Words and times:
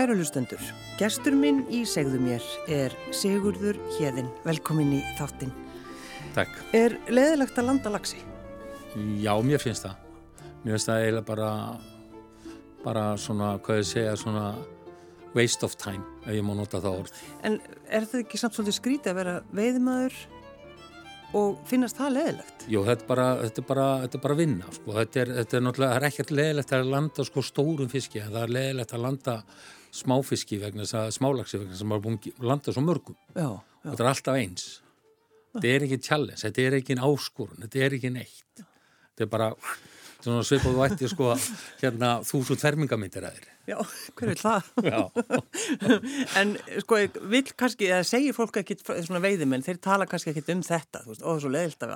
Kæru 0.00 0.14
lustendur, 0.16 0.60
gestur 0.96 1.34
minn 1.36 1.58
í 1.68 1.82
segðu 1.84 2.16
mér 2.24 2.44
er 2.72 2.94
Sigurður 3.12 3.76
Hjeðin. 3.98 4.30
Velkomin 4.46 4.94
í 4.96 5.00
þáttinn. 5.18 5.50
Takk. 6.32 6.54
Er 6.72 6.94
leðilegt 7.12 7.58
að 7.60 7.66
landa 7.68 7.90
lagsi? 7.92 8.16
Já, 9.20 9.34
mér 9.44 9.60
finnst 9.60 9.84
það. 9.84 9.98
Mér 10.62 10.72
finnst 10.72 10.88
það 10.88 11.00
eiginlega 11.02 11.26
bara, 11.28 11.48
bara 12.80 13.02
svona, 13.20 13.50
hvað 13.60 13.82
ég 13.82 13.88
segja, 13.90 14.14
svona 14.16 14.44
waste 15.36 15.68
of 15.68 15.76
time, 15.76 16.00
ef 16.24 16.32
ég 16.32 16.46
má 16.48 16.54
nota 16.56 16.80
það 16.80 16.96
orð. 17.02 17.18
En 17.44 17.58
er 17.84 18.06
það 18.08 18.22
ekki 18.22 18.40
samt 18.40 18.56
svolítið 18.56 18.76
skrítið 18.78 19.12
að 19.12 19.18
vera 19.18 19.34
veiðmaður 19.58 20.16
og 21.42 21.58
finnast 21.68 22.00
það 22.00 22.14
leðilegt? 22.14 22.64
Jú, 22.72 22.86
þetta 22.86 23.04
er 23.04 23.10
bara, 23.10 23.26
þetta 23.42 23.60
er 23.60 23.68
bara, 23.74 23.90
þetta 24.06 24.18
er 24.18 24.24
bara 24.24 24.38
vinna, 24.40 24.72
sko. 24.78 24.96
Þetta 24.96 25.20
er, 25.26 25.34
þetta 25.42 25.60
er 25.60 25.66
náttúrulega, 25.68 25.92
það 25.92 26.00
er 26.00 26.08
ekkert 26.08 26.32
leðilegt 26.38 26.74
að 26.78 26.88
landa 26.96 27.28
sko 27.28 27.44
stórum 27.44 27.92
fiski, 27.92 28.22
en 28.24 28.32
það 28.32 28.46
er 28.46 28.54
leðilegt 28.56 28.96
að 28.96 29.04
landa 29.04 29.36
smáfiski 29.94 30.58
vegna 30.60 30.84
þess 30.84 30.98
að 31.00 31.10
smálagsi 31.18 31.58
vegna 31.60 31.74
þess 31.74 31.84
að 31.84 31.90
maður 31.90 32.00
er 32.00 32.06
búin 32.06 32.18
að 32.40 32.48
landa 32.52 32.74
svo 32.74 32.84
mörgum. 32.86 33.18
Já, 33.34 33.48
Og 33.50 33.86
þetta 33.88 34.04
er 34.04 34.10
alltaf 34.10 34.38
eins. 34.40 34.66
Þetta 35.50 35.70
er 35.74 35.84
ekki 35.86 35.98
challenge, 36.06 36.40
þetta 36.44 36.62
er 36.66 36.76
ekki 36.78 36.96
áskorun, 37.00 37.62
þetta 37.64 37.80
er 37.86 37.96
ekki 37.96 38.12
neitt. 38.14 38.62
Þetta 38.62 39.26
er 39.26 39.30
bara 39.32 39.48
svona 40.24 40.42
svipað 40.46 40.76
þú 40.76 40.84
ætti 40.86 41.08
sko 41.10 41.30
hérna 41.80 42.10
þúsund 42.26 42.60
fermingamindir 42.60 43.24
að 43.26 43.38
þér. 43.38 43.48
já, 43.70 43.76
hver 44.18 44.30
vil 44.30 44.40
það? 44.40 44.68
En 46.40 46.54
sko, 46.82 46.98
vil 47.32 47.42
kannski, 47.58 47.88
eða 47.90 48.06
segir 48.08 48.36
fólk 48.36 48.60
ekki 48.60 48.76
svona 48.82 49.22
veiðimenn, 49.24 49.64
þeir 49.64 49.80
tala 49.84 50.08
kannski 50.10 50.32
ekki 50.32 50.44
um 50.54 50.64
þetta, 50.66 51.02
þú 51.04 51.12
veist, 51.12 51.22
ó, 51.22 51.28
það 51.28 51.36
er 51.36 51.44
svo 51.44 51.52
leðilt 51.54 51.86
að 51.86 51.94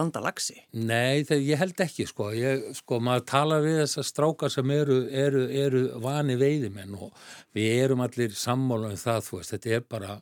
landa 0.00 0.22
lagsi. 0.24 0.58
nei 0.72 1.24
þegar 1.24 1.44
ég 1.48 1.62
held 1.62 1.84
ekki 1.86 2.08
sko, 2.10 2.28
ég, 2.36 2.68
sko 2.78 3.00
maður 3.04 3.26
tala 3.32 3.60
við 3.64 3.80
þessar 3.82 4.08
strákar 4.10 4.54
sem 4.54 4.74
eru, 4.76 5.00
eru, 5.24 5.46
eru 5.64 5.84
vani 6.04 6.38
veiðimenn 6.40 6.94
og 6.98 7.16
við 7.56 7.82
erum 7.86 8.04
allir 8.04 8.36
sammála 8.38 8.92
um 8.92 9.00
það, 9.00 9.26
þú 9.28 9.40
veist, 9.40 9.56
þetta 9.56 9.74
er 9.78 9.88
bara, 9.96 10.20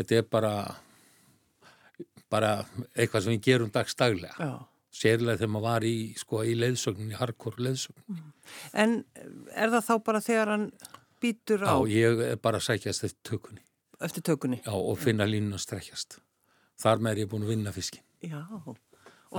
þetta 0.00 0.20
er 0.20 0.30
bara, 0.36 0.54
bara 2.32 2.56
eitthvað 2.94 3.26
sem 3.26 3.36
við 3.36 3.44
gerum 3.50 3.74
dagstaglega. 3.74 4.34
Já. 4.40 4.75
Sérlega 4.96 5.36
þegar 5.42 5.52
maður 5.52 5.66
var 5.66 5.84
í, 5.84 5.94
sko, 6.16 6.40
í 6.46 6.54
leiðsögnin, 6.56 7.10
í 7.12 7.18
hardcore 7.18 7.64
leiðsögnin. 7.66 8.22
En 8.72 8.96
er 9.52 9.72
það 9.74 9.84
þá 9.90 9.94
bara 10.08 10.22
þegar 10.24 10.52
hann 10.54 10.66
býtur 11.20 11.64
á 11.68 11.74
Já, 11.74 11.76
ég 11.92 12.24
er 12.30 12.40
bara 12.40 12.60
að 12.62 12.68
sækjast 12.70 13.04
eftir 13.10 13.20
tökunni. 13.32 13.62
eftir 14.00 14.24
tökunni? 14.24 14.62
Já, 14.64 14.72
og 14.72 14.98
finna 15.00 15.26
línuna 15.28 15.60
strekkjast. 15.60 16.18
Þar 16.80 17.00
með 17.04 17.12
er 17.16 17.22
ég 17.24 17.30
búin 17.32 17.44
að 17.46 17.52
vinna 17.54 17.72
fiskin. 17.76 18.02
Já, 18.24 18.40
og 18.46 18.76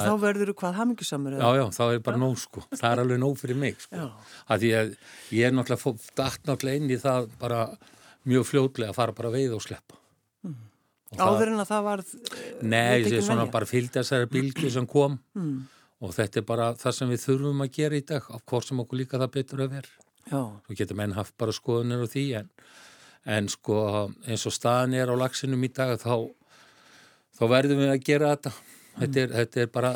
þá 0.04 0.14
verður 0.22 0.52
þú 0.52 0.56
hvað 0.62 0.78
hamingisamur? 0.82 1.36
Já, 1.38 1.50
já, 1.58 1.66
þá 1.78 1.84
er 1.88 2.00
bara 2.06 2.22
nóg, 2.22 2.38
sko. 2.42 2.64
Það 2.74 2.90
er 2.92 3.02
alveg 3.04 3.22
nóg 3.22 3.38
fyrir 3.42 3.60
mig, 3.62 3.78
sko. 3.82 4.08
Að 4.50 4.66
því 4.66 4.72
að 4.80 4.90
ég 5.38 5.48
er 5.48 5.56
náttúrulega 5.58 6.12
datt 6.18 6.50
náttúrulega 6.50 6.82
inn 6.82 6.92
í 6.94 7.00
það 7.02 7.30
bara 7.42 7.62
mjög 8.28 8.50
fljótlega 8.50 8.92
að 8.94 9.00
fara 9.00 9.16
bara 9.18 9.32
að 9.32 9.38
veiða 9.40 9.58
og 9.58 9.64
sleppa. 9.66 10.02
Og 11.08 11.18
það- 11.18 11.28
Áður 11.38 11.48
en 11.54 11.62
að 11.64 11.70
það 11.72 11.84
var 11.88 12.02
Nei, 12.62 13.00
viðtekin 13.00 13.14
ég 13.14 13.18
er 13.18 13.22
svona 13.28 13.42
venja? 13.46 13.52
bara 13.52 13.66
fylgdi 13.66 14.00
þessari 14.02 14.28
bylgi 14.34 14.72
sem 14.74 14.88
kom 14.88 15.20
og 16.02 16.12
þetta 16.14 16.38
er 16.38 16.46
bara 16.46 16.66
það 16.76 16.94
sem 16.94 17.10
við 17.10 17.22
þurfum 17.26 17.62
að 17.64 17.72
gera 17.78 17.96
í 17.96 18.06
dag, 18.06 18.24
af 18.30 18.42
hvort 18.46 18.66
sem 18.68 18.78
okkur 18.84 19.00
líka 19.00 19.18
það 19.18 19.32
betur 19.32 19.64
að 19.64 19.70
vera. 19.72 19.94
Já, 20.28 20.42
Þú 20.68 20.76
getur 20.78 20.96
menn 21.00 21.14
haft 21.16 21.38
bara 21.38 21.52
skoðunir 21.56 22.04
á 22.04 22.08
því 22.12 22.26
en, 22.42 22.50
en 23.26 23.48
sko 23.48 23.78
eins 24.28 24.44
og 24.46 24.52
staðan 24.54 24.94
er 24.94 25.08
á 25.08 25.16
lagsinum 25.16 25.64
í 25.64 25.72
dag 25.74 25.96
þá, 25.98 26.28
þá 27.40 27.44
verðum 27.50 27.80
við 27.86 27.94
að 27.96 28.04
gera 28.04 28.36
þetta. 28.36 28.52
Þetta 29.00 29.18
er, 29.24 29.28
þetta 29.40 29.62
er 29.64 29.68
bara, 29.68 29.94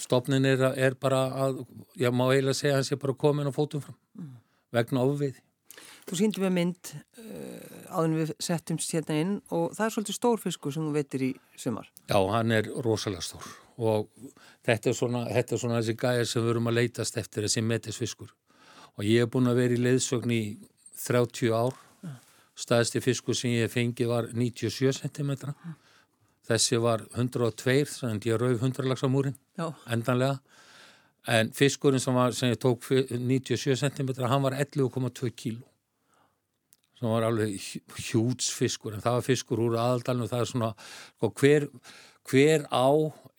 stopnin 0.00 0.44
er, 0.46 0.64
er 0.78 0.94
bara 0.94 1.20
að, 1.46 1.66
ég 2.00 2.12
má 2.16 2.24
eiginlega 2.32 2.56
segja 2.56 2.72
að 2.74 2.80
hans 2.80 2.92
er 2.92 2.96
bara 3.04 3.12
komin 3.20 3.50
á 3.50 3.52
fótum 3.52 3.82
fram 3.84 3.96
vegna 4.72 5.02
ofveiði. 5.04 5.36
Þú 6.10 6.18
síndi 6.18 6.42
með 6.42 6.52
mynd 6.56 6.90
uh, 6.92 7.94
áður 7.94 8.08
en 8.08 8.16
við 8.18 8.32
settumst 8.42 8.94
hérna 8.96 9.18
inn 9.22 9.34
og 9.54 9.74
það 9.76 9.84
er 9.86 9.94
svolítið 9.94 10.16
stór 10.18 10.40
fiskur 10.42 10.74
sem 10.74 10.86
þú 10.88 10.94
veitir 10.96 11.24
í 11.28 11.30
sumar. 11.60 11.90
Já, 12.10 12.18
hann 12.34 12.54
er 12.56 12.70
rosalega 12.84 13.22
stór 13.24 13.46
og 13.80 14.10
þetta 14.66 14.90
er 14.90 14.96
svona, 14.98 15.22
þetta 15.32 15.54
er 15.56 15.60
svona 15.62 15.78
þessi 15.80 15.94
gæjar 16.02 16.26
sem 16.28 16.42
við 16.44 16.50
erum 16.52 16.68
að 16.68 16.76
leitast 16.82 17.16
eftir 17.16 17.46
þessi 17.46 17.62
metisfiskur. 17.64 18.34
Og 18.98 19.06
ég 19.08 19.22
hef 19.24 19.30
búin 19.32 19.48
að 19.48 19.62
vera 19.62 19.76
í 19.78 19.80
leiðsögn 19.80 20.34
í 20.36 20.40
30 21.06 21.54
ár. 21.56 21.78
Staðsti 22.60 23.00
fiskur 23.00 23.38
sem 23.38 23.54
ég 23.54 23.70
fengi 23.72 24.04
var 24.10 24.26
97 24.36 24.98
cm 25.00 25.30
þessi 26.50 26.80
var 26.82 27.06
102 27.14 27.86
þannig 27.94 28.26
að 28.26 28.28
ég 28.28 28.40
rauf 28.42 28.64
100 28.66 28.88
lagsamúrin 28.90 29.36
Já, 29.56 29.70
endanlega. 29.94 30.40
En 31.30 31.50
fiskurinn 31.56 32.00
sem, 32.02 32.12
var, 32.16 32.32
sem 32.36 32.52
ég 32.52 32.60
tók 32.60 32.84
fi- 32.84 33.06
97 33.08 33.76
cm 33.80 34.12
hann 34.28 34.44
var 34.44 34.56
11,2 34.60 35.32
kíló 35.36 35.64
sem 37.00 37.08
var 37.08 37.24
alveg 37.24 37.56
hjúts 37.96 38.50
fiskur 38.52 38.94
en 38.94 39.04
það 39.04 39.18
var 39.18 39.24
fiskur 39.24 39.62
úr 39.64 39.78
aðaldalinu 39.80 40.28
það 40.28 40.44
er 40.44 40.50
svona 40.50 40.70
sko, 40.76 41.32
hver, 41.40 41.68
hver 42.28 42.66
á 42.68 42.88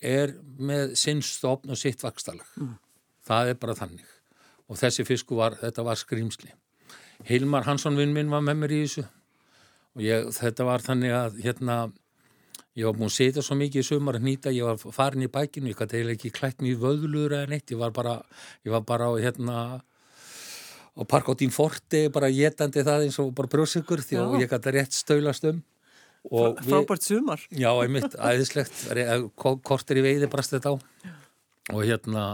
er 0.02 0.34
með 0.58 0.96
sinn 0.98 1.22
stofn 1.22 1.70
og 1.70 1.78
sitt 1.78 2.02
vakstalag 2.02 2.48
það 3.22 3.52
er 3.52 3.62
bara 3.62 3.78
þannig. 3.78 4.08
Og 4.66 4.78
þessi 4.80 5.06
fiskur 5.06 5.38
var, 5.38 5.56
þetta 5.60 5.86
var 5.86 6.00
skrýmsli 6.00 6.50
Hilmar 7.28 7.68
Hansson 7.68 7.94
vinn 7.94 8.14
minn 8.16 8.32
var 8.32 8.42
með 8.42 8.56
mér 8.58 8.72
í 8.74 8.78
þessu. 8.82 9.04
Og 9.94 10.02
ég, 10.02 10.30
þetta 10.34 10.66
var 10.66 10.82
þannig 10.82 11.14
að 11.14 11.36
hérna 11.44 11.76
Ég 12.72 12.88
var 12.88 12.94
búin 12.96 13.10
að 13.10 13.18
setja 13.18 13.42
svo 13.44 13.52
mikið 13.60 13.82
í 13.82 13.84
sumar 13.84 14.16
að 14.16 14.22
nýta, 14.24 14.50
ég 14.56 14.64
var 14.64 14.94
farin 14.96 15.26
í 15.26 15.28
bækinu, 15.28 15.68
ég 15.68 15.76
gæti 15.76 15.98
eiginlega 15.98 16.16
ekki 16.16 16.30
klætt 16.32 16.62
mjög 16.64 16.78
vöðlur 16.80 17.34
eða 17.36 17.50
neitt, 17.50 17.68
ég 17.68 17.80
var 17.82 17.92
bara, 17.92 18.14
ég 18.64 18.72
var 18.72 18.86
bara 18.88 19.10
á 19.12 19.20
hérna 19.20 19.56
á 20.92 21.02
parkáttín 21.08 21.52
forti, 21.52 22.06
bara 22.12 22.30
getandi 22.32 22.84
það 22.84 23.06
eins 23.06 23.18
og 23.22 23.32
bara 23.36 23.50
brjósikur 23.52 24.02
því 24.04 24.18
að 24.20 24.34
ég 24.42 24.50
gæti 24.50 24.74
rétt 24.76 24.96
stöylast 24.96 25.46
um. 25.48 25.62
Og 26.30 26.60
frábært 26.62 27.02
sumar. 27.02 27.40
Já, 27.50 27.70
einmitt, 27.82 28.14
æðislegt, 28.14 28.84
kortir 29.40 29.98
í 29.98 30.04
veiði 30.04 30.28
brast 30.30 30.54
þetta 30.54 30.76
á. 30.76 30.82
Og 31.72 31.82
hérna, 31.82 32.26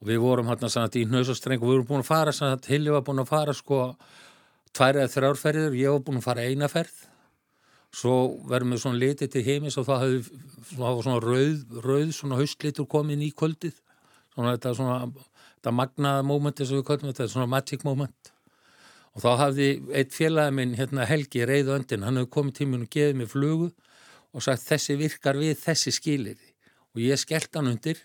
og 0.00 0.08
við 0.08 0.22
vorum 0.22 0.48
hérna 0.48 0.70
sann 0.72 0.92
í 0.96 1.04
hnausastreng 1.08 1.60
og 1.60 1.68
við 1.68 1.74
vorum 1.76 1.88
búin 1.90 2.04
að 2.04 2.08
fara 2.08 2.32
sann 2.36 2.62
Hilli 2.68 2.94
var 2.94 3.04
búin 3.04 3.20
að 3.20 3.32
fara 3.32 3.54
sko 3.56 3.82
tvær 4.72 5.02
eða 5.02 5.12
þrjárferðir, 5.12 5.76
ég 5.76 5.92
var 5.92 6.04
búin 6.06 6.22
að 6.22 6.28
fara 6.30 6.46
eina 6.46 6.70
ferð. 6.72 6.94
Svo 7.92 8.14
verðum 8.48 8.72
við 8.72 8.84
svona 8.86 9.00
litið 9.02 9.32
til 9.34 9.44
heimis 9.44 9.76
og 9.76 9.84
það 9.90 10.06
svona, 10.70 10.94
svona 11.04 11.18
rauð, 11.20 11.80
rauð 11.84 12.14
svona 12.16 12.38
haustlitur 12.40 12.88
komin 12.88 13.20
í 13.20 13.32
kvöldið. 13.36 13.74
Svona 14.32 14.54
þetta 14.54 14.72
svona 14.78 14.96
þetta 15.62 15.74
magnaða 15.78 16.22
mómenti 16.26 16.66
sem 16.66 16.80
við 16.80 16.88
kallum 16.88 17.12
þetta 17.12 17.28
svona 17.30 17.46
magic 17.46 17.84
moment. 17.86 18.32
Og 19.14 19.22
þá 19.22 19.30
hafði 19.38 19.68
eitt 19.94 20.14
félagi 20.16 20.54
minn 20.56 20.72
hérna 20.74 21.06
Helgi 21.06 21.44
reyðu 21.46 21.76
öndin, 21.76 22.02
hann 22.02 22.18
hefði 22.18 22.30
komið 22.34 22.56
tíminn 22.58 22.86
og 22.86 22.90
gefið 22.90 23.20
mér 23.20 23.30
flugu 23.30 23.68
og 24.32 24.42
sagt 24.42 24.64
þessi 24.66 24.96
virkar 24.98 25.38
við 25.38 25.54
þessi 25.60 25.92
skilir 25.94 26.40
og 26.96 27.04
ég 27.04 27.20
skellt 27.20 27.54
hann 27.54 27.70
undir 27.70 28.00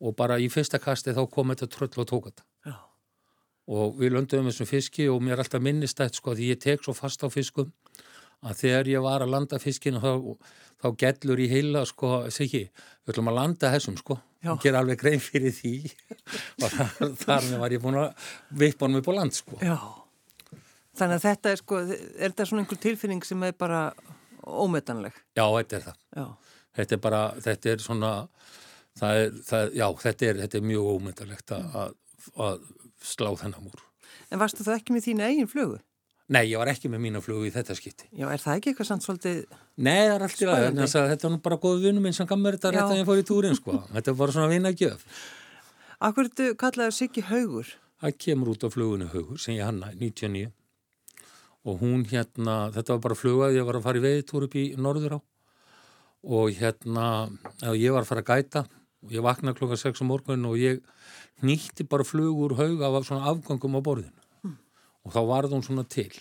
og 0.00 0.16
bara 0.16 0.38
í 0.40 0.48
fyrsta 0.48 0.80
kasti 0.80 1.12
þá 1.12 1.26
kom 1.30 1.52
þetta 1.52 1.68
tröll 1.74 1.92
og 1.92 2.08
tók 2.08 2.30
þetta. 2.30 2.46
Já. 2.64 2.78
og 3.68 3.98
við 3.98 4.14
löndum 4.16 4.48
þessum 4.48 4.70
fiski 4.70 5.10
og 5.10 5.20
mér 5.22 5.36
er 5.36 5.44
alltaf 5.44 5.62
minnistætt 5.62 6.16
sko 6.16 6.32
því 6.38 6.54
ég 6.54 6.62
tek 6.62 6.80
svo 6.82 6.94
fast 6.96 7.22
á 7.22 7.28
fiskum 7.28 7.68
að 8.42 8.58
þegar 8.64 8.90
ég 8.92 9.04
var 9.04 9.24
að 9.24 9.32
landa 9.34 9.60
fiskinu 9.62 10.02
þá, 10.02 10.12
þá 10.82 10.88
gellur 11.04 11.42
í 11.42 11.48
heila 11.50 11.84
sko, 11.88 12.12
segi, 12.34 12.66
við 13.02 13.14
ætlum 13.14 13.32
að 13.32 13.38
landa 13.38 13.72
þessum 13.74 13.98
sko, 14.00 14.18
og 14.50 14.62
gera 14.62 14.82
alveg 14.82 15.00
grein 15.02 15.22
fyrir 15.22 15.54
því 15.54 15.74
og 16.62 16.68
þar, 16.68 17.12
þar 17.24 17.50
með 17.50 17.60
var 17.62 17.76
ég 17.76 17.84
búin 17.84 18.00
að 18.02 18.30
vippa 18.62 18.88
hann 18.88 18.98
upp 19.02 19.10
á 19.10 19.12
land 19.18 19.36
sko. 19.36 19.60
Já. 19.62 19.76
Þannig 20.98 21.18
að 21.18 21.26
þetta 21.28 21.52
er 21.52 21.60
sko, 21.62 21.78
er 21.88 22.26
þetta 22.26 22.48
svona 22.48 22.64
einhver 22.64 22.80
tilfinning 22.82 23.22
sem 23.24 23.46
er 23.46 23.54
bara 23.56 23.84
ómetanleg? 24.42 25.14
Já, 25.38 25.44
þetta 25.46 25.78
er 25.78 25.86
það. 25.86 26.02
Já. 26.18 26.26
Þetta 26.76 26.96
er 26.96 27.00
bara, 27.04 27.22
þetta 27.44 27.72
er 27.72 27.84
svona, 27.84 28.10
það 28.98 29.22
er, 29.22 29.32
það, 29.48 29.72
já, 29.78 29.86
þetta 30.02 30.28
er, 30.28 30.42
þetta 30.42 30.58
er 30.58 30.68
mjög 30.68 30.90
ómyndalegt 30.96 31.54
að, 31.56 31.96
að, 32.46 32.68
slá 33.02 33.30
þennan 33.40 33.66
múr. 33.66 33.82
En 34.32 34.40
varstu 34.40 34.64
það 34.64 34.78
ekki 34.78 34.96
með 34.96 35.06
þína 35.08 35.30
eigin 35.30 35.50
flugu? 35.50 35.80
Nei, 36.28 36.44
ég 36.48 36.58
var 36.60 36.70
ekki 36.70 36.88
með 36.88 37.02
mína 37.02 37.20
flugu 37.20 37.48
í 37.48 37.52
þetta 37.52 37.74
skipti. 37.76 38.06
Já, 38.14 38.28
er 38.30 38.40
það 38.40 38.58
ekki 38.58 38.70
eitthvað 38.72 38.88
samt 38.88 39.04
svolítið, 39.04 39.40
Nei, 39.76 40.06
það 40.06 40.14
er 40.14 40.24
allt 40.26 40.42
í 40.42 40.46
lagi, 40.46 40.62
Spennandi. 40.62 40.80
þannig 40.86 41.00
að 41.02 41.10
þetta 41.12 41.26
er 41.28 41.32
nú 41.34 41.38
bara 41.42 41.58
góð 41.64 41.82
vinnu 41.86 42.02
minn 42.04 42.16
sem 42.16 42.28
gaf 42.30 42.38
mér 42.40 42.56
þetta 42.58 42.72
rétt 42.76 42.84
að 42.86 43.00
ég 43.00 43.08
fór 43.10 43.20
í 43.22 43.26
túrin, 43.28 43.56
sko. 43.58 43.78
Þetta 43.96 44.12
er 44.12 44.18
bara 44.22 44.34
svona 44.36 44.50
vinnagjöf. 44.52 45.06
akkur 46.08 46.30
þú 46.32 46.48
kallaður 46.62 46.96
Siggi 46.96 47.24
Haugur? 47.28 47.72
Það 48.02 48.16
kemur 48.24 48.52
út 48.54 48.64
á 48.64 48.68
flugunni 48.72 49.08
Haugur 49.12 49.38
sem 49.42 49.56
ég 49.58 49.66
hanna, 49.66 49.90
99. 49.98 50.52
Og 51.62 51.82
hún 51.82 52.06
hérna, 52.10 52.70
þetta 52.74 52.96
var 52.96 53.02
bara 53.08 53.18
fluga, 53.18 53.50
ég 53.54 53.66
var 53.66 53.78
að 53.78 53.84
fara 53.86 54.00
í 54.00 54.06
veiðtúr 54.06 54.46
upp 54.48 54.56
í 54.58 54.64
Norður 54.78 55.18
á. 55.18 55.20
Og 56.22 56.54
hérna, 56.58 57.04
ég 57.74 57.92
var 57.94 58.02
að 58.06 58.10
fara 58.14 58.22
að 58.24 58.30
gæta 58.32 58.64
ég 59.10 59.22
vaknaði 59.24 59.58
klokka 59.58 59.78
6 59.80 60.02
á 60.02 60.06
morgun 60.06 60.46
og 60.46 60.58
ég 60.60 60.82
nýtti 61.42 61.86
bara 61.88 62.06
flugur 62.06 62.54
Haug 62.58 62.82
af 62.86 63.06
svona 63.06 63.30
afgangum 63.32 63.78
á 63.78 63.80
borðinu. 63.82 64.21
Og 65.02 65.14
þá 65.14 65.20
varð 65.26 65.56
hún 65.56 65.64
svona 65.66 65.84
til. 65.88 66.12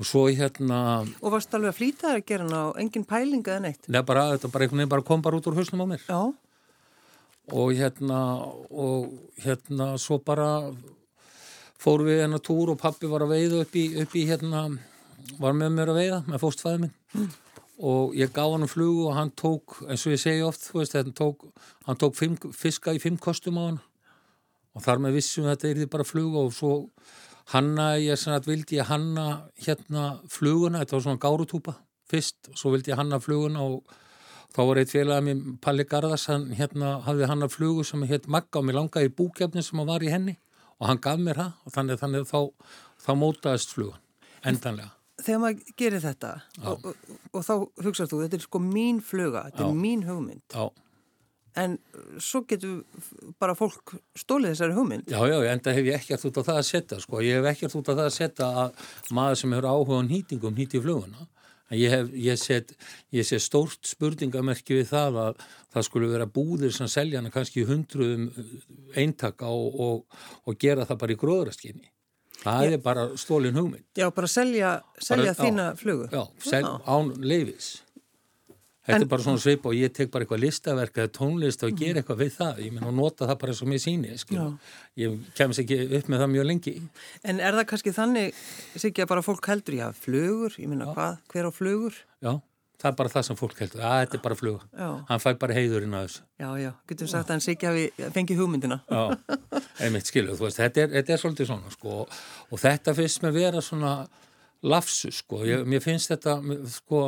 Og 0.00 0.08
svo 0.08 0.24
hérna, 0.26 1.04
Og 1.22 1.30
varstu 1.30 1.54
alveg 1.54 1.70
að 1.70 1.78
flýta 1.78 2.08
þær 2.08 2.18
að 2.18 2.26
gera 2.26 2.62
og 2.64 2.78
engin 2.82 3.04
pæling 3.06 3.44
eða 3.46 3.60
neitt? 3.62 3.86
neða 3.86 4.06
bara, 4.08 4.24
þetta 4.32 4.50
bara 4.50 4.64
einhvern 4.66 4.82
veginn 4.82 4.94
bara 4.94 5.06
kom 5.06 5.22
bara 5.22 5.38
út 5.38 5.46
úr 5.46 5.54
hausnum 5.54 5.84
á 5.84 5.86
mér. 5.86 6.02
Já. 6.08 6.34
og 7.52 7.72
hérna 7.76 8.20
og 8.72 9.12
hérna 9.36 9.98
svo 10.00 10.18
bara 10.18 10.72
fór 11.78 12.04
við 12.06 12.22
hennar 12.24 12.40
túr 12.40 12.72
og 12.72 12.80
pappi 12.80 13.06
var 13.10 13.24
að 13.26 13.34
veiða 13.34 13.62
upp 13.64 13.74
í, 13.76 13.84
upp 14.00 14.14
í 14.16 14.26
hérna, 14.28 14.66
var 15.38 15.56
með 15.56 15.74
mér 15.76 15.92
að 15.92 15.98
veiða 16.00 16.20
með 16.26 16.40
fóstfæði 16.40 16.80
minn 16.84 16.94
mm. 17.12 17.26
og 17.90 18.14
ég 18.16 18.32
gaf 18.32 18.54
hann 18.54 18.64
um 18.64 18.70
flugu 18.70 19.08
og 19.10 19.18
hann 19.18 19.32
tók, 19.36 19.82
eins 19.88 20.06
og 20.06 20.14
ég 20.14 20.22
segi 20.22 20.44
oft, 20.46 20.70
veist, 20.72 20.96
hann 20.96 21.12
tók, 21.12 21.44
hann 21.84 22.00
tók 22.00 22.16
fimm, 22.16 22.38
fiska 22.56 22.94
í 22.96 23.02
fimm 23.02 23.20
kostum 23.20 23.60
á 23.60 23.64
hann 23.66 23.82
og 24.74 24.86
þar 24.86 25.04
með 25.04 25.20
vissum 25.20 25.50
þetta 25.50 25.68
er 25.68 25.82
því 25.82 25.90
bara 25.92 26.08
fluga 26.08 26.46
og 26.46 26.56
svo 26.56 26.72
hanna 27.52 27.90
ég 28.00 28.18
sem 28.20 28.34
að 28.34 28.48
vildi 28.52 28.78
ég 28.78 28.88
hanna 28.88 29.26
hérna 29.66 30.06
fluguna, 30.32 30.80
þetta 30.80 30.96
var 30.96 31.04
svona 31.04 31.22
gárutúpa 31.22 31.76
fyrst 32.08 32.50
og 32.52 32.58
svo 32.60 32.72
vildi 32.74 32.92
ég 32.92 33.00
hanna 33.00 33.20
fluguna 33.20 33.64
og 33.64 33.94
þá 34.54 34.60
var 34.68 34.80
eitt 34.80 34.92
félag 34.92 35.20
að 35.20 35.28
mér, 35.28 35.44
Palli 35.64 35.86
Garðars, 35.90 36.28
hann 36.30 36.50
hérna 36.56 36.98
hafði 37.04 37.28
hanna 37.30 37.50
flugu 37.50 37.84
sem 37.86 38.04
hétt 38.08 38.28
Magga 38.30 38.60
og 38.60 38.68
mér 38.68 38.78
langaði 38.78 39.10
í 39.10 39.14
búkjafni 39.18 39.64
sem 39.66 39.82
var 39.88 40.04
í 40.04 40.12
henni 40.12 40.36
og 40.78 40.88
hann 40.90 41.00
gaf 41.02 41.20
mér 41.20 41.40
það 41.40 41.64
og 41.64 41.74
þannig, 41.76 42.00
þannig 42.02 42.28
þá, 42.30 42.38
þá 43.04 43.10
mótaðist 43.18 43.74
flugan, 43.74 44.00
endanlega. 44.46 44.92
Þegar 45.24 45.40
maður 45.44 45.74
gerir 45.78 46.02
þetta 46.02 46.30
og, 46.64 46.86
og, 46.90 47.12
og 47.30 47.44
þá 47.46 47.52
hugsaðu 47.86 48.10
þú, 48.10 48.22
þetta 48.24 48.38
er 48.38 48.44
sko 48.44 48.60
mín 48.62 48.98
fluga, 49.04 49.44
þetta 49.48 49.62
Já. 49.62 49.68
er 49.68 49.78
mín 49.78 50.02
hugmynd. 50.08 50.42
Já. 50.50 50.64
En 51.60 51.76
svo 52.18 52.42
getur 52.50 52.80
bara 53.38 53.54
fólk 53.54 53.94
stólið 54.18 54.54
þessari 54.54 54.74
hugmynd. 54.74 55.12
Já, 55.12 55.20
já, 55.30 55.36
enda 55.52 55.74
hef 55.76 55.86
ég 55.86 56.00
ekkert 56.00 56.26
út 56.30 56.40
á 56.40 56.46
það 56.48 56.58
að 56.58 56.66
setja, 56.70 56.98
sko. 57.04 57.20
Ég 57.22 57.38
hef 57.38 57.50
ekkert 57.52 57.78
út 57.78 57.90
á 57.90 57.94
það 57.94 58.08
að 58.08 58.16
setja 58.16 58.48
að 58.64 58.82
maður 59.14 59.40
sem 59.40 59.54
hefur 59.54 59.70
áhuga 59.70 60.00
á 60.02 60.08
nýtingum 60.08 60.58
nýti 60.58 60.82
fluguna 60.82 61.28
Ég, 61.72 61.88
hef, 61.88 62.10
ég, 62.12 62.36
set, 62.36 62.74
ég 63.14 63.24
set 63.24 63.42
stórt 63.42 63.88
spurningamerki 63.88 64.76
við 64.76 64.90
það 64.90 65.18
að 65.22 65.44
það 65.72 65.86
skulle 65.88 66.10
vera 66.12 66.26
búðir 66.28 66.74
sem 66.76 66.90
selja 66.92 67.22
hana 67.22 67.32
kannski 67.32 67.64
hundruðum 67.64 68.28
eintaka 68.94 69.48
og, 69.48 69.80
og, 69.80 70.20
og 70.44 70.58
gera 70.60 70.84
það 70.84 71.00
bara 71.00 71.16
í 71.16 71.18
gróðraskinni. 71.22 71.88
Það 72.44 72.66
já. 72.66 72.74
er 72.74 72.82
bara 72.84 73.06
stólin 73.16 73.56
hugmynd. 73.56 73.86
Já, 73.96 74.08
bara 74.12 74.28
selja, 74.28 74.74
selja 75.00 75.32
bara, 75.32 75.40
þína 75.40 75.66
á, 75.72 75.78
flugu. 75.80 76.10
Já, 76.12 76.22
sel, 76.44 76.62
án 76.84 77.14
leifis. 77.24 77.70
Þetta 78.84 78.98
en, 78.98 79.04
er 79.06 79.08
bara 79.08 79.24
svona 79.24 79.40
svip 79.40 79.64
og 79.64 79.74
ég 79.78 79.92
tek 79.96 80.10
bara 80.12 80.26
eitthvað 80.26 80.42
listaverk 80.42 80.98
eða 81.00 81.10
tónlist 81.16 81.62
og 81.64 81.76
gera 81.78 82.02
eitthvað 82.02 82.18
við 82.20 82.32
það. 82.34 82.58
Ég 82.66 82.72
menn 82.74 82.84
að 82.84 82.96
nota 82.98 83.28
það 83.30 83.38
bara 83.40 83.52
sem 83.56 83.70
ég 83.72 83.80
síni. 83.80 84.16
Ég 85.00 85.14
kemst 85.38 85.62
ekki 85.62 85.78
upp 85.88 86.10
með 86.12 86.24
það 86.24 86.32
mjög 86.34 86.48
lengi. 86.50 86.72
En 87.24 87.38
er 87.40 87.56
það 87.56 87.68
kannski 87.70 87.94
þannig, 87.96 88.42
Siggi, 88.76 89.00
að 89.00 89.14
bara 89.14 89.22
fólk 89.24 89.48
heldur, 89.48 89.78
já, 89.78 89.86
flugur, 89.96 90.58
ég 90.60 90.68
menna 90.68 90.90
hvað, 90.90 91.16
hver 91.32 91.48
á 91.48 91.52
flugur? 91.56 91.96
Já, 92.20 92.34
það 92.82 92.90
er 92.90 92.98
bara 92.98 93.12
það 93.14 93.24
sem 93.30 93.38
fólk 93.40 93.62
heldur. 93.62 93.84
Að 93.88 93.96
þetta 94.02 94.18
er 94.18 94.22
bara 94.26 94.36
fluga. 94.42 94.68
Já. 94.76 94.90
Hann 95.08 95.22
fæ 95.24 95.28
bara 95.46 95.56
heiðurinn 95.56 95.96
að 95.96 96.04
þessu. 96.10 96.26
Já, 96.44 96.48
já, 96.60 96.70
getur 96.92 97.10
sagt 97.14 97.24
að 97.24 97.32
hann 97.38 97.44
Siggi 97.46 97.70
hafi 97.70 98.10
fengið 98.18 98.42
hugmyndina. 98.42 98.78
Já, 98.84 99.38
einmitt 99.80 100.12
skiluð, 100.12 100.36
þú 100.42 100.50
veist, 100.50 100.60
þetta 100.60 100.84
er, 100.84 100.92
þetta 100.98 101.16
er 101.16 101.24
svolítið 101.24 101.48
svona, 101.54 101.72
sko, 101.72 102.02
og 102.52 102.62
þetta 102.66 102.96
finnst 103.00 103.24
með 103.24 103.40
vera 103.40 103.64
svona 103.64 103.94
lafsu, 104.64 105.08
sko. 105.12 105.40
Ég, 105.48 105.64
mér 105.68 105.80
finnst 105.84 106.12
þetta, 106.12 106.36
sko, 106.74 107.06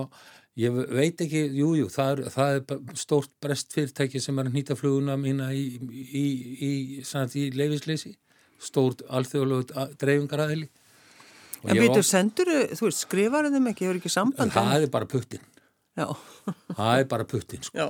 Ég 0.57 0.73
veit 0.73 1.21
ekki, 1.21 1.43
jújú, 1.53 1.83
jú, 1.83 1.89
það, 1.93 2.23
það 2.33 2.55
er 2.57 2.95
stórt 2.97 3.33
brest 3.45 3.75
fyrirtæki 3.77 4.23
sem 4.25 4.39
er 4.41 4.49
að 4.49 4.55
nýta 4.57 4.77
fluguna 4.79 5.19
mína 5.21 5.51
í, 5.53 5.67
í, 5.77 6.23
í, 6.65 6.71
í 7.03 7.49
leifisleysi, 7.53 8.15
stórt 8.57 9.05
alþjóðlegu 9.05 9.67
dreifingaræðili. 10.01 10.71
En 11.67 11.77
veitur, 11.81 12.07
sendur 12.07 12.49
þú, 12.79 12.89
skrifar 12.95 13.51
þeim 13.53 13.69
ekki, 13.73 13.85
hefur 13.85 14.01
ekki 14.01 14.13
samband? 14.13 14.55
Það 14.55 14.87
er 14.87 14.93
bara 14.97 15.09
puttinn. 15.11 15.45
Já. 15.97 16.11
það 16.77 16.99
er 17.01 17.07
bara 17.09 17.25
puttinn 17.25 17.63
sko. 17.65 17.87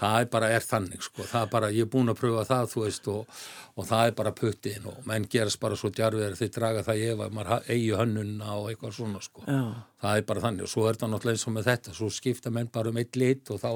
það 0.00 0.14
er 0.22 0.28
bara 0.32 0.48
er 0.54 0.64
þannig 0.64 1.02
sko. 1.04 1.26
það 1.28 1.42
er 1.42 1.50
bara, 1.52 1.68
ég 1.76 1.84
er 1.84 1.90
búin 1.92 2.08
að 2.08 2.20
pröfa 2.22 2.44
það 2.48 2.76
veist 2.80 3.08
og, 3.12 3.42
og 3.76 3.88
það 3.90 4.08
er 4.08 4.14
bara 4.20 4.32
puttinn 4.38 4.88
og 4.88 5.02
menn 5.10 5.26
gerast 5.28 5.60
bara 5.60 5.76
svo 5.76 5.90
djarfið 5.92 6.38
þeir 6.40 6.54
draga 6.56 6.84
það 6.86 7.02
ég 7.02 7.20
að 7.26 7.36
maður 7.36 7.68
eigi 7.68 7.92
hönnuna 8.00 8.56
og 8.56 8.70
eitthvað 8.70 8.96
svona 8.96 9.20
sko. 9.24 9.44
það 9.44 10.16
er 10.16 10.26
bara 10.32 10.44
þannig 10.46 10.64
og 10.64 10.72
svo 10.72 10.88
er 10.88 11.00
það 11.00 11.12
náttúrulega 11.12 11.36
eins 11.36 11.48
og 11.50 11.56
með 11.58 11.68
þetta 11.68 11.96
svo 12.00 12.10
skipta 12.16 12.54
menn 12.54 12.72
bara 12.72 12.94
um 12.94 13.02
eitt 13.04 13.20
lit 13.20 13.52
og 13.52 13.60
þá 13.60 13.70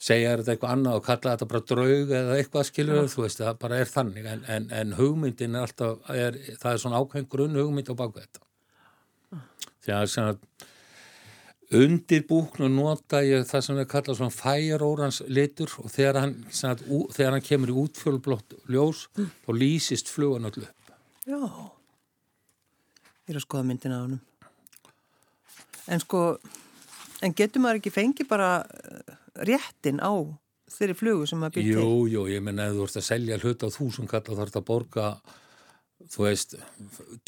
segja 0.00 0.36
þetta 0.36 0.54
eitthvað 0.54 0.76
annað 0.76 0.98
og 0.98 1.08
kalla 1.08 1.34
þetta 1.34 1.48
bara 1.50 1.66
draug 1.72 2.14
eða 2.20 2.36
eitthvað 2.40 2.68
skilur 2.68 3.08
þú 3.12 3.24
veist 3.26 3.40
það 3.40 3.58
bara 3.64 3.80
er 3.80 3.90
þannig 3.90 4.28
en, 4.34 4.44
en, 4.48 4.68
en 4.72 4.94
hugmyndin 4.96 5.56
er 5.56 5.66
alltaf 5.66 6.12
er, 6.12 6.38
það 6.60 6.72
er 6.72 6.82
svona 6.84 7.00
ákveðin 7.00 7.28
grunn 7.32 7.58
hugmynd 7.60 7.92
á 7.92 7.94
baku 7.96 8.22
þetta 8.22 8.46
því 9.84 9.96
að 9.96 10.38
Undir 11.70 12.24
búknu 12.26 12.66
nota 12.66 13.20
ég 13.22 13.44
það 13.46 13.62
sem 13.62 13.76
við 13.78 13.84
kalla 13.92 14.14
svona 14.18 14.34
fæjarórans 14.34 15.20
litur 15.30 15.70
og 15.78 15.92
þegar 15.92 16.16
hann, 16.18 16.32
sagt, 16.50 16.82
ú, 16.90 17.04
þegar 17.14 17.36
hann 17.36 17.44
kemur 17.46 17.70
í 17.70 17.76
útfjölblótt 17.84 18.56
ljós 18.66 19.04
mm. 19.14 19.28
þá 19.46 19.50
lýsist 19.54 20.10
flugan 20.10 20.48
öll 20.50 20.64
upp. 20.64 20.90
Já, 21.30 21.38
ég 23.28 23.30
er 23.30 23.38
að 23.38 23.46
skoða 23.46 23.68
myndina 23.68 24.00
á 24.00 24.02
hann. 24.02 24.18
En 25.94 26.02
sko, 26.02 26.24
en 27.22 27.38
getur 27.38 27.62
maður 27.62 27.78
ekki 27.84 27.94
fengi 27.94 28.26
bara 28.26 28.50
eh, 28.66 29.14
réttin 29.46 30.02
á 30.02 30.10
þeirri 30.74 30.98
flugu 30.98 31.28
sem 31.30 31.38
maður 31.38 31.60
byrja 31.60 31.76
til? 31.76 31.84
Jú, 31.86 32.02
jú, 32.10 32.26
ég 32.34 32.42
menna 32.46 32.66
ef 32.66 32.74
þú 32.80 32.88
ert 32.88 32.98
að 32.98 33.06
selja 33.12 33.38
hlut 33.44 33.62
á 33.62 33.68
þúsum 33.78 34.10
kalla 34.10 34.36
þá 34.38 34.44
ert 34.48 34.58
að 34.58 34.66
borga 34.72 35.06
þú 36.08 36.24
veist, 36.24 36.54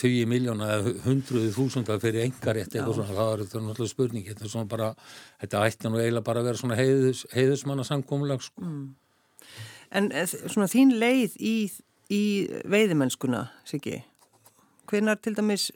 20 0.01 0.31
miljóna 0.31 0.71
eða 0.77 0.95
100 1.05 1.51
þúsundar 1.57 2.01
fyrir 2.03 2.25
engarétt 2.27 2.73
eitthvað 2.73 2.99
svona, 2.99 3.17
það 3.19 3.33
er 3.33 3.45
náttúrulega 3.45 3.91
spurning 3.93 4.29
þetta 4.31 4.47
er 4.47 4.53
svona 4.55 4.71
bara, 4.71 4.93
þetta 5.43 5.67
ætti 5.69 5.91
nú 5.91 6.01
eiginlega 6.01 6.29
bara 6.29 6.43
að 6.43 6.49
vera 6.51 6.63
svona 6.63 6.79
heiðus, 6.81 7.27
heiðusmanna 7.35 7.87
samkómulag 7.89 8.45
sko. 8.45 8.65
mm. 8.65 8.89
En 9.93 10.09
eh, 10.17 10.25
svona 10.25 10.71
þín 10.73 10.95
leið 10.97 11.37
í, 11.37 11.57
í 12.09 12.23
veiðimennskuna, 12.73 13.45
Siggi 13.69 14.01
hvernar 14.93 15.21
til 15.23 15.35
dæmis 15.37 15.71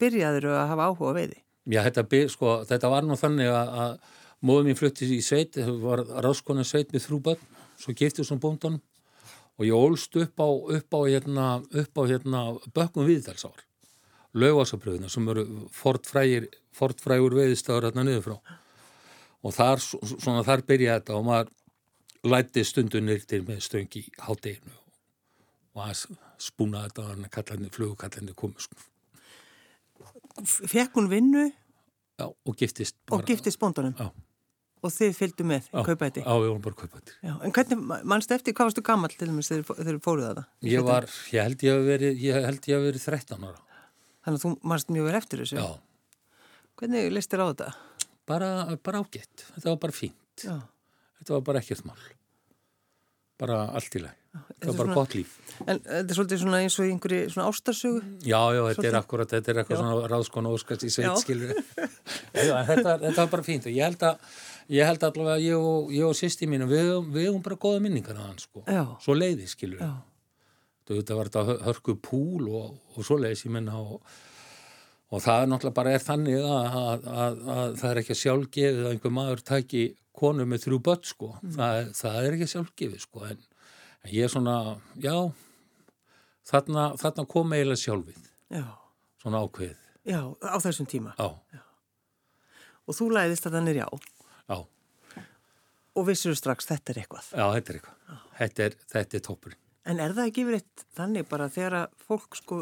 byrjaður 0.00 0.50
að 0.54 0.70
hafa 0.72 0.88
áhuga 0.90 1.10
að 1.10 1.18
veiði? 1.20 1.40
Já, 1.66 1.80
þetta, 1.88 2.04
byr, 2.12 2.28
sko, 2.30 2.52
þetta 2.68 2.90
var 2.92 3.06
nú 3.06 3.16
þannig 3.18 3.50
að, 3.50 3.72
að 3.84 4.46
móðum 4.46 4.70
ég 4.70 4.78
fluttið 4.78 5.14
í 5.16 5.22
sveit, 5.24 5.56
það 5.56 5.80
var 5.82 6.04
ráskona 6.24 6.64
sveit 6.66 6.92
með 6.94 7.08
þrúböld, 7.08 7.42
svo 7.80 7.94
giftið 7.96 8.28
svona 8.28 8.44
bóndanum 8.44 8.82
og 9.56 9.64
ég 9.64 9.76
ólst 9.76 10.16
upp 10.20 10.40
á, 10.40 10.48
upp 10.48 10.96
á, 10.96 11.00
hérna, 11.08 11.46
upp 11.64 12.00
á 12.00 12.02
hérna, 12.08 12.42
bökkum 12.76 13.08
viðdalsár 13.08 13.64
lögvasabröðina 14.36 15.08
sem 15.08 15.28
eru 15.32 15.46
fortfrægur 15.72 17.36
veðistöður 17.38 17.88
hérna 17.88 18.04
niður 18.04 18.26
frá 18.26 18.36
og 19.46 19.54
þar, 19.56 19.80
svona, 19.80 20.42
þar 20.44 20.64
byrja 20.68 20.98
þetta 20.98 21.16
og 21.16 21.28
maður 21.28 21.54
læti 22.26 22.64
stundun 22.66 23.08
nýrtir 23.08 23.46
með 23.46 23.62
stöngi 23.64 24.04
hátteginu 24.26 24.76
og 25.76 25.86
að 25.86 26.04
spúna 26.42 26.84
þetta 26.84 27.08
að 27.12 27.26
kallarni, 27.32 27.72
flugkallarni 27.72 28.34
komu 28.36 28.60
sko. 28.60 28.76
Fekk 30.44 30.96
hún 30.98 31.08
vinnu? 31.08 31.46
Já, 32.16 32.26
og 32.28 32.56
giftist 32.56 32.96
bara, 33.08 33.20
og 33.20 33.28
giftist 33.28 33.60
bóndunum? 33.60 33.96
Já 33.96 34.10
Og 34.84 34.92
þið 34.92 35.14
fylgdu 35.16 35.46
með 35.48 35.68
kaupæti? 35.72 36.22
Já, 36.22 36.32
við 36.36 36.50
vorum 36.50 36.64
bara 36.66 36.78
kaupæti. 36.78 37.14
En 37.24 37.54
hvernig, 37.56 37.78
mannstu 38.12 38.36
eftir, 38.36 38.54
hvað 38.56 38.70
varstu 38.70 38.84
gammal 38.86 39.10
til 39.12 39.28
að 39.30 39.70
þeir 39.72 40.00
fóruð 40.04 40.26
það? 40.28 40.42
Ég 40.68 40.84
var, 40.86 41.08
ég 41.32 41.48
held 41.48 41.64
ég 41.64 41.78
að 41.78 41.88
veri, 41.88 42.10
ég 42.22 42.46
held 42.46 42.68
ég 42.68 42.76
að 42.76 42.86
veri 42.90 43.02
13 43.02 43.46
ára. 43.48 43.80
Þannig 44.26 44.38
að 44.38 44.44
þú 44.44 44.52
mannst 44.66 44.92
mjög 44.92 45.08
verið 45.08 45.20
eftir 45.22 45.42
þessu? 45.42 45.58
Já. 45.62 46.20
Hvernig 46.76 47.08
leist 47.14 47.32
þér 47.32 47.42
á 47.42 47.46
þetta? 47.46 47.70
Bara, 48.28 48.50
bara 48.84 49.00
ágætt. 49.00 49.46
Þetta 49.54 49.70
var 49.70 49.80
bara 49.86 49.96
fínt. 49.96 50.44
Já. 50.44 50.56
Þetta 51.20 51.36
var 51.38 51.44
bara 51.48 51.62
ekkert 51.62 51.88
mál. 51.88 52.06
Bara 53.40 53.60
allt 53.76 53.96
í 53.96 54.02
læg. 54.02 54.22
Þetta 54.36 54.68
var 54.68 54.76
bara 54.76 54.88
svona, 54.88 54.96
gott 54.98 55.14
líf. 55.16 55.36
En 55.64 55.78
þetta 55.84 56.12
er 56.12 56.18
svolítið 56.18 56.40
svona 56.42 56.58
eins 56.64 56.76
og 56.76 56.90
einhverju 56.90 57.30
svona 57.32 57.46
ástarsögu? 57.50 58.02
Já, 58.20 58.40
já, 58.52 58.60
þetta 58.60 58.74
svolítið? 58.76 58.90
er 58.90 58.98
akkurat, 58.98 59.32
þetta 59.32 59.52
er 59.52 59.60
eitthvað 59.62 59.76
já. 59.76 59.80
svona 59.82 60.10
ráðskon 60.12 60.48
og 60.50 60.56
óskast 60.58 60.84
í 60.84 60.90
sveit, 60.92 61.22
skilur. 61.22 61.54
þetta, 62.34 62.96
þetta 63.06 63.16
var 63.22 63.32
bara 63.32 63.46
fínt 63.46 63.68
og 63.68 63.76
ég 63.76 63.88
held 63.88 64.04
að 64.10 64.28
ég 64.72 64.88
held 64.88 65.04
allavega 65.06 65.36
að 65.36 65.46
ég 65.46 65.56
og, 65.70 65.90
ég 65.94 66.06
og 66.06 66.16
sýsti 66.18 66.48
mínu 66.50 66.68
við, 66.70 66.92
við 67.14 67.28
hefum 67.28 67.42
bara 67.44 67.58
goða 67.62 67.82
minningar 67.84 68.18
að 68.18 68.30
hann 68.30 68.40
sko. 68.42 68.62
svo 69.02 69.16
leiði 69.16 69.48
skilur 69.50 69.82
þetta 70.86 71.18
var 71.18 71.30
þetta 71.30 71.58
hörku 71.66 71.96
púl 71.98 72.48
og, 72.50 72.76
og 72.94 73.06
svo 73.06 73.18
leiðis 73.18 73.46
ég 73.46 73.54
minna 73.56 73.78
og, 73.80 74.00
og 75.10 75.22
það 75.22 75.42
er 75.42 75.50
náttúrulega 75.50 75.78
bara 75.80 75.94
er 75.96 76.04
þannig 76.04 76.38
að, 76.46 76.76
að, 76.82 77.08
að, 77.24 77.40
að 77.56 77.78
það 77.80 77.90
er 77.90 78.02
ekki 78.02 78.18
sjálfgefið 78.22 78.84
að 78.84 78.92
einhver 78.92 79.16
maður 79.16 79.42
taki 79.50 79.82
konu 80.16 80.46
með 80.48 80.62
þrjú 80.64 80.78
börn 80.86 81.04
sko. 81.04 81.32
Mm. 81.42 81.56
það, 81.58 81.90
það 81.98 82.20
er 82.20 82.36
ekki 82.36 82.50
sjálfgefið 82.54 83.02
sko 83.02 83.26
en, 83.26 83.42
en 84.06 84.14
ég 84.14 84.28
er 84.28 84.32
svona, 84.32 84.56
já 85.02 85.16
þarna, 86.46 86.88
þarna 87.02 87.26
kom 87.34 87.56
eiginlega 87.56 87.82
sjálfið. 87.82 88.22
Já. 88.54 88.66
svona 89.22 89.42
ákveð 89.42 89.74
Já, 90.06 90.20
á 90.38 90.56
þessum 90.62 90.86
tíma. 90.86 91.16
Já, 91.18 91.34
já. 91.50 91.62
Og 92.86 92.94
þú 92.94 93.08
læðist 93.10 93.48
að 93.48 93.56
hann 93.58 93.72
er 93.72 93.80
já 93.80 93.88
Já. 94.50 95.22
Og 95.96 96.08
vissur 96.10 96.36
strax, 96.36 96.68
þetta 96.68 96.92
er 96.92 97.00
eitthvað. 97.02 97.30
Já, 97.32 97.46
þetta 97.56 97.72
er 97.72 97.78
eitthvað. 97.78 98.18
Þetta 98.36 98.66
er, 98.66 98.76
þetta 98.92 99.18
er 99.18 99.24
toppurinn. 99.28 99.62
En 99.86 100.02
er 100.02 100.12
það 100.16 100.28
ekki 100.32 100.44
verið 100.48 100.84
þannig 100.98 101.28
bara 101.30 101.46
þegar 101.52 101.78
að 101.84 102.04
fólk 102.08 102.36
sko 102.36 102.60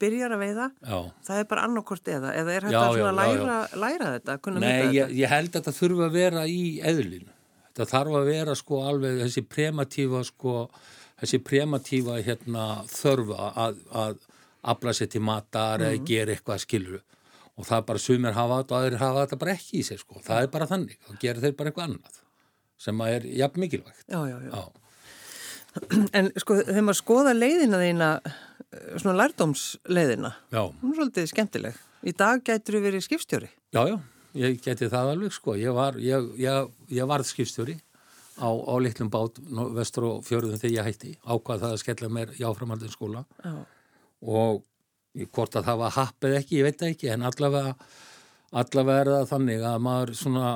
byrjar 0.00 0.32
að 0.34 0.40
veiða, 0.40 0.66
já. 0.80 0.98
það 1.26 1.38
er 1.38 1.46
bara 1.50 1.64
annarkort 1.68 2.08
eða, 2.10 2.30
eða 2.34 2.54
er 2.54 2.66
þetta 2.66 2.84
svona 2.96 3.10
að 3.10 3.18
læra, 3.20 3.58
læra 3.82 4.10
þetta? 4.16 4.36
Nei, 4.56 4.96
ég, 4.96 5.12
ég 5.20 5.30
held 5.30 5.58
að 5.58 5.68
það 5.68 5.78
þurfa 5.78 6.06
að 6.08 6.16
vera 6.16 6.44
í 6.48 6.62
eðlinu. 6.80 7.34
Þetta 7.68 7.86
þarf 7.90 8.16
að 8.18 8.30
vera 8.30 8.54
sko 8.58 8.80
alveg 8.88 9.20
þessi 9.20 9.44
prematífa 9.50 10.22
sko 10.26 10.54
þessi 11.20 11.40
prematífa 11.44 12.20
hérna, 12.24 12.68
þörfa 12.90 13.50
að, 13.64 13.82
að 13.94 14.22
afla 14.74 14.94
sér 14.96 15.10
til 15.12 15.22
matar 15.24 15.84
eða 15.84 16.00
gera 16.08 16.34
eitthvað 16.34 16.62
skiluru 16.64 17.02
og 17.54 17.66
það 17.68 17.76
er 17.80 17.86
bara 17.90 18.02
sumir 18.02 18.34
hafa 18.36 18.60
þetta 18.62 18.74
og 18.74 18.80
aðrir 18.80 19.02
hafa 19.02 19.24
þetta 19.26 19.40
bara 19.42 19.54
ekki 19.58 19.80
í 19.80 19.84
sig 19.86 20.00
sko. 20.00 20.20
það 20.24 20.42
er 20.46 20.48
bara 20.54 20.66
þannig, 20.70 20.96
þá 21.06 21.12
gerir 21.22 21.44
þeir 21.44 21.56
bara 21.58 21.70
eitthvað 21.72 21.88
annað 21.90 22.20
sem 22.84 23.04
að 23.04 23.12
er 23.18 23.28
jafn 23.42 23.62
mikilvægt 23.64 24.08
Já, 24.10 24.20
já, 24.28 24.38
já. 24.48 24.64
En 26.18 26.30
sko, 26.38 26.60
þegar 26.62 26.84
maður 26.86 27.00
skoða 27.00 27.32
leiðina 27.34 27.78
þína, 27.82 28.08
eh, 28.24 28.90
svona 29.02 29.16
lærdómsleiðina, 29.22 30.30
já, 30.54 30.60
hún 30.82 30.92
er 30.92 30.98
svolítið 31.00 31.30
skemmtileg. 31.32 31.78
Í 32.04 32.12
dag 32.14 32.42
gætur 32.46 32.76
þú 32.78 32.82
verið 32.84 33.02
skipstjóri. 33.06 33.48
já, 33.74 33.82
já 33.90 33.96
ég 34.34 34.60
geti 34.62 34.88
það 34.90 35.12
alveg 35.14 35.34
sko 35.34 35.54
ég, 35.58 35.70
var, 35.74 35.98
ég, 36.02 36.24
ég, 36.42 36.70
ég 36.90 37.06
varð 37.06 37.26
skipstjóri 37.28 37.76
á, 38.42 38.50
á 38.50 38.74
litlum 38.82 39.10
bát 39.12 39.38
vestur 39.76 40.08
og 40.08 40.24
fjörðum 40.26 40.58
þegar 40.58 40.74
ég 40.74 40.88
hætti 40.88 41.12
ákvað 41.22 41.62
það 41.62 41.74
að 41.76 41.82
skella 41.84 42.10
mér 42.10 42.32
í 42.34 42.42
áframaldin 42.46 42.90
skóla 42.90 43.22
Já. 43.44 43.54
og 44.26 44.64
hvort 45.14 45.58
að 45.58 45.68
það 45.68 45.82
var 45.82 45.94
happ 45.98 46.26
eða 46.26 46.40
ekki, 46.40 46.58
ég 46.58 46.66
veit 46.68 46.82
ekki 46.88 47.10
en 47.14 47.26
allavega, 47.28 47.74
allavega 48.62 49.04
er 49.04 49.12
það 49.12 49.28
þannig 49.30 49.68
að 49.68 49.84
maður 49.86 50.14
svona 50.18 50.48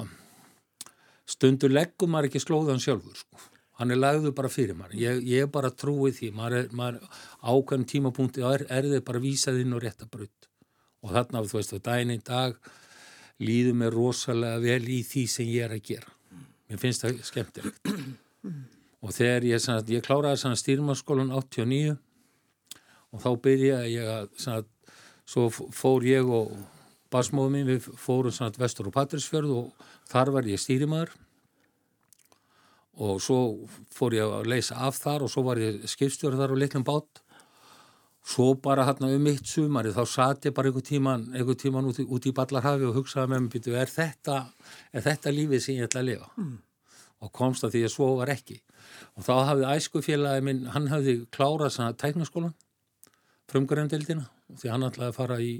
stundur 1.28 1.72
leggum 1.74 2.12
maður 2.14 2.30
ekki 2.30 2.42
slóðan 2.42 2.82
sjálfur 2.82 3.20
sko. 3.20 3.46
hann 3.78 3.94
er 3.94 4.00
lagður 4.00 4.34
bara 4.34 4.50
fyrir 4.50 4.74
maður 4.74 4.98
ég, 4.98 5.22
ég 5.22 5.46
er 5.46 5.50
bara 5.54 5.70
trúið 5.70 6.16
því. 6.16 6.30
Maður 6.34 6.72
maður 6.74 7.04
ákveðum 7.42 7.86
tímapunkti 7.92 8.42
er, 8.42 8.64
er 8.66 8.88
þið 8.90 9.04
bara 9.06 9.22
vísað 9.22 9.60
inn 9.62 9.76
og 9.76 9.84
rétta 9.84 10.08
brutt 10.10 10.48
og 11.06 11.14
þarna, 11.14 11.44
þú 11.46 11.60
veist, 11.60 11.76
á 11.78 11.86
daginn 11.90 12.16
í 12.16 12.18
dag 12.26 12.56
líður 13.38 13.76
mér 13.78 13.94
rosalega 13.94 14.58
vel 14.64 14.82
í 14.90 14.98
því 15.06 15.22
sem 15.30 15.46
ég 15.46 15.68
er 15.68 15.76
að 15.76 15.84
gera. 15.92 16.10
Mér 16.68 16.82
finnst 16.82 17.04
það 17.04 17.22
skemmtilegt. 17.28 17.92
Og 19.06 19.14
þegar 19.14 19.44
ég, 19.46 19.66
ég 19.94 20.02
kláraði 20.02 20.40
svona 20.42 20.58
stýrumarskólan 20.58 21.30
89 21.30 21.94
og 23.14 23.22
þá 23.24 23.30
byrjaði 23.44 23.92
ég 23.94 24.10
að 24.14 24.26
svona, 24.36 24.64
svo 25.28 25.46
fór 25.52 26.04
ég 26.08 26.28
og 26.28 26.52
basmóðum 27.12 27.54
mín, 27.56 27.70
við 27.70 27.86
fórum 27.96 28.34
svona 28.34 28.52
vestur 28.60 28.90
og 28.90 28.96
Patrísfjörð 28.96 29.54
og 29.56 29.86
þar 30.10 30.34
var 30.34 30.48
ég 30.50 30.60
stýrimaður 30.60 31.14
og 32.98 33.20
svo 33.22 33.38
fór 33.94 34.16
ég 34.18 34.26
að 34.40 34.48
leysa 34.50 34.76
af 34.88 34.98
þar 34.98 35.24
og 35.26 35.32
svo 35.32 35.44
var 35.46 35.60
ég 35.62 35.84
skipstjóri 35.88 36.38
þar 36.40 36.52
á 36.52 36.60
litlum 36.60 36.84
bát 36.86 37.22
svo 38.28 38.50
bara 38.60 38.84
hérna 38.84 39.08
um 39.14 39.22
mitt 39.24 39.46
sumari 39.48 39.92
þá 39.94 40.02
sati 40.10 40.50
ég 40.50 40.54
bara 40.56 40.68
einhver 40.68 40.84
tíman, 40.84 41.28
einhver 41.32 41.56
tíman 41.56 41.86
út, 41.88 42.00
í- 42.02 42.08
út 42.08 42.26
í 42.28 42.32
Ballarhafi 42.36 42.84
og 42.90 42.98
hugsaði 42.98 43.30
með 43.32 43.46
mér, 43.46 43.78
er 43.84 43.92
þetta, 43.92 44.38
er 44.92 45.06
þetta 45.06 45.32
lífið 45.32 45.62
sem 45.64 45.78
ég 45.78 45.86
ætla 45.88 46.02
að 46.02 46.08
lifa? 46.10 46.28
Mm. 46.36 46.56
Og 47.24 47.32
komst 47.32 47.64
að 47.64 47.72
því 47.72 47.84
að 47.86 47.94
svo 47.94 48.08
var 48.18 48.30
ekki. 48.34 48.58
Og 49.16 49.24
þá 49.26 49.32
hafði 49.48 49.70
æskufélagi 49.72 50.44
minn, 50.44 50.60
hann 50.74 50.90
hafði 50.92 51.14
klárað 51.34 51.96
tæknaskólan, 52.02 52.52
frumgröndildina, 53.49 54.26
því 54.61 54.73
hann 54.73 54.87
ætlaði 54.88 55.12
að 55.12 55.17
fara 55.17 55.38
í, 55.40 55.55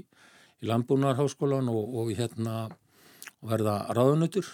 í 0.61 0.69
landbúnarháskólan 0.69 1.71
og, 1.71 1.95
og 2.01 2.11
hérna 2.17 2.67
verða 3.45 3.79
ráðunutur 3.95 4.47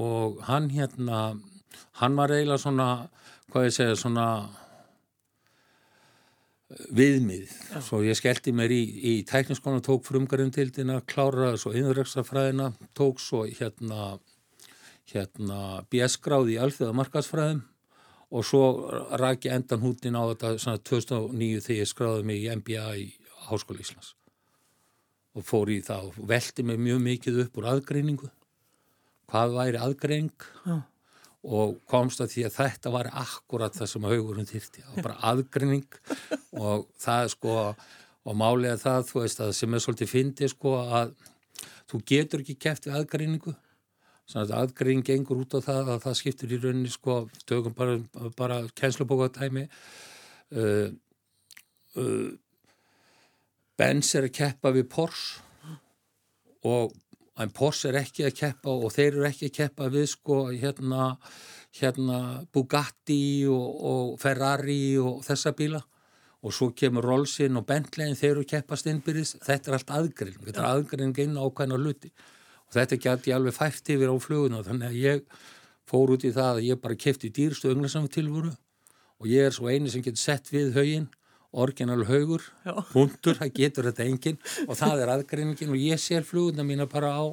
og 0.00 0.42
hann 0.48 0.68
hérna, 0.74 1.38
hann 2.00 2.18
var 2.18 2.34
eiginlega 2.34 2.60
svona, 2.64 2.88
hvað 3.52 3.68
ég 3.68 3.76
segja, 3.76 3.96
svona 3.98 4.28
viðmið. 6.94 7.52
Svo 7.84 8.00
ég 8.02 8.18
skellti 8.18 8.54
mér 8.56 8.72
í, 8.74 8.82
í 8.82 9.14
tækniskóna, 9.28 9.82
tók 9.84 10.02
frumgarindildina, 10.08 10.98
kláraði 11.06 11.60
svo 11.62 11.74
innræksafræðina, 11.78 12.72
tók 12.98 13.22
svo 13.22 13.44
hérna, 13.46 14.16
hérna 15.12 15.60
BS-gráði 15.92 16.56
í 16.56 16.60
alþjóða 16.64 16.98
markaðsfræðum 16.98 17.62
og 18.34 18.46
svo 18.46 18.64
ræk 19.20 19.46
ég 19.46 19.54
endan 19.54 19.82
hútin 19.84 20.18
á 20.18 20.22
þetta 20.32 20.54
svona 20.58 20.82
2009 20.82 21.62
þegar 21.64 21.80
ég 21.80 21.90
skráði 21.90 22.24
mig 22.26 22.42
í 22.42 22.50
MBA 22.58 22.86
í 22.98 23.04
Háskóla 23.46 23.84
Íslands 23.84 24.14
og 25.34 25.46
fór 25.46 25.70
í 25.74 25.80
það 25.82 26.10
og 26.10 26.26
velti 26.30 26.64
mig 26.66 26.80
mjög 26.82 27.00
mikið 27.04 27.38
upp 27.44 27.56
úr 27.58 27.70
aðgreiningu. 27.72 28.28
Hvað 29.30 29.56
væri 29.58 29.80
aðgreining? 29.82 30.48
Já. 30.66 30.76
og 31.44 31.74
komst 31.84 32.22
að 32.24 32.30
því 32.32 32.42
að 32.46 32.54
þetta 32.54 32.90
var 32.94 33.08
akkurat 33.20 33.74
það 33.76 33.88
sem 33.90 34.06
haugurinn 34.08 34.46
þyrti, 34.48 34.80
það 34.80 34.94
var 34.94 35.04
bara 35.04 35.16
aðgrinning 35.28 35.98
og 36.64 36.86
það 36.96 37.26
sko 37.34 37.56
og 38.24 38.38
málega 38.40 38.78
það, 38.80 39.02
þú 39.10 39.20
veist, 39.20 39.42
að 39.44 39.50
sem 39.58 39.74
er 39.76 39.82
svolítið 39.84 40.08
fyndi 40.08 40.48
sko 40.48 40.72
að 40.80 41.12
þú 41.90 42.00
getur 42.08 42.40
ekki 42.40 42.56
keft 42.64 42.88
við 42.88 42.96
aðgrinningu 42.96 43.52
þannig 44.32 44.50
að 44.50 44.58
aðgrinning 44.60 45.06
gengur 45.06 45.42
út 45.42 45.56
á 45.56 45.60
það 45.64 45.90
að 45.94 46.04
það 46.06 46.18
skiptir 46.20 46.54
í 46.54 46.60
rauninni 46.62 46.92
sko, 46.92 47.18
tökum 47.48 47.76
bara, 47.76 47.98
bara 48.38 48.60
kænslubókatæmi 48.78 49.66
uh, 50.56 50.88
uh, 52.00 52.30
Benz 53.78 54.14
er 54.14 54.28
að 54.28 54.36
keppa 54.38 54.70
við 54.74 54.86
Porsche 54.92 55.42
og 56.64 56.94
en 57.42 57.50
Porsche 57.50 57.90
er 57.90 57.98
ekki 58.04 58.26
að 58.28 58.36
keppa 58.38 58.70
og 58.70 58.92
þeir 58.94 59.08
eru 59.10 59.26
ekki 59.28 59.48
að 59.50 59.56
keppa 59.56 59.88
við 59.92 60.06
sko 60.12 60.36
hérna, 60.52 61.08
hérna 61.80 62.20
Bugatti 62.54 63.46
og, 63.50 63.66
og 63.90 64.14
Ferrari 64.22 64.94
og 65.02 65.24
þessa 65.26 65.54
bíla. 65.58 65.82
Og 66.44 66.52
svo 66.52 66.70
kemur 66.76 67.06
Rollsin 67.08 67.56
og 67.56 67.64
Bentley 67.66 68.14
þeir 68.14 68.30
eru 68.34 68.44
að 68.44 68.50
keppast 68.52 68.86
innbyrðis, 68.90 69.34
þetta 69.42 69.70
er 69.70 69.76
allt 69.78 69.92
aðgreining. 69.98 70.42
Þetta 70.44 70.60
er 70.60 70.70
aðgreining 70.70 71.20
inn 71.24 71.38
á 71.40 71.42
ákvæmna 71.42 71.78
hluti. 71.80 72.12
og 72.12 72.33
þetta 72.74 73.00
gæti 73.00 73.32
ég 73.32 73.38
alveg 73.38 73.56
fært 73.56 73.90
yfir 73.94 74.12
á 74.12 74.16
fluguna 74.22 74.62
þannig 74.66 74.90
að 74.90 75.00
ég 75.00 75.42
fór 75.88 76.14
út 76.14 76.24
í 76.24 76.32
það 76.34 76.60
að 76.60 76.68
ég 76.68 76.80
bara 76.82 77.00
kefti 77.06 77.32
dýrstu 77.34 77.72
önglarsam 77.72 78.08
tilvöru 78.08 78.52
og 79.20 79.30
ég 79.30 79.48
er 79.48 79.54
svo 79.54 79.70
eini 79.70 79.92
sem 79.92 80.04
getur 80.04 80.22
sett 80.22 80.50
við 80.52 80.74
haugin 80.76 81.08
orginal 81.54 82.02
haugur, 82.08 82.42
hundur, 82.92 83.38
það 83.38 83.52
getur 83.54 83.88
þetta 83.90 84.06
enginn 84.08 84.38
og 84.66 84.76
það 84.78 85.04
er 85.04 85.12
aðgreiningin 85.14 85.74
og 85.74 85.78
ég 85.78 86.00
sér 86.02 86.26
fluguna 86.26 86.66
mína 86.66 86.88
bara 86.90 87.12
á 87.14 87.24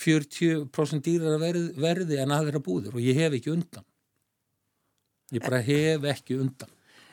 40% 0.00 1.04
dýrar 1.04 1.40
verði, 1.40 1.72
verði 1.76 2.20
en 2.22 2.32
aðra 2.34 2.62
búður 2.64 2.96
og 2.96 3.04
ég 3.04 3.18
hef 3.20 3.36
ekki 3.36 3.52
undan. 3.52 3.84
Ég 5.32 5.44
bara 5.44 5.60
hef 5.64 6.06
ekki 6.12 6.38
undan. 6.40 6.72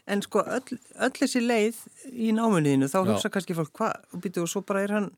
En 0.10 0.24
sko, 0.25 0.42
öll, 0.42 0.80
öll 1.06 1.16
þessi 1.20 1.42
leið 1.44 1.84
í 2.10 2.32
námuniðinu, 2.34 2.89
þá 2.89 3.00
hugsa 3.04 3.30
kannski 3.34 3.56
fólk, 3.58 3.75
hvað, 3.78 4.08
og 4.16 4.24
býtu, 4.24 4.42
og 4.42 4.50
svo 4.50 4.63
bara 4.66 4.82
er 4.88 4.96
hann 4.96 5.10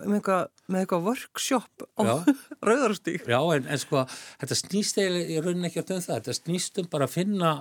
með 0.00 0.16
eitthvað, 0.18 0.48
með 0.68 0.82
eitthvað 0.82 1.06
workshop 1.08 1.84
á 1.94 2.02
rauðarstík. 2.68 3.28
Já, 3.30 3.38
en, 3.54 3.68
en 3.70 3.80
sko, 3.80 4.02
þetta 4.40 4.58
snýst 4.58 4.98
eiginlega 4.98 5.30
í 5.30 5.44
rauninni 5.44 5.70
ekki 5.70 5.84
um 5.84 5.88
það. 5.92 6.18
Þetta 6.18 6.36
snýst 6.40 6.80
um 6.82 6.88
bara 6.90 7.08
að 7.08 7.14
finna, 7.14 7.52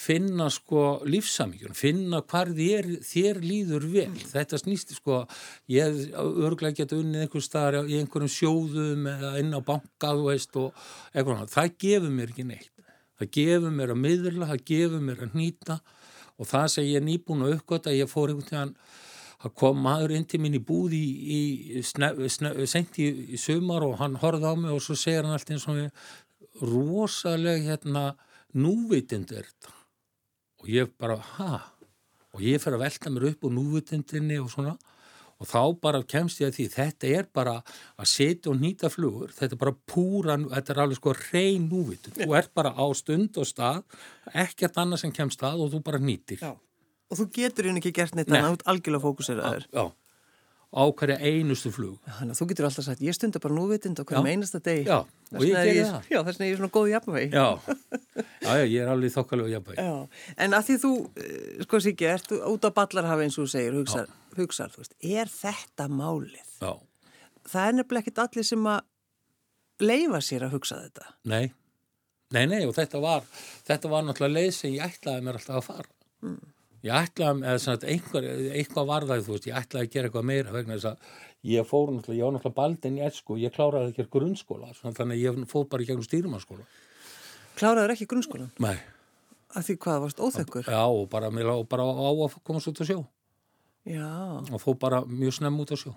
finna 0.00 0.48
sko 0.54 0.84
lífsamíkjum, 1.06 1.76
finna 1.78 2.22
hvar 2.32 2.50
þér, 2.56 2.90
þér 3.06 3.40
líður 3.44 3.86
vel. 3.92 4.10
Þetta 4.32 4.60
snýst 4.62 4.96
sko, 4.96 5.22
ég 5.70 6.02
örglega 6.16 6.82
geta 6.82 6.98
unnið 6.98 7.26
einhver 7.26 7.46
staðar 7.46 7.86
í 7.86 8.00
einhverjum 8.00 8.34
sjóðum 8.34 9.08
eða 9.14 9.32
inn 9.42 9.54
á 9.54 9.60
banka, 9.62 10.14
þú 10.16 10.28
veist, 10.30 10.58
og 10.58 10.74
eitthvað. 11.14 11.36
annað. 11.36 11.54
Það 11.54 11.72
gefur 11.86 12.14
mér 12.18 12.34
ekki 12.34 12.48
neitt. 12.50 12.74
Það 13.20 13.32
gefur 13.36 13.74
mér 13.76 13.94
að 13.94 14.02
miðurla, 14.06 14.50
það 14.50 14.66
gefur 14.70 15.02
mér 15.04 15.24
að 15.26 15.34
nýta 15.36 15.78
og 16.40 16.48
það 16.48 16.66
sem 16.72 16.86
ég 16.88 16.96
er 16.96 17.04
nýbúin 17.04 17.44
að 17.44 17.58
uppgöta, 17.58 17.92
ég 17.92 18.08
fór 18.08 18.32
einhvern 18.32 18.48
tíðan 18.48 18.70
Það 19.40 19.54
kom 19.56 19.78
maður 19.80 20.12
inn 20.16 20.26
til 20.28 20.40
mín 20.42 20.58
í 20.58 20.60
búð 20.60 20.94
í, 20.98 21.06
í 21.80 21.82
sent 21.84 22.98
í, 23.00 23.06
sumar 23.40 23.86
og 23.86 23.96
hann 24.02 24.18
horfði 24.20 24.52
á 24.52 24.54
mig 24.58 24.74
og 24.74 24.82
svo 24.84 24.96
segir 24.98 25.24
hann 25.24 25.36
alltaf 25.36 25.54
eins 25.56 25.68
og 25.70 25.78
við 25.78 26.66
rosalega 26.70 27.70
hérna 27.70 28.04
núvitind 28.52 29.32
er 29.32 29.48
þetta 29.48 29.76
og 30.60 30.68
ég 30.68 30.92
bara, 31.00 31.16
ha? 31.38 31.60
Og 32.36 32.44
ég 32.44 32.60
fer 32.62 32.76
að 32.76 32.84
velta 32.84 33.10
mér 33.10 33.30
upp 33.30 33.46
úr 33.48 33.54
núvitindinni 33.56 34.36
og 34.42 34.50
svona 34.52 34.76
og 35.40 35.48
þá 35.48 35.60
bara 35.80 36.02
kemst 36.04 36.42
ég 36.42 36.50
að 36.50 36.58
því 36.58 36.66
þetta 36.74 37.12
er 37.16 37.28
bara 37.32 37.54
að 37.96 38.08
setja 38.12 38.50
og 38.52 38.58
nýta 38.60 38.90
flugur, 38.92 39.32
þetta 39.32 39.56
er 39.56 39.60
bara 39.62 39.78
púra, 39.88 40.36
þetta 40.36 40.74
er 40.74 40.80
alveg 40.84 41.00
sko 41.00 41.14
reyn 41.16 41.68
núvitind, 41.70 42.18
þú 42.20 42.34
ert 42.36 42.52
bara 42.56 42.74
á 42.76 42.84
stund 42.96 43.40
og 43.40 43.48
stað, 43.48 43.86
ekkert 44.34 44.76
annað 44.82 45.06
sem 45.06 45.14
kemst 45.16 45.40
að 45.48 45.64
og 45.64 45.72
þú 45.72 45.80
bara 45.86 46.02
nýtir. 46.02 46.44
Já. 46.44 46.52
Og 47.10 47.18
þú 47.18 47.26
getur 47.34 47.66
einu 47.70 47.80
ekki 47.82 47.92
gert 47.96 48.14
neitt 48.14 48.28
Nei. 48.30 48.38
annað, 48.38 48.52
þú 48.52 48.58
ert 48.60 48.68
algjörlega 48.72 49.02
fókuseraður. 49.06 49.64
Já, 49.74 49.84
á 50.70 50.82
hverja 50.94 51.16
einustu 51.26 51.72
flug. 51.74 51.96
Þannig 52.06 52.34
að 52.36 52.38
þú 52.40 52.46
getur 52.52 52.66
alltaf 52.68 52.86
sagt, 52.86 53.00
ég 53.02 53.16
stundar 53.16 53.42
bara 53.42 53.56
núvitind 53.56 53.98
á 53.98 54.04
hverjum 54.06 54.28
einasta 54.30 54.60
degi. 54.62 54.84
Já, 54.86 55.00
og 55.34 55.42
ég 55.42 55.56
gerði 55.56 55.86
það. 55.88 56.04
Já, 56.14 56.18
þess 56.28 56.38
vegna 56.38 56.46
er 56.46 56.52
ég 56.52 56.60
svona 56.60 56.70
góð 56.76 56.90
jafnvegi. 56.92 57.30
Já, 57.34 57.48
já, 58.46 58.52
já, 58.60 58.64
ég 58.70 58.76
er 58.84 58.92
alveg 58.92 59.14
þokkalega 59.16 59.50
jafnvæg. 59.56 59.80
Já, 59.82 60.28
en 60.46 60.54
að 60.60 60.68
því 60.68 60.76
þú, 60.84 60.92
eh, 61.24 61.64
sko 61.66 61.80
Siggi, 61.82 62.06
ert 62.12 62.30
út 62.38 62.68
á 62.68 62.70
ballarhafi 62.78 63.26
eins 63.26 63.38
og 63.40 63.48
þú 63.48 63.50
segir, 63.56 63.78
hugsar, 63.80 64.14
hugsar, 64.38 64.70
þú 64.70 64.84
veist, 64.84 64.94
er 65.02 65.34
þetta 65.34 65.88
málið? 65.90 66.54
Já, 66.62 66.72
Það 67.50 67.66
er 67.66 67.74
nefnilega 67.80 68.04
ekkit 68.04 68.18
allir 68.22 68.46
sem 68.46 68.66
að 68.68 68.80
leifa 69.80 70.18
sér 70.22 70.42
að 70.46 70.54
hugsa 70.54 70.76
þetta. 70.84 71.06
nei, 71.24 71.50
nei, 72.30 72.44
nei, 72.46 72.60
og 72.68 72.74
þetta 72.76 73.00
var, 73.02 73.24
þetta 73.66 73.90
var 73.90 74.04
náttúrulega 74.06 74.36
leið 74.36 74.50
sem 74.54 74.74
ég 74.76 74.84
ætlaði 74.86 75.24
mér 75.26 75.38
alltaf 75.40 75.56
að 75.56 75.66
fara. 75.72 75.88
Ég 76.80 76.94
ætlaði, 76.96 77.42
eða 77.44 77.58
svona, 77.60 77.90
einhver, 77.92 78.28
eitthvað 78.56 78.86
var 78.88 79.08
það, 79.08 79.24
þú 79.26 79.34
veist, 79.34 79.48
ég 79.50 79.58
ætlaði 79.60 79.86
að 79.86 79.92
gera 79.96 80.08
eitthvað 80.08 80.28
meira 80.30 80.54
vegna 80.54 80.78
þess 80.78 80.88
að 80.92 81.18
ég 81.50 81.66
fór 81.68 81.90
náttúrulega, 81.92 82.20
ég 82.20 82.24
var 82.24 82.36
náttúrulega 82.36 82.56
baldinn 82.60 82.96
í 82.96 83.02
esku, 83.04 83.36
ég 83.40 83.52
kláraði 83.56 83.92
ekki 83.92 84.06
grunnskóla, 84.14 84.70
svona, 84.78 84.96
þannig 84.96 85.18
að 85.18 85.26
ég 85.26 85.50
fór 85.50 85.68
bara 85.68 85.84
í 85.84 85.90
gegnum 85.90 86.06
stýrumanskóla. 86.08 86.64
Kláraður 87.60 87.94
ekki 87.96 88.08
grunnskólan? 88.08 88.48
Nei, 88.64 88.78
Að 89.50 89.66
því 89.66 89.74
hvað, 89.82 89.96
varst 90.04 90.20
óþekkur? 90.22 90.68
Já, 90.70 90.82
og 90.86 91.08
bara, 91.10 91.30
mér 91.34 91.48
lá 91.50 91.56
bara 91.66 91.82
á 91.82 91.90
að 92.06 92.36
komast 92.46 92.70
út 92.70 92.78
á 92.78 92.86
sjó 92.86 93.00
Já. 93.88 94.06
og 94.46 94.60
fó 94.62 94.76
bara 94.78 95.00
mjög 95.08 95.40
snemm 95.40 95.58
út 95.58 95.72
á 95.74 95.76
sjó. 95.80 95.94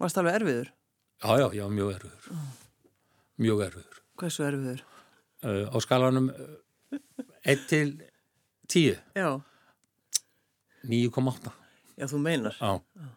Varst 0.00 0.16
alveg 0.16 0.38
erfiður? 0.38 0.70
Já, 1.20 1.34
já, 1.36 1.46
já, 1.58 1.64
mjög 1.68 1.90
erfiður. 1.98 2.46
Mjög 3.44 3.60
erfiður. 3.66 4.00
Hversu 4.22 4.46
erfiður? 4.46 4.80
Uh, 5.44 5.66
á 5.68 5.76
skalanum 5.84 6.30
uh, 6.32 6.96
1 7.44 7.66
til 7.68 7.92
10, 8.72 8.96
Já. 9.18 9.28
9,8. 10.88 11.52
Já, 11.98 12.06
þú 12.10 12.20
meinar. 12.24 12.56
Já. 12.60 13.08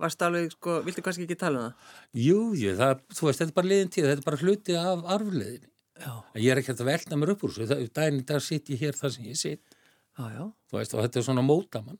Varst 0.00 0.22
alveg, 0.24 0.52
sko, 0.54 0.78
viltu 0.86 1.02
kannski 1.04 1.26
ekki 1.26 1.36
tala 1.36 1.58
um 1.60 1.64
það? 1.66 1.96
Jú, 2.24 2.38
jú, 2.56 2.70
það, 2.78 3.02
þú 3.12 3.26
veist, 3.26 3.40
þetta 3.42 3.50
er 3.52 3.56
bara 3.58 3.68
liðin 3.72 3.90
tíð, 3.92 4.06
þetta 4.08 4.22
er 4.22 4.28
bara 4.30 4.40
hluti 4.40 4.76
af 4.80 5.02
arfliðinni. 5.16 5.68
Já. 6.00 6.12
Ég 6.40 6.52
er 6.54 6.60
ekki 6.62 6.72
að 6.72 6.86
velta 6.88 7.18
mér 7.20 7.32
upp 7.34 7.42
úr 7.44 7.52
þessu, 7.52 7.66
Það- 7.68 7.90
daginn 7.98 8.20
í 8.22 8.24
dag 8.30 8.40
sitt 8.40 8.70
ég 8.72 8.80
hér 8.80 8.96
þar 8.96 9.12
sem 9.12 9.24
ég 9.28 9.36
sitt, 9.36 9.74
Já, 10.16 10.24
já. 10.32 10.44
þú 10.70 10.78
veist, 10.78 10.94
og 10.94 11.02
þetta 11.04 11.20
er 11.20 11.26
svona 11.28 11.44
mótamann. 11.44 11.98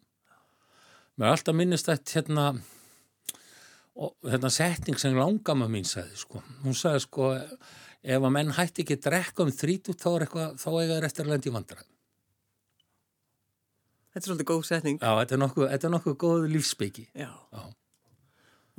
Mér 1.19 1.27
er 1.29 1.35
alltaf 1.37 1.55
minnist 1.55 1.89
að 1.93 2.01
hérna, 2.15 2.47
og, 3.97 4.15
hérna 4.25 4.49
setning 4.51 4.97
sem 4.99 5.13
langama 5.15 5.69
mín 5.69 5.85
sagði, 5.85 6.17
sko. 6.17 6.41
Hún 6.65 6.73
sagði, 6.73 7.01
sko, 7.05 7.31
ef 8.03 8.23
að 8.25 8.33
menn 8.33 8.55
hætti 8.57 8.85
ekki 8.87 8.97
að 8.97 9.05
drekka 9.11 9.45
um 9.45 9.53
þrítút, 9.53 10.01
þá 10.01 10.09
er 10.17 10.25
eitthvað, 10.25 10.55
þá 10.57 10.69
eiga 10.81 10.97
þær 10.97 11.05
eftir 11.11 11.27
að 11.27 11.33
lendi 11.35 11.53
vandræðum. 11.53 11.91
Þetta 14.11 14.25
er 14.25 14.29
svolítið 14.31 14.49
góð 14.51 14.65
setning. 14.67 14.97
Já, 15.03 15.11
þetta 15.21 15.37
er 15.37 15.41
nokkuð, 15.45 15.69
þetta 15.75 15.87
er 15.89 15.93
nokkuð 15.95 16.17
góð 16.25 16.49
lífsbyggi. 16.55 17.05
Já. 17.15 17.31
Já. 17.55 17.63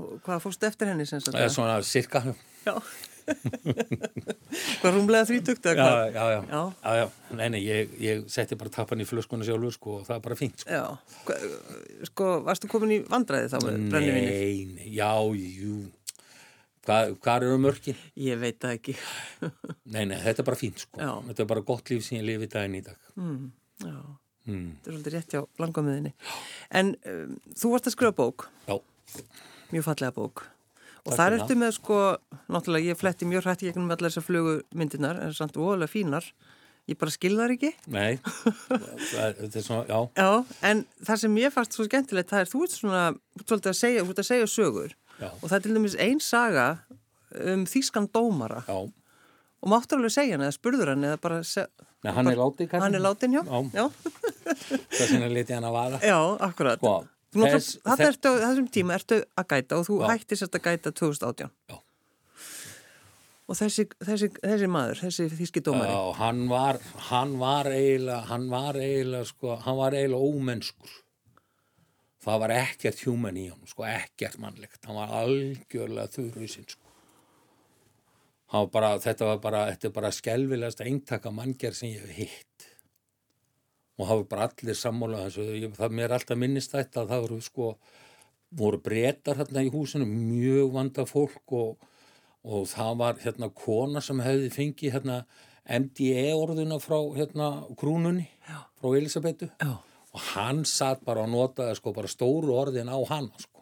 Og 0.02 0.18
hvað 0.26 0.42
fórstu 0.44 0.66
eftir 0.68 0.90
henni 0.92 1.06
sem 1.08 1.22
sagt? 1.22 1.36
Það 1.38 1.46
er 1.46 1.54
svona 1.54 1.78
cirka, 1.86 2.22
Já. 2.66 2.76
hvað 4.82 4.96
rúmlega 4.96 5.28
þrítugt 5.30 5.68
eða 5.72 5.76
já, 5.78 5.86
hvað? 5.86 6.16
já, 6.16 6.24
já, 6.34 6.40
Já. 6.52 6.62
já, 6.84 6.94
já, 6.98 7.36
nei, 7.38 7.48
nei, 7.54 7.60
ég, 7.64 7.92
ég 8.02 8.24
setti 8.34 8.58
bara 8.60 8.72
tappan 8.74 9.04
í 9.04 9.08
flöskuna 9.08 9.46
sjálfur, 9.48 9.76
sko, 9.76 9.96
og 10.00 10.08
það 10.08 10.16
er 10.18 10.24
bara 10.26 10.38
fínt, 10.40 10.64
sko. 10.64 10.74
Já. 10.74 10.86
Hva, 11.28 11.38
sko, 12.10 12.30
varstu 12.48 12.72
komin 12.72 12.96
í 12.98 13.00
vandræði 13.12 13.52
þá 13.54 13.58
með 13.66 13.78
brennivinni? 13.94 14.32
Nei, 14.32 14.66
nei, 14.80 14.90
já, 14.98 15.12
jú, 15.38 15.78
hvað, 16.88 17.14
hvað 17.24 17.46
eru 17.52 17.60
mörkin? 17.68 18.02
Ég 18.26 18.42
veit 18.42 18.60
það 18.64 18.76
ekki. 18.80 18.98
Nei, 19.94 20.04
nei, 20.10 20.18
þetta 20.26 20.44
er 20.44 20.50
bara 20.52 20.62
fínt, 20.64 20.84
sko. 20.88 20.98
Já. 21.02 21.14
Þetta 21.30 21.46
er 21.46 21.52
bara 21.54 21.66
gott 21.72 21.94
líf 21.94 22.04
sem 22.08 22.20
ég 22.20 22.28
lifi 22.32 22.50
daginn 22.52 22.80
í 22.82 22.84
dag. 22.90 22.98
mm, 23.22 23.46
já. 23.86 23.96
Mm. 24.48 24.72
Þetta 24.82 24.90
er 24.90 24.96
svolítið 24.96 25.14
rétt 25.18 25.36
hjá 25.36 25.42
langamiðinni. 25.62 26.14
En 26.80 26.96
um, 27.12 27.36
þú 27.62 27.74
varst 27.76 27.90
að 27.92 27.96
skrifa 27.98 28.16
bók, 28.18 28.48
Já, 28.68 28.78
mjög 29.72 29.86
fallega 29.86 30.16
bók. 30.16 30.46
Og 31.06 31.16
þar 31.18 31.36
ertu 31.40 31.56
með 31.58 31.76
sko, 31.80 32.00
náttúrulega 32.54 32.92
ég 32.94 32.98
fletti 33.00 33.26
mjög 33.26 33.46
hrætt 33.48 33.64
gegnum 33.66 33.90
allar 33.90 34.10
þessar 34.12 34.26
flugumyndinar, 34.28 35.18
en 35.26 35.34
samt 35.34 35.58
óalega 35.58 35.90
fínar. 35.90 36.28
Ég 36.90 36.98
bara 36.98 37.14
skil 37.14 37.36
þar 37.38 37.54
ekki. 37.56 37.70
nei, 37.94 38.18
það, 39.12 39.36
þetta 39.40 39.60
er 39.62 39.66
svona, 39.66 39.84
já, 39.90 40.00
Já, 40.18 40.30
en 40.72 40.82
það 41.06 41.20
sem 41.24 41.38
ég 41.42 41.54
fannst 41.54 41.78
svo 41.78 41.86
skemmtilegt, 41.88 42.30
það 42.34 42.44
er 42.44 42.50
þú 42.52 42.64
ert 42.66 42.74
svona, 42.76 43.04
þú 43.46 43.58
ert 43.58 43.70
að 43.72 43.78
segja, 43.78 44.04
þú 44.06 44.14
ert 44.16 44.22
að 44.24 44.30
segja 44.32 44.50
sögur. 44.50 44.96
já, 45.22 45.30
Og 45.30 45.46
það 45.46 45.56
er 45.60 45.64
til 45.68 45.76
dæmis 45.78 45.98
ein 46.02 46.20
saga 46.26 46.66
um 47.54 47.66
þýskan 47.70 48.10
dómara. 48.14 48.64
já. 48.68 48.80
Og 49.62 49.70
máttu 49.70 49.94
alveg 49.98 50.10
segja 50.16 50.38
hann 50.38 50.46
eða 50.48 50.56
spurður 50.58 50.90
hann 50.96 51.04
eða 51.06 51.20
bara, 51.22 51.42
Nei, 52.02 52.12
hann 52.16 52.28
er 52.32 52.38
látið, 52.40 52.68
kannski. 52.72 52.82
hann 52.82 52.96
er 52.98 53.04
látin 53.06 53.36
hjá? 53.36 53.44
Já, 53.46 53.60
Já, 53.78 53.86
það 54.98 55.08
sem 55.12 55.22
er 55.28 55.30
litið 55.36 55.54
hann 55.60 55.68
að 55.70 55.76
vara. 55.76 56.00
já 56.02 56.18
akkurat. 56.48 56.80
Sko, 56.82 57.46
þess- 57.46 57.78
Þarna 57.86 57.98
þess- 58.00 58.10
ertu, 58.16 58.32
þessum 58.42 58.70
tíma 58.74 58.96
ertu 58.98 59.20
að 59.38 59.46
gæta 59.54 59.78
og 59.78 59.86
þú 59.88 60.00
Já. 60.02 60.08
hætti 60.16 60.36
sérst 60.42 60.58
að 60.58 60.66
gæta 60.66 60.92
2018. 60.92 61.52
Já. 61.70 61.78
Og 63.52 63.56
þessi, 63.60 63.86
þessi, 64.00 64.28
þessi 64.40 64.68
maður, 64.72 65.00
þessi 65.04 65.26
þýski 65.36 65.62
dómari, 65.66 65.92
Já, 65.92 66.14
hann 66.22 66.42
var, 66.50 66.80
hann 67.12 67.38
var 67.40 67.66
eiginlega, 67.70 68.22
hann 68.32 68.50
var 68.50 68.74
eiginlega, 68.80 69.26
sko, 69.28 69.56
hann 69.66 69.78
var 69.78 69.92
eiginlega 69.92 70.24
ómennskur. 70.32 70.94
Það 72.26 72.40
var 72.40 72.50
ekkert 72.56 73.00
human 73.06 73.36
í 73.42 73.50
hann, 73.50 73.66
sko, 73.68 73.84
ekkert 73.84 74.38
mannlegt. 74.40 74.80
Hann 74.88 74.96
var 74.96 75.10
algjörlega 75.22 76.08
þurruðsinn, 76.16 76.68
sko. 76.70 76.81
Hann 78.52 78.68
bara, 78.72 78.96
þetta 79.00 79.30
var 79.30 79.40
bara, 79.44 79.66
þetta 79.72 79.88
er 79.88 79.96
bara 79.96 80.12
skelvilegasta 80.16 80.88
eintaka 80.88 81.32
manngjær 81.32 81.78
sem 81.78 81.94
ég 81.94 82.02
hef 82.04 82.18
hitt. 82.18 82.68
Og 84.00 84.08
það 84.08 84.22
var 84.22 84.28
bara 84.34 84.50
allir 84.50 84.78
sammála 84.78 85.26
það 85.32 85.96
mér 85.96 86.10
er 86.10 86.18
alltaf 86.18 86.40
minnist 86.40 86.76
þetta 86.76 87.04
að 87.04 87.14
það 87.14 87.24
voru, 87.28 87.40
sko, 87.46 87.70
voru 88.60 88.82
breytar 88.84 89.40
hérna 89.40 89.64
í 89.64 89.72
húsinu, 89.72 90.08
mjög 90.10 90.76
vanda 90.76 91.08
fólk 91.08 91.56
og 91.56 91.88
og 92.42 92.66
það 92.70 92.98
var 93.02 93.22
hérna 93.22 93.50
kona 93.54 94.02
sem 94.02 94.22
hefði 94.24 94.50
fengið 94.54 94.96
hérna 94.98 95.22
MDE 95.70 96.32
orðuna 96.34 96.80
frá 96.82 96.98
hérna 97.16 97.50
krúnunni, 97.78 98.28
Já. 98.48 98.64
frá 98.82 98.96
Elisabetu 98.98 99.50
já, 99.62 99.78
og 100.12 100.24
hann 100.34 100.64
satt 100.66 101.06
bara 101.06 101.28
og 101.28 101.30
notaði 101.30 101.78
sko 101.78 101.94
bara 101.94 102.10
stóru 102.10 102.56
orðin 102.58 102.90
á 102.90 102.98
hana 103.12 103.38
sko 103.38 103.61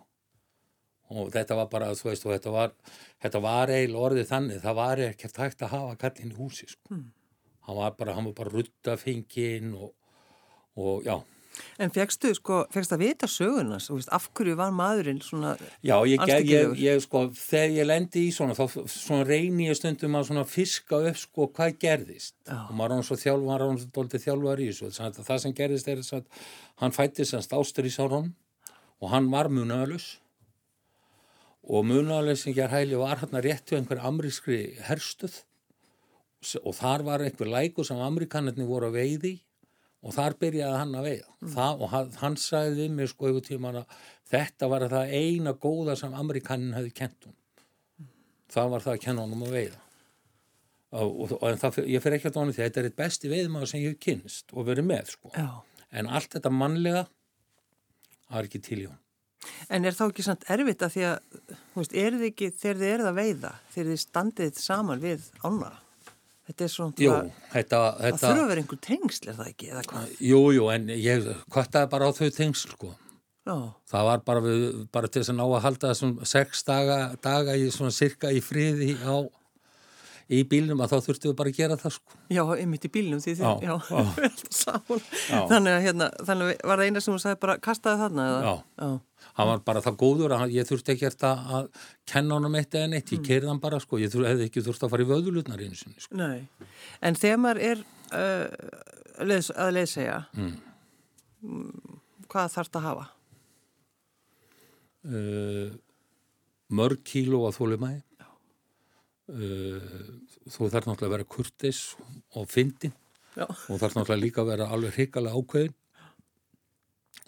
og 1.09 1.31
þetta 1.33 1.57
var 1.57 1.71
bara, 1.71 1.93
þú 1.97 2.11
veist, 2.11 2.27
og 2.27 2.35
þetta 2.35 2.53
var 2.53 2.75
þetta 3.23 3.41
var 3.45 3.73
eiginlega 3.73 4.05
orðið 4.09 4.29
þannig 4.29 4.61
það 4.65 4.79
var 4.81 5.03
ekkert 5.07 5.41
hægt 5.43 5.65
að 5.65 5.73
hafa 5.73 5.97
kallin 6.03 6.35
í 6.35 6.37
húsi 6.37 6.69
sko. 6.69 6.93
Hmm. 6.93 7.09
hann 7.67 7.81
var 7.81 7.97
bara, 7.97 8.15
hann 8.17 8.29
var 8.29 8.37
bara 8.43 8.55
ruttafengin 8.55 9.73
og, 9.77 9.93
og 10.77 11.05
já 11.07 11.17
en 11.79 11.91
fegstu, 11.93 12.31
sko, 12.37 12.59
fegst 12.73 12.93
að 12.95 13.03
vita 13.03 13.29
sögunas, 13.29 13.89
og 13.89 13.99
veist, 13.99 14.11
af 14.15 14.27
hverju 14.37 14.55
var 14.59 14.71
maðurinn 14.75 15.21
svona, 15.23 15.55
Já, 15.85 15.95
ég, 16.07 16.23
ég, 16.47 16.73
ég, 16.79 17.01
sko, 17.03 17.25
þegar 17.35 17.75
ég 17.75 17.89
lendi 17.89 18.25
í 18.27 18.33
svona, 18.35 18.55
þá 18.57 18.85
svona 18.93 19.27
reyni 19.27 19.69
ég 19.69 19.79
stundum 19.79 20.17
að 20.19 20.29
svona 20.29 20.45
fiska 20.49 21.01
upp 21.09 21.19
sko 21.19 21.49
hvað 21.55 21.77
gerðist. 21.81 22.35
Já. 22.45 22.61
Og 22.67 22.73
maður 22.79 22.99
án 22.99 23.05
svo 23.07 23.19
þjálfar, 23.19 23.65
hann 23.65 23.81
svo 23.81 23.91
dóldi 23.97 24.23
þjálfar 24.23 24.63
í 24.63 24.69
þessu. 24.71 24.91
Þannig 24.97 25.21
að 25.21 25.29
það 25.31 25.43
sem 25.45 25.57
gerðist 25.59 25.91
er 25.91 26.01
þess 26.03 26.17
að 26.19 26.47
hann 26.83 26.95
fætti 26.95 27.27
semst 27.27 27.55
ástur 27.59 27.89
í 27.89 27.93
sárhónum 27.93 28.33
og 28.99 29.13
hann 29.13 29.29
var 29.31 29.51
munaðalus. 29.53 30.11
Og 31.69 31.85
munaðalusingjar 31.85 32.71
hæli 32.73 32.97
var 32.97 33.21
hann 33.21 33.41
rétt 33.45 33.69
hjá 33.69 33.77
einhver 33.77 34.01
amrískri 34.09 34.79
herstuð 34.87 35.43
og 36.63 36.73
þar 36.77 37.03
var 37.05 37.23
einhver 37.25 37.51
læku 37.51 37.85
sem 37.85 37.99
amerikanarnir 38.01 38.67
voru 38.69 38.89
að 38.89 38.97
veiði 38.97 39.33
og 39.99 40.15
þar 40.15 40.37
byrjaði 40.39 40.79
hann 40.79 40.95
að 40.95 41.09
veiða. 41.09 41.33
Það, 41.55 41.83
og 41.83 42.15
hann, 42.21 42.37
sagði 42.39 42.85
við 42.85 42.95
mér 42.95 43.11
sko 43.11 43.33
yfir 43.33 43.45
tíman 43.49 43.81
að 43.81 43.99
þetta 44.31 44.69
var 44.71 44.87
það 44.93 45.13
eina 45.19 45.53
góða 45.53 45.97
sem 45.99 46.15
amerikanin 46.15 46.77
hefði 46.77 46.95
kent 47.01 47.27
hún 47.27 47.35
það 48.53 48.73
var 48.73 48.85
það 48.85 48.95
að 48.95 49.03
kenna 49.05 49.25
honum 49.25 49.45
að 49.45 49.55
veiða. 49.57 49.81
Og, 50.89 51.09
og, 51.09 51.33
og 51.37 51.43
en 51.51 51.59
það, 51.61 51.83
ég 51.85 52.01
fer 52.01 52.15
ekki 52.17 52.29
að 52.31 52.37
dóna 52.39 52.53
því 52.55 52.63
þetta 52.63 52.81
er 52.81 52.87
eitt 52.89 52.97
besti 52.97 53.29
veiðmaður 53.29 53.69
sem 53.69 53.83
ég 53.83 53.91
hef 53.91 53.99
kynst 54.01 54.55
og 54.55 54.65
verið 54.71 54.87
með 54.89 55.11
sko. 55.13 55.33
Já. 55.35 55.49
en 55.89 56.09
allt 56.09 56.33
þetta 56.35 56.51
mannlega 56.53 57.03
það 58.29 58.39
er 58.39 58.47
ekki 58.49 58.61
til 58.65 58.79
í 58.79 58.87
hún 58.87 58.97
En 59.69 59.85
er 59.87 59.95
þá 59.95 60.05
ekki 60.09 60.25
samt 60.25 60.47
erfitt 60.51 60.81
að 60.83 60.95
því 60.95 61.03
að, 61.09 61.37
þú 61.73 61.81
veist, 61.81 61.93
er 62.01 62.17
þið 62.17 62.25
ekki, 62.29 62.49
þegar 62.59 62.79
þið 62.81 62.93
eruð 62.93 63.09
að 63.11 63.19
veiða, 63.21 63.51
þegar 63.73 63.91
þið 63.93 64.01
standið 64.03 64.57
saman 64.59 65.03
við 65.03 65.27
ána, 65.47 65.69
þetta 66.49 66.65
er 66.65 66.73
svona, 66.73 66.95
Jú, 66.99 67.11
það 67.13 67.29
þetta, 67.53 67.79
það 67.79 68.01
þetta 68.07 68.23
þurfa 68.25 68.43
að 68.43 68.49
vera 68.53 68.63
einhver 68.63 68.81
tengsl, 68.89 69.29
er 69.31 69.37
það 69.39 69.51
ekki, 69.53 69.69
eða 69.73 69.83
hvað? 69.91 70.11
jú, 70.31 70.41
jú, 70.57 70.65
en 70.75 70.89
ég 70.95 71.29
kvartaði 71.55 71.91
bara 71.93 72.09
á 72.09 72.11
þau 72.19 72.29
tengsl 72.35 72.73
sko. 72.75 72.91
Já, 73.47 73.55
Það 73.89 74.07
var 74.09 74.19
bara, 74.27 74.41
við, 74.45 74.63
bara 74.93 75.07
til 75.09 75.21
þess 75.23 75.31
að 75.31 75.37
ná 75.39 75.45
að 75.47 75.63
halda 75.63 75.89
þessum 75.93 76.11
sex 76.27 76.65
daga, 76.67 76.97
daga 77.23 77.55
í 77.57 77.69
svona 77.73 77.93
sirka 77.95 78.29
í 78.35 78.41
friði 78.45 78.91
á, 79.01 79.23
í 80.29 80.39
bílnum 80.45 80.81
að 80.85 80.91
þá 80.93 80.97
þurftum 81.07 81.31
við 81.31 81.35
bara 81.39 81.49
að 81.53 81.57
gera 81.59 81.75
það 81.81 81.93
sko. 81.95 82.17
já, 82.29 82.41
einmitt 82.61 82.83
í 82.85 82.91
bílnum 82.93 83.21
því 83.23 83.33
þið, 83.39 83.63
Já, 83.65 83.75
við 83.89 84.19
erum 84.27 84.51
saman. 84.61 85.03
Þannig 85.49 85.73
að 85.77 85.85
hérna, 85.87 86.07
þannig 86.29 86.51
var 86.69 86.81
það 86.83 86.89
eina 86.91 87.01
sem 87.05 87.13
hún 87.15 87.21
sagði 87.23 87.39
bara, 87.45 87.55
kastaði 87.65 88.01
þarna, 88.03 88.25
eða? 88.29 88.41
Já. 88.49 88.53
Já, 88.83 88.89
Hann 89.39 89.47
var 89.49 89.61
bara 89.67 89.81
það 89.83 89.97
góður 89.99 90.33
að 90.37 90.53
ég 90.55 90.67
þurfti 90.69 90.93
ekki 90.93 91.07
að, 91.09 91.41
að 91.59 91.67
kenna 92.11 92.37
honum 92.37 92.55
eitt 92.59 92.75
eða 92.77 92.89
neitt, 92.93 93.11
ég 93.15 93.21
keirði 93.25 93.49
hann 93.51 93.59
bara 93.63 93.79
sko, 93.83 93.99
ég 93.99 94.11
þur, 94.13 94.25
hefði 94.29 94.47
ekki 94.49 94.63
þurfti 94.65 94.85
að 94.87 94.93
fara 94.93 95.05
í 95.05 95.09
vöðulutnar 95.09 95.63
einu 95.65 95.75
sinni 95.79 96.03
sko. 96.05 96.15
nei. 96.19 96.45
En 97.03 97.17
þegar 97.19 97.41
maður 97.43 97.61
er 97.71 97.83
uh, 98.15 99.23
leðs, 99.29 99.51
að 99.55 99.73
leiðsegja, 99.79 100.19
Mm. 101.39 101.95
hvað 102.27 102.49
þarf 102.51 102.67
það 102.73 102.79
að 102.81 102.87
hafa? 102.89 103.03
Uh, 105.07 105.69
mörg 106.75 106.99
kíló 107.07 107.45
að 107.47 107.55
þólumæði, 107.55 108.01
þú 109.29 110.69
þarf 110.71 110.87
náttúrulega 110.87 111.07
að 111.07 111.13
vera 111.13 111.29
kurtis 111.29 111.83
og 112.33 112.49
fyndin 112.49 112.95
og 113.37 113.77
þarf 113.77 113.95
náttúrulega 113.95 114.23
líka 114.23 114.41
að 114.41 114.51
vera 114.53 114.69
alveg 114.73 114.95
hrikalega 114.97 115.37
ákveðin 115.37 115.75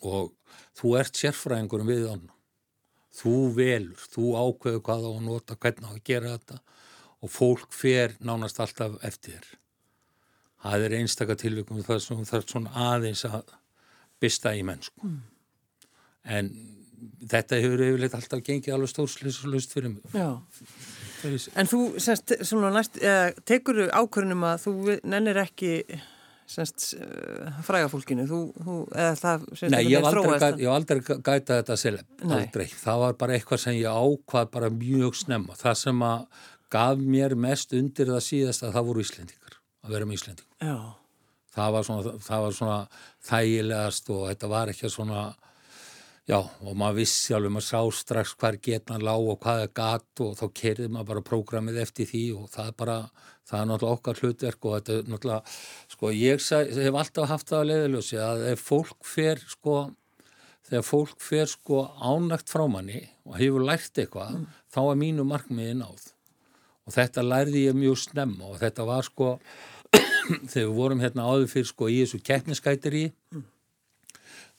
og 0.02 0.32
þú 0.80 0.96
ert 1.00 1.20
sérfræðingur 1.20 1.84
um 1.84 1.92
við 1.92 2.06
hann. 2.10 2.28
Þú 3.12 3.36
velur, 3.58 4.04
þú 4.14 4.28
ákveður 4.40 4.84
hvað 4.88 5.08
á 5.08 5.12
að 5.12 5.24
nota, 5.26 5.58
hvernig 5.60 5.90
á 5.90 5.92
að 5.92 6.04
gera 6.08 6.36
þetta. 6.36 6.60
Og 7.22 7.30
fólk 7.30 7.74
fer 7.76 8.16
nánast 8.24 8.62
alltaf 8.64 8.96
eftir 9.06 9.36
þér. 9.36 9.50
Það 10.62 10.86
er 10.86 10.96
einstaka 11.00 11.36
tilvikum 11.38 11.84
það 11.86 12.00
sem 12.02 12.18
þú 12.18 12.28
þarf 12.30 12.50
svona 12.50 12.86
aðeins 12.88 13.26
að 13.28 13.54
bista 14.22 14.54
í 14.58 14.64
mennsku. 14.66 15.12
En 16.24 16.52
þetta 17.30 17.60
hefur 17.62 17.84
yfirleitt 17.86 18.18
alltaf 18.18 18.44
gengið 18.46 18.76
alveg 18.76 18.94
stórslisulust 18.94 19.74
fyrir 19.74 19.96
mig. 19.96 20.06
Já. 20.14 20.42
En 21.56 21.70
þú 21.70 21.82
semst, 22.02 22.34
næst, 22.76 22.98
eða, 23.02 23.30
tekur 23.48 23.84
ákvörnum 23.90 24.48
að 24.52 24.66
þú 24.66 24.74
nennir 25.08 25.42
ekki 25.44 25.74
semst 26.52 26.88
uh, 26.98 27.60
frægafólkinu, 27.64 28.26
þú, 28.28 28.40
þú, 28.60 28.78
eða 28.92 29.12
það 29.20 29.46
semst 29.52 29.72
Nei, 29.72 29.84
ég 29.88 29.98
hef 29.98 30.08
aldrei, 30.10 30.24
þróaðist 30.24 30.46
gæt, 30.46 30.62
ég 30.62 30.68
hef 30.68 30.78
aldrei 30.78 31.20
gæta 31.30 31.60
þetta 31.62 31.78
seleb, 31.80 32.16
aldrei. 32.28 32.66
Það 32.82 33.04
var 33.06 33.20
bara 33.22 33.38
eitthvað 33.38 33.62
sem 33.64 33.78
ég 33.80 34.02
ákvað 34.02 34.50
bara 34.58 34.72
mjög 34.76 35.20
snemma. 35.22 35.60
Það 35.60 35.78
sem 35.86 36.08
að 36.08 36.48
gaf 36.72 37.06
mér 37.18 37.38
mest 37.48 37.78
undir 37.78 38.12
það 38.12 38.26
síðast 38.28 38.66
að 38.68 38.76
það 38.76 38.90
voru 38.90 39.06
Íslendingar, 39.06 39.62
að 39.86 39.96
vera 39.96 40.10
með 40.10 40.20
Íslendingar. 40.20 40.58
Já, 40.60 40.76
Það 41.52 41.74
var 41.76 41.84
svona, 41.88 42.12
það 42.24 42.44
var 42.46 42.54
svona 42.56 42.76
þægilegast 43.28 44.12
og 44.16 44.22
þetta 44.30 44.50
var 44.52 44.72
ekki 44.72 44.92
svona, 44.92 45.24
já, 46.30 46.38
og 46.38 46.76
maður 46.78 47.00
vissi 47.02 47.36
alveg, 47.36 47.54
maður 47.56 47.68
sá 47.68 48.02
strax 48.02 48.34
hvar 48.40 48.58
getna 48.64 49.00
lág 49.02 49.30
og 49.34 49.40
hvað 49.42 49.64
er 49.66 49.72
gat 49.78 50.24
og 50.24 50.36
þá 50.40 50.46
kerði 50.62 50.90
maður 50.92 51.10
bara 51.12 51.26
prógramið 51.30 51.80
eftir 51.84 52.10
því 52.10 52.24
og 52.38 52.52
það 52.54 52.70
er 52.70 52.78
bara, 52.84 52.98
það 53.50 53.62
er 53.62 53.72
náttúrulega 53.72 53.98
okkar 53.98 54.22
hlutverk 54.22 54.68
og 54.68 54.78
þetta 54.78 54.98
er 54.98 55.10
náttúrulega, 55.14 55.58
sko, 55.96 56.14
ég 56.16 56.46
hef 56.86 57.02
alltaf 57.02 57.34
haft 57.34 57.52
það 57.52 57.64
að 57.64 57.72
leiðilösi 57.72 58.22
að 58.22 58.46
ef 58.54 58.64
fólk 58.70 59.12
fer, 59.16 59.44
sko, 59.56 59.76
þegar 60.70 60.88
fólk 60.88 61.20
fer, 61.26 61.52
sko, 61.52 61.84
ánægt 62.00 62.54
frá 62.54 62.66
manni 62.72 63.04
og 63.28 63.38
hefur 63.42 63.68
lært 63.68 64.02
eitthvað, 64.02 64.42
þá 64.72 64.82
er 64.86 65.00
mínu 65.02 65.28
markmiði 65.28 65.78
náð. 65.82 66.12
Og 66.90 66.96
þetta 66.96 67.24
lærði 67.26 67.68
ég 67.68 67.78
mjög 67.78 68.00
snemma 68.08 68.50
og 68.50 68.62
þetta 68.62 68.86
var, 68.88 69.06
sko, 69.06 69.36
þegar 70.52 70.70
við 70.70 70.78
vorum 70.78 71.02
hérna 71.04 71.28
áður 71.28 71.50
fyrir 71.52 71.70
sko 71.70 71.90
í 71.92 72.00
þessu 72.04 72.22
keppniskætiri 72.26 73.10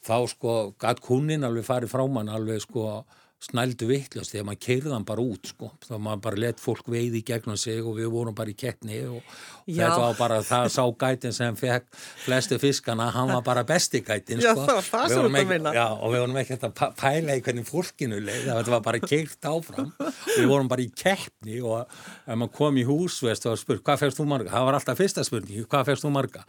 þá 0.06 0.16
sko 0.32 0.54
gatt 0.82 1.02
kunnin 1.04 1.44
alveg 1.46 1.66
farið 1.68 1.92
frá 1.94 2.06
mann 2.10 2.32
alveg 2.32 2.62
sko 2.64 3.02
snældu 3.42 3.88
vittlust 3.90 4.30
þegar 4.30 4.44
maður 4.46 4.58
keirði 4.62 4.90
hann 4.94 5.04
bara 5.06 5.22
út 5.26 5.48
sko 5.50 5.72
þá 5.82 5.96
maður 5.98 6.20
bara 6.28 6.38
let 6.44 6.60
fólk 6.62 6.86
veið 6.92 7.16
í 7.18 7.22
gegnum 7.26 7.56
sig 7.58 7.80
og 7.82 7.96
við 7.98 8.06
vorum 8.14 8.36
bara 8.38 8.52
í 8.52 8.54
keppni 8.54 9.00
og, 9.08 9.18
Já. 9.66 9.80
þetta 9.88 9.96
var 10.04 10.14
bara 10.20 10.36
það 10.46 10.66
sá 10.70 10.82
gætin 11.02 11.34
sem 11.34 11.58
fekk 11.58 11.88
flestu 12.22 12.60
fiskana, 12.62 13.08
hann 13.10 13.32
var 13.34 13.42
bara 13.48 13.64
besti 13.66 13.98
gætin 14.06 14.38
Já, 14.38 14.52
sko. 14.54 14.62
það 14.68 14.78
var 14.78 14.86
það 14.92 15.08
sem 15.10 15.26
þú 15.26 15.32
meina. 15.50 15.74
Já, 15.74 15.86
og 15.90 16.14
við 16.14 16.22
vorum 16.22 16.38
ekki 16.44 16.58
pæ- 16.62 16.94
pæla 17.02 17.38
í 17.40 17.42
hvernig 17.48 17.66
fólkinu 17.66 18.22
leið, 18.22 18.46
það 18.52 18.72
var 18.76 18.86
bara 18.86 19.02
keirt 19.10 19.50
áfram 19.50 19.90
við 20.38 20.46
vorum 20.54 20.70
bara 20.70 20.86
í 20.86 20.90
keppni 21.02 21.58
og 21.66 21.82
ef 21.82 22.36
maður 22.36 22.54
kom 22.60 22.78
í 22.78 22.86
hús 22.86 23.18
veist, 23.26 23.50
og 23.50 23.58
spurt, 23.58 23.82
hvað 23.82 24.04
fegst 24.06 24.22
þú 24.22 24.28
marga? 24.36 24.54
Það 24.54 24.68
var 24.70 24.78
alltaf 24.78 25.02
fyrsta 25.02 25.26
spurning, 25.26 25.66
hvað 25.66 25.90
fegst 25.90 26.06
þú 26.06 26.14
marga? 26.14 26.46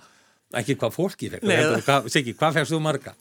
Ekki 0.60 0.76
hvað 0.78 0.92
fólki 0.94 1.30
fekk, 1.34 1.46
hvað, 1.88 2.08
Siggi, 2.14 2.34
hvað 2.38 2.58
fegst 2.60 2.74
þú 2.76 2.80
marga? 2.86 3.14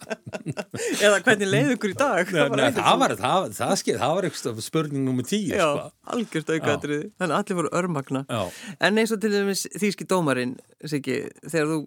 eða 1.04 1.20
hvernig 1.24 1.48
leið 1.48 1.70
ykkur 1.76 1.94
í 1.94 1.96
dag? 1.98 2.32
Nei, 2.32 2.42
var 2.52 2.74
það 2.76 2.98
var, 3.02 3.14
það, 3.22 3.46
það, 3.58 3.74
skil, 3.80 3.96
það 4.02 4.14
var 4.18 4.28
eitthvað 4.28 4.62
spurning 4.66 5.06
nummer 5.08 5.28
tíu, 5.28 5.52
Já, 5.56 5.64
sko. 5.64 5.86
algjört 6.16 6.52
aukaðriði, 6.56 7.10
þannig 7.16 7.36
að 7.36 7.38
allir 7.40 7.60
voru 7.62 7.72
örmagna. 7.82 8.24
Já. 8.28 8.42
En 8.88 9.00
eins 9.02 9.14
og 9.16 9.22
til 9.24 9.32
dæmis 9.32 9.64
þýski 9.80 10.08
dómarinn, 10.12 10.56
Siggi, 10.84 11.22
þegar 11.48 11.72
þú 11.72 11.80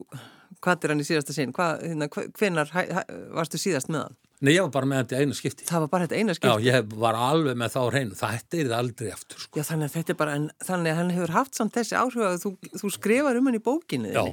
kvattir 0.65 0.93
hann 0.93 1.03
í 1.03 1.08
síðasta 1.08 1.36
sinn, 1.36 1.51
hvað, 1.53 1.84
hve- 2.15 2.29
hvenær 2.39 2.71
hæ, 2.73 2.81
hæ, 2.95 3.01
varstu 3.38 3.60
síðast 3.62 3.91
með 3.93 4.08
hann? 4.08 4.15
Nei, 4.45 4.51
ég 4.58 4.65
var 4.65 4.71
bara 4.73 4.88
með 4.89 4.97
þetta 5.05 5.15
í 5.15 5.23
einu 5.25 5.36
skipti. 5.38 5.65
Það 5.69 5.84
var 5.86 5.89
bara 5.93 6.05
þetta 6.05 6.17
eina 6.19 6.34
Já, 6.34 6.38
skipt. 6.38 6.65
ég 6.65 6.89
var 7.01 7.15
alveg 7.15 7.55
með 7.58 7.69
þá 7.71 7.77
á 7.79 7.86
hreinu, 7.88 8.17
þetta 8.19 8.58
er 8.60 8.67
það 8.67 8.79
aldrei 8.81 9.12
aftur, 9.13 9.39
sko. 9.45 9.60
Já, 9.62 9.63
þannig 9.69 9.88
að 9.88 9.93
þetta 9.95 10.12
er 10.12 10.17
bara, 10.19 10.34
en, 10.41 10.47
þannig 10.67 10.91
að 10.91 10.99
hann 10.99 11.13
hefur 11.15 11.34
haft 11.38 11.55
samt 11.55 11.77
þessi 11.77 11.95
áhrif 12.01 12.25
að 12.27 12.36
þú, 12.43 12.51
þú 12.81 12.91
skrifar 12.97 13.39
um 13.39 13.47
hann 13.49 13.58
í 13.58 13.62
bókinu. 13.63 14.12
Já. 14.12 14.25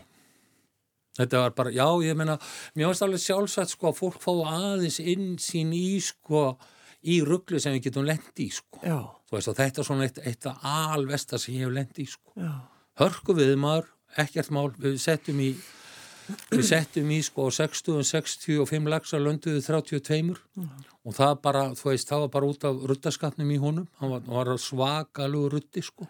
Þetta 1.19 1.43
var 1.43 1.53
bara, 1.57 1.73
já, 1.75 1.85
ég 2.07 2.17
meina, 2.17 2.39
mér 2.73 2.89
finnst 2.89 3.05
alveg 3.05 3.21
sjálfsagt, 3.21 3.75
sko, 3.75 3.91
að 3.91 3.99
fólk 3.99 4.23
fá 4.23 4.31
aðeins 4.55 4.97
inn 5.03 5.35
sín 5.43 5.75
í, 5.77 5.99
sko, 6.01 6.45
í 7.05 7.19
rugglu 7.27 7.61
sem 7.61 7.75
við 7.77 7.91
getum 7.91 8.07
lent 8.09 8.41
í, 8.41 8.49
sko. 8.55 8.81
Já, 8.87 8.97
Þú 9.29 9.37
veist, 9.39 9.49
og 9.49 9.57
þetta 9.57 9.81
er 9.81 9.87
svona 9.89 10.07
eitt, 10.09 10.19
eitt 10.29 10.47
af 10.49 10.65
alvesta 10.95 11.39
sem 11.41 11.55
ég 11.57 11.67
hef 11.67 11.75
lent 11.77 12.01
í, 12.01 12.07
sko. 12.09 12.33
já, 12.41 12.53
Hörku 13.01 13.37
við 13.37 13.55
maður, 13.61 13.87
ekkert 14.21 14.51
mál, 14.53 14.67
við 14.81 14.97
settum 15.01 15.39
í, 15.41 15.51
við 16.53 16.65
settum 16.69 17.13
í, 17.13 17.21
sko, 17.25 17.51
60, 17.53 18.01
65 18.09 18.89
lagsar 18.93 19.21
lönduðu 19.25 19.61
32 19.65 20.37
og 21.03 21.17
það 21.17 21.37
bara, 21.45 21.63
þú 21.77 21.89
veist, 21.91 22.09
það 22.09 22.25
var 22.27 22.33
bara 22.39 22.51
út 22.53 22.67
af 22.69 22.83
ruttaskapnum 22.89 23.53
í 23.53 23.61
honum, 23.61 23.89
hann 24.01 24.13
var, 24.17 24.25
var 24.29 24.53
svakalugur 24.61 25.57
rutti, 25.59 25.85
sko. 25.85 26.09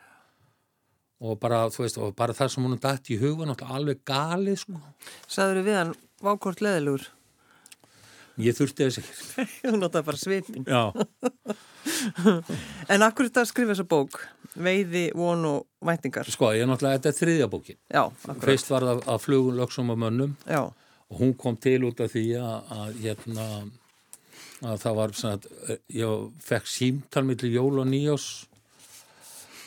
Og 1.22 1.37
bara, 1.38 1.64
þú 1.70 1.85
veist, 1.85 1.98
og 2.02 2.14
bara 2.18 2.35
það 2.35 2.48
sem 2.54 2.64
hún 2.66 2.78
dætt 2.82 3.11
í 3.14 3.18
hugan, 3.20 3.52
alveg 3.54 4.00
galið, 4.08 4.56
sko. 4.64 4.80
Saður 5.30 5.61
við 5.68 5.76
hann 5.78 5.92
vákort 6.22 6.62
leðilegur? 6.64 7.04
Ég 8.42 8.56
þurfti 8.56 8.87
þess 8.88 9.00
ekki. 9.02 9.42
Þú 9.68 9.74
notaði 9.78 10.06
bara 10.08 10.20
svipin. 10.20 10.64
Já, 10.66 10.82
En 12.92 13.04
akkur 13.04 13.28
þetta 13.28 13.42
að 13.44 13.50
skrifa 13.50 13.74
þessa 13.74 13.87
bók? 13.88 14.18
Veiði, 14.52 15.04
von 15.16 15.44
og 15.48 15.66
væntingar? 15.85 16.28
sko, 16.28 16.50
ég 16.56 16.64
er 16.64 16.68
náttúrulega, 16.70 16.98
þetta 17.00 17.11
er 17.12 17.18
þriðja 17.18 17.48
bókin. 17.52 17.78
Já, 17.87 18.02
akkurat. 18.04 18.46
Fyrst 18.48 18.72
var 18.72 18.87
það 18.88 18.98
að 19.14 19.22
flugum 19.26 19.58
lögsum 19.61 19.92
og 19.94 20.00
mönnum 20.02 20.32
Já, 20.48 20.62
og 21.12 21.20
hún 21.20 21.32
kom 21.38 21.56
til 21.61 21.80
út 21.88 22.00
af 22.04 22.12
því 22.12 22.24
að, 22.40 22.56
að, 22.76 22.90
hérna, 23.04 23.46
að 24.64 24.76
það 24.85 24.98
var 25.00 25.14
svona, 25.20 25.54
að 25.68 25.76
ég 26.00 26.26
fekk 26.48 26.66
símtal 26.72 27.24
millir 27.28 27.52
jól 27.56 27.74
og 27.82 27.88
nýjós 27.92 28.26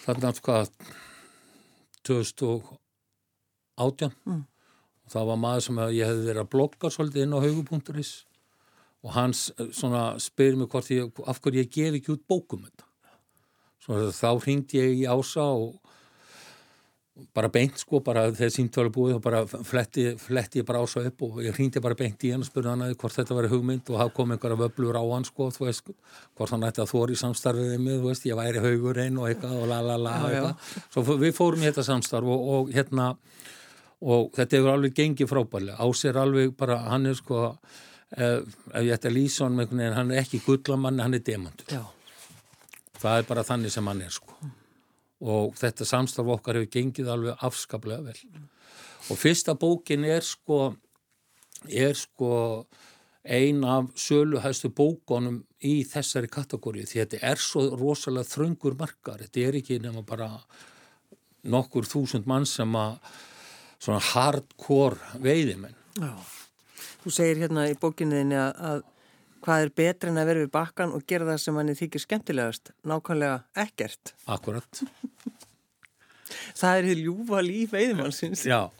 þarna 0.06 0.34
hvað 0.46 0.70
2018 2.08 4.12
Mm. 4.26 4.46
og 5.06 5.12
það 5.12 5.26
var 5.30 5.38
maður 5.38 5.62
sem 5.66 5.78
ég 5.92 6.08
hefði 6.08 6.28
verið 6.30 6.44
að 6.44 6.52
blogga 6.54 6.88
svolítið 6.94 7.24
inn 7.26 7.36
á 7.36 7.40
haugu.is 7.44 8.12
og 9.06 9.12
hans 9.14 9.52
eh, 9.60 9.68
svona 9.72 10.20
spyrir 10.20 10.58
mig 10.58 10.70
hvort 10.72 10.90
ég, 10.90 11.12
af 11.28 11.42
hverju 11.42 11.62
ég 11.62 11.70
gef 11.70 11.94
ekki 12.00 12.12
út 12.16 12.24
bókum 12.28 12.64
þetta. 12.66 12.86
Svo 13.84 13.94
þá 14.10 14.30
hringdi 14.42 14.80
ég 14.80 14.92
í 15.04 15.06
ása 15.06 15.44
og 15.46 15.76
bara 17.36 17.48
beint 17.48 17.80
sko, 17.80 18.02
bara 18.04 18.26
þegar 18.36 18.52
símtölu 18.52 18.92
búið 18.92 19.14
og 19.16 19.22
bara 19.24 19.42
fletti, 19.48 20.10
fletti 20.20 20.60
ég 20.60 20.66
bara 20.68 20.82
ása 20.84 21.04
upp 21.08 21.22
og 21.24 21.38
ég 21.46 21.56
hringdi 21.56 21.80
bara 21.84 21.96
beint 21.96 22.24
í 22.28 22.32
hann 22.34 22.44
og 22.44 22.50
spurði 22.50 22.74
hann 22.74 22.84
að 22.84 22.96
hvort 23.00 23.16
þetta 23.16 23.38
var 23.38 23.48
hugmynd 23.54 23.92
og 23.94 24.02
það 24.02 24.12
kom 24.18 24.34
einhverja 24.36 24.60
vöblur 24.60 25.00
á 25.00 25.04
hann 25.14 25.28
sko, 25.28 25.48
þú 25.56 25.68
veist, 25.70 25.94
hvort 26.36 26.52
hann 26.52 26.68
ætti 26.68 26.84
að 26.84 26.92
þóri 26.92 27.16
samstarfið 27.22 27.78
mig, 27.80 28.02
þú 28.02 28.10
veist, 28.10 28.28
ég 28.28 28.40
væri 28.40 28.64
haugur 28.66 29.00
einn 29.06 29.22
og 29.22 29.30
eitthvað 29.30 29.56
og 29.62 29.72
la 29.72 29.80
la 29.86 29.96
la 29.96 30.16
já. 30.20 30.26
eitthvað. 30.28 30.76
Svo 30.92 31.18
við 31.24 31.34
fórum 31.40 31.64
í 31.64 31.70
þetta 31.70 31.88
samstarf 31.88 32.34
og, 32.36 32.52
og 32.58 32.76
hérna 32.76 33.08
og 34.04 34.36
þetta 34.36 34.60
hefur 34.60 34.74
alveg 34.74 35.00
gengið 35.00 35.32
frábærlega 35.32 35.88
ásér 35.88 36.20
alveg 36.20 36.52
bara, 36.60 36.82
hann 36.92 37.08
er 37.08 37.16
sko 37.16 37.46
ef, 38.12 38.60
ef 38.74 38.84
ég 38.84 38.92
ætti 38.98 39.12
að 39.12 39.18
lýsa 39.22 39.48
hann 39.48 39.56
með 39.56 39.70
einhvern 39.70 39.84
veginn, 39.86 39.98
hann 40.02 40.12
er 40.12 40.22
ekki 40.26 40.44
gullamann, 40.44 41.02
hann 41.06 41.16
er 41.16 41.24
demantur 41.24 41.80
já, 41.80 41.82
það 43.00 43.22
er 43.22 43.28
bara 43.32 43.48
þannig 43.48 43.72
sem 43.72 43.88
hann 43.88 44.04
er 44.04 44.14
sko 44.20 44.36
og 45.26 45.56
þetta 45.58 45.88
samstarf 45.90 46.30
okkar 46.38 46.60
hefur 46.60 46.74
gengið 46.78 47.12
alveg 47.12 47.46
afskaplega 47.46 48.06
vel. 48.06 48.42
Og 49.10 49.20
fyrsta 49.20 49.56
bókin 49.58 50.06
er 50.06 50.26
sko 50.26 50.76
er 51.66 51.96
sko 51.98 52.66
ein 53.26 53.64
af 53.66 53.90
söluhæstu 53.98 54.70
bókonum 54.70 55.40
í 55.66 55.80
þessari 55.90 56.30
kategóri 56.30 56.86
því 56.86 57.02
þetta 57.02 57.22
er 57.32 57.42
svo 57.42 57.64
rosalega 57.74 58.30
þröngur 58.30 58.78
markar 58.78 59.24
þetta 59.24 59.46
er 59.48 59.58
ekki 59.62 59.80
nema 59.82 60.04
bara 60.06 60.30
nokkur 61.46 61.88
þúsund 61.90 62.28
mann 62.30 62.46
sem 62.50 62.70
að 62.78 63.00
svona 63.82 64.02
hardcore 64.02 65.22
veiðimenn. 65.22 65.76
Já. 66.02 66.14
Þú 67.04 67.14
segir 67.14 67.42
hérna 67.44 67.68
í 67.70 67.76
bókinniðinni 67.78 68.38
að, 68.42 68.86
hvað 69.46 69.66
er 69.66 69.74
betra 69.78 70.12
en 70.12 70.22
að 70.22 70.30
vera 70.32 70.46
við 70.46 70.54
bakkan 70.56 70.96
og 70.96 71.06
gera 71.10 71.28
það 71.30 71.44
sem 71.44 71.60
hann 71.60 71.76
þykir 71.78 72.04
skemmtilegast, 72.04 72.72
nákvæmlega 72.88 73.44
ekkert. 73.66 74.16
akkurat 74.26 74.82
Það 76.56 76.78
er 76.78 76.88
því 76.88 76.96
ljúfa 77.04 77.40
líf 77.46 77.74
veiðimannsins. 77.76 78.44
Já, 78.50 78.72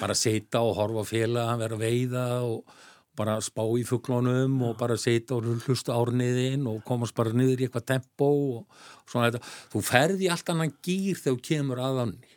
bara 0.00 0.16
sita 0.18 0.60
og 0.66 0.76
horfa 0.78 1.04
á 1.06 1.06
félaga, 1.08 1.56
vera 1.62 1.78
að 1.78 1.84
veiða 1.84 2.24
og 2.46 2.74
bara 3.20 3.36
spá 3.44 3.62
í 3.76 3.84
fugglónum 3.84 4.58
og 4.68 4.76
bara 4.80 4.96
sita 5.00 5.36
og 5.36 5.48
hlusta 5.64 5.96
árniðinn 5.96 6.66
og 6.70 6.82
komast 6.86 7.16
bara 7.16 7.34
niður 7.36 7.64
í 7.64 7.68
eitthvað 7.68 7.88
tempo 7.92 8.28
og 8.58 8.84
svona 9.10 9.30
þetta. 9.30 9.42
Þú 9.72 9.82
ferði 9.88 10.30
allt 10.32 10.52
annan 10.52 10.76
gýr 10.84 11.18
þegar 11.18 11.38
þú 11.38 11.46
kemur 11.48 11.82
aðanni. 11.84 12.36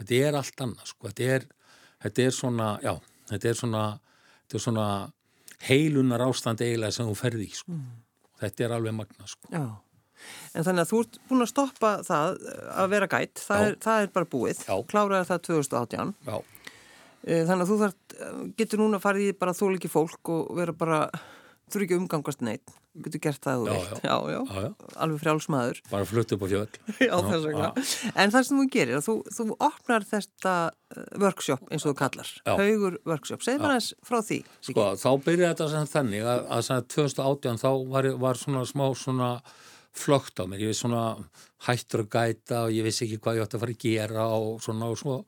Þetta 0.00 0.20
er 0.28 0.38
allt 0.38 0.64
annað, 0.66 0.86
sko. 0.92 1.10
Þetta 1.10 1.28
er, 1.36 1.48
þetta 2.06 2.24
er 2.26 2.36
svona, 2.36 2.70
já, 2.84 2.94
þetta 3.32 3.50
er 3.50 3.60
svona, 3.62 3.82
þetta 4.44 4.58
er 4.58 4.64
svona 4.66 4.86
heilunar 5.68 6.24
ástand 6.26 6.60
eiginlega 6.64 6.94
sem 6.96 7.08
þú 7.08 7.16
ferði 7.18 7.48
í, 7.48 7.54
sko. 7.56 7.76
Þetta 8.42 8.64
er 8.66 8.74
alveg 8.78 8.96
magna, 8.98 9.26
sko. 9.30 9.50
Já. 9.52 9.64
En 10.54 10.62
þannig 10.66 10.84
að 10.84 10.90
þú 10.92 10.98
ert 11.02 11.16
búin 11.30 11.42
að 11.42 11.50
stoppa 11.50 11.92
það 12.06 12.36
að 12.78 12.90
vera 12.92 13.08
gætt, 13.10 13.40
það, 13.42 13.62
er, 13.68 13.76
það 13.82 14.02
er 14.04 14.10
bara 14.14 14.28
búið, 14.34 14.60
kláraði 14.90 15.30
það 15.32 15.46
2018. 15.50 16.12
Já, 16.30 16.40
Eh, 17.22 17.44
Þannig 17.46 17.62
að 17.62 17.68
þú 17.70 17.74
þart, 17.78 18.14
getur 18.58 18.80
núna 18.80 18.98
að 18.98 19.02
fara 19.04 19.20
í 19.22 19.28
bara 19.38 19.52
þóliki 19.54 19.86
fólk 19.86 20.30
og 20.34 20.48
vera 20.58 20.72
bara, 20.74 20.96
þú 21.70 21.82
ekki 21.84 21.94
að 21.96 22.00
umgangast 22.02 22.42
neitt, 22.44 22.72
getur 23.04 23.22
gert 23.24 23.40
það 23.46 23.52
að 23.52 23.62
þú 23.62 23.76
vilt. 23.76 24.02
já. 24.02 24.12
Já, 24.12 24.42
já, 24.58 24.70
alveg 25.04 25.22
frjálsmaður. 25.22 25.80
Bara 25.90 26.08
flutt 26.10 26.34
upp 26.36 26.42
á 26.44 26.46
fjöld. 26.52 26.78
En 28.22 28.34
það 28.34 28.46
sem 28.48 28.58
þú 28.60 28.66
gerir, 28.74 29.00
þú, 29.06 29.14
þú 29.32 29.46
opnar 29.68 30.06
þetta 30.10 30.54
eh, 30.68 31.02
workshop 31.22 31.70
eins 31.70 31.86
og 31.86 31.94
þú 31.94 31.96
kallar, 32.02 32.32
haugur 32.50 32.98
workshop. 33.08 33.44
Segð 33.46 33.62
mér 33.62 33.76
aðeins 33.76 33.90
frá 34.04 34.18
því. 34.20 34.40
Sko, 34.68 34.88
þá 35.00 35.10
byrjaði 35.28 35.50
þetta 35.54 35.70
sem 35.72 35.90
þannig 35.94 36.28
að, 36.34 36.44
að 36.58 36.64
sem 36.68 36.86
2018 36.96 37.62
þá 37.62 37.70
var, 37.94 38.10
var 38.26 38.42
svona 38.42 38.64
smá 38.68 38.86
svona 38.98 39.32
flögt 39.92 40.40
á 40.40 40.44
mér, 40.48 40.62
ég 40.64 40.70
veist 40.72 40.84
svona 40.84 41.02
hættur 41.66 42.06
að 42.06 42.12
gæta 42.14 42.62
og 42.66 42.70
ég 42.72 42.86
vissi 42.86 43.04
ekki 43.04 43.18
hvað 43.20 43.38
ég 43.38 43.44
átti 43.46 43.58
að 43.58 43.64
fara 43.64 43.74
að 43.76 43.82
gera 43.82 44.22
og 44.38 44.62
svona 44.64 44.88
og 44.88 44.96
svo 45.00 45.18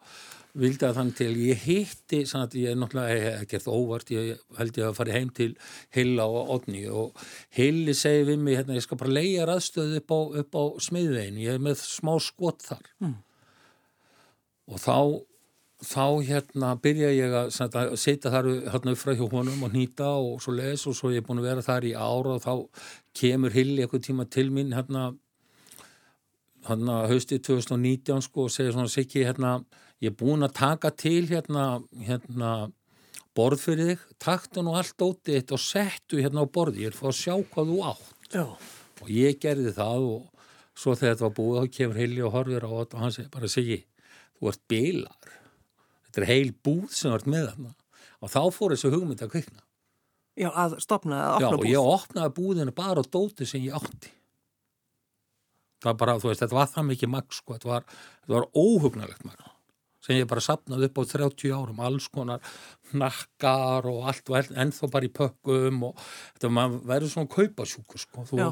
vildi 0.54 0.86
að 0.86 0.98
þannig 1.00 1.16
til 1.18 1.30
ég 1.42 1.62
hitti, 1.66 2.20
sann 2.30 2.46
ég 2.54 2.70
er 2.70 2.78
náttúrulega 2.78 3.34
ekkert 3.42 3.68
óvart, 3.70 4.12
ég 4.14 4.40
held 4.58 4.78
ég 4.78 4.88
að 4.88 4.96
fara 5.00 5.16
heim 5.16 5.30
til 5.34 5.50
Hilla 5.94 6.26
og 6.30 6.52
Odni 6.56 6.84
og 6.86 7.18
Hilli 7.56 7.94
segi 7.98 8.26
við 8.30 8.42
mig, 8.44 8.58
hérna, 8.60 8.78
ég 8.78 8.86
skal 8.86 9.00
bara 9.00 9.16
leia 9.16 9.46
raðstöðu 9.50 10.00
upp 10.02 10.14
á, 10.14 10.20
á 10.54 10.62
smiðvegin, 10.86 11.42
ég 11.42 11.58
er 11.58 11.62
með 11.62 11.82
smá 11.82 12.14
skot 12.22 12.62
þar 12.68 12.90
mm. 13.02 13.16
og 14.70 14.84
þá 14.84 14.98
þá 15.84 16.06
hérna 16.24 16.70
byrja 16.80 17.10
ég 17.12 17.34
að, 17.34 17.50
að 17.66 17.96
setja 18.00 18.30
þar 18.32 18.48
hérna 18.72 18.94
upp 18.94 19.00
frá 19.00 19.12
hjá 19.18 19.26
honum 19.26 19.66
og 19.66 19.74
nýta 19.74 20.06
og 20.16 20.38
svo 20.42 20.54
les 20.56 20.86
og 20.88 20.96
svo 20.96 21.10
ég 21.12 21.20
er 21.20 21.26
búin 21.26 21.42
að 21.42 21.50
vera 21.50 21.64
þar 21.66 21.86
í 21.88 21.92
ára 21.98 22.36
og 22.38 22.44
þá 22.44 22.84
kemur 23.18 23.54
Hilli 23.54 23.82
eitthvað 23.82 24.06
tíma 24.06 24.26
til 24.30 24.48
mín 24.54 24.72
hérna 24.76 25.10
hérna 26.68 27.02
haustið 27.10 27.42
2019 27.50 28.24
sko 28.24 28.46
og 28.46 28.54
segir 28.54 28.72
svona 28.72 28.92
Siggi 28.92 29.26
hérna 29.26 29.58
ég 30.02 30.10
er 30.10 30.16
búin 30.18 30.46
að 30.46 30.56
taka 30.58 30.90
til 30.98 31.24
hérna, 31.30 31.82
hérna 32.06 32.50
borð 33.34 33.64
fyrir 33.64 33.92
þig, 33.92 34.04
taktu 34.22 34.62
nú 34.64 34.74
allt 34.78 35.02
ótið 35.02 35.38
eitt 35.38 35.54
og 35.54 35.62
settu 35.62 36.20
hérna 36.22 36.44
á 36.44 36.46
borði, 36.46 36.84
ég 36.84 36.92
er 36.92 36.98
fór 36.98 37.10
að 37.10 37.20
sjá 37.20 37.34
hvað 37.54 37.72
þú 37.72 37.78
átt. 37.90 38.12
Já. 38.34 38.46
og 39.04 39.10
ég 39.10 39.36
gerði 39.42 39.74
það 39.76 40.06
og 40.08 40.44
svo 40.74 40.94
þegar 40.96 41.14
þetta 41.14 41.26
var 41.26 41.34
búið 41.36 41.58
þá 41.58 41.76
kemur 41.76 42.00
Hilli 42.00 42.22
og 42.24 42.34
horfir 42.34 42.66
á 42.66 42.70
þetta 42.70 42.96
og 42.96 43.02
hann 43.04 43.14
segir 43.14 43.30
bara 43.34 43.50
segi, 43.50 43.78
þú 44.38 44.50
ert 44.50 44.62
bilar. 44.70 45.30
Þetta 46.06 46.22
er 46.22 46.28
heil 46.30 46.52
búð 46.66 46.88
sem 46.94 47.14
ert 47.14 47.30
með 47.30 47.48
þarna. 47.50 47.72
Og 48.24 48.32
þá 48.32 48.40
fór 48.54 48.74
þessu 48.74 48.90
hugmynd 48.94 49.22
að 49.22 49.32
kvikna. 49.34 49.64
Já, 50.34 50.48
að 50.50 50.76
stopna, 50.82 51.20
að 51.20 51.34
opna 51.36 51.46
Já, 51.46 51.50
búð 51.52 51.64
og 51.64 51.70
ég 51.70 51.90
opnaði 51.94 52.34
búðinu 52.38 52.74
bara 52.74 53.02
á 53.02 53.04
dóti 53.06 53.46
sem 53.46 53.62
ég 53.66 53.76
átti. 53.78 54.10
Það 55.84 55.90
var 55.90 55.98
bara, 56.00 56.14
þú 56.22 56.30
veist, 56.30 56.42
þetta 56.42 56.58
var 56.58 56.70
það 56.72 56.88
mikið 56.90 57.12
maks 57.12 57.42
sko, 57.42 57.58
þetta 57.58 57.70
var, 57.70 57.90
var 58.32 58.46
óhugnalegt 58.56 59.26
maks 59.28 59.53
sem 60.04 60.18
ég 60.20 60.28
bara 60.28 60.42
sapnaði 60.44 60.90
upp 60.90 61.00
á 61.00 61.02
30 61.14 61.54
árum, 61.56 61.80
alls 61.84 62.08
konar 62.12 62.44
nakkar 62.94 63.88
og 63.90 64.04
allt 64.10 64.30
og 64.30 64.52
ennþá 64.52 64.90
bara 64.92 65.08
í 65.08 65.12
pökkum 65.14 65.80
og 65.88 66.04
þetta 66.36 66.68
verður 66.84 67.10
svona 67.14 67.32
kaupasjúkur 67.32 68.02
sko. 68.02 68.26
Þú, 68.28 68.42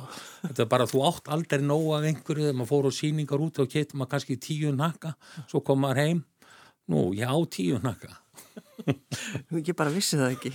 þetta 0.47 0.65
er 0.65 0.73
bara, 0.73 0.89
þú 0.91 1.05
átt 1.11 1.31
aldrei 1.37 1.63
nóg 1.65 1.93
af 1.99 2.09
einhverju 2.09 2.49
þegar 2.49 2.59
maður 2.59 2.73
fór 2.73 2.89
á 2.89 2.93
síningar 2.99 3.45
út 3.45 3.63
og 3.63 3.71
getur 3.73 4.01
maður 4.01 4.15
kannski 4.17 4.41
tíu 4.43 4.73
nakka, 4.77 5.15
svo 5.51 5.63
kom 5.67 5.85
maður 5.85 6.03
heim, 6.03 6.25
nú, 6.91 7.11
ég 7.19 7.29
á 7.29 7.37
tíu 7.53 7.79
nakka. 7.85 8.17
Ég 9.53 9.73
bara 9.79 9.93
vissi 9.93 10.19
það 10.19 10.35
ekki. 10.35 10.53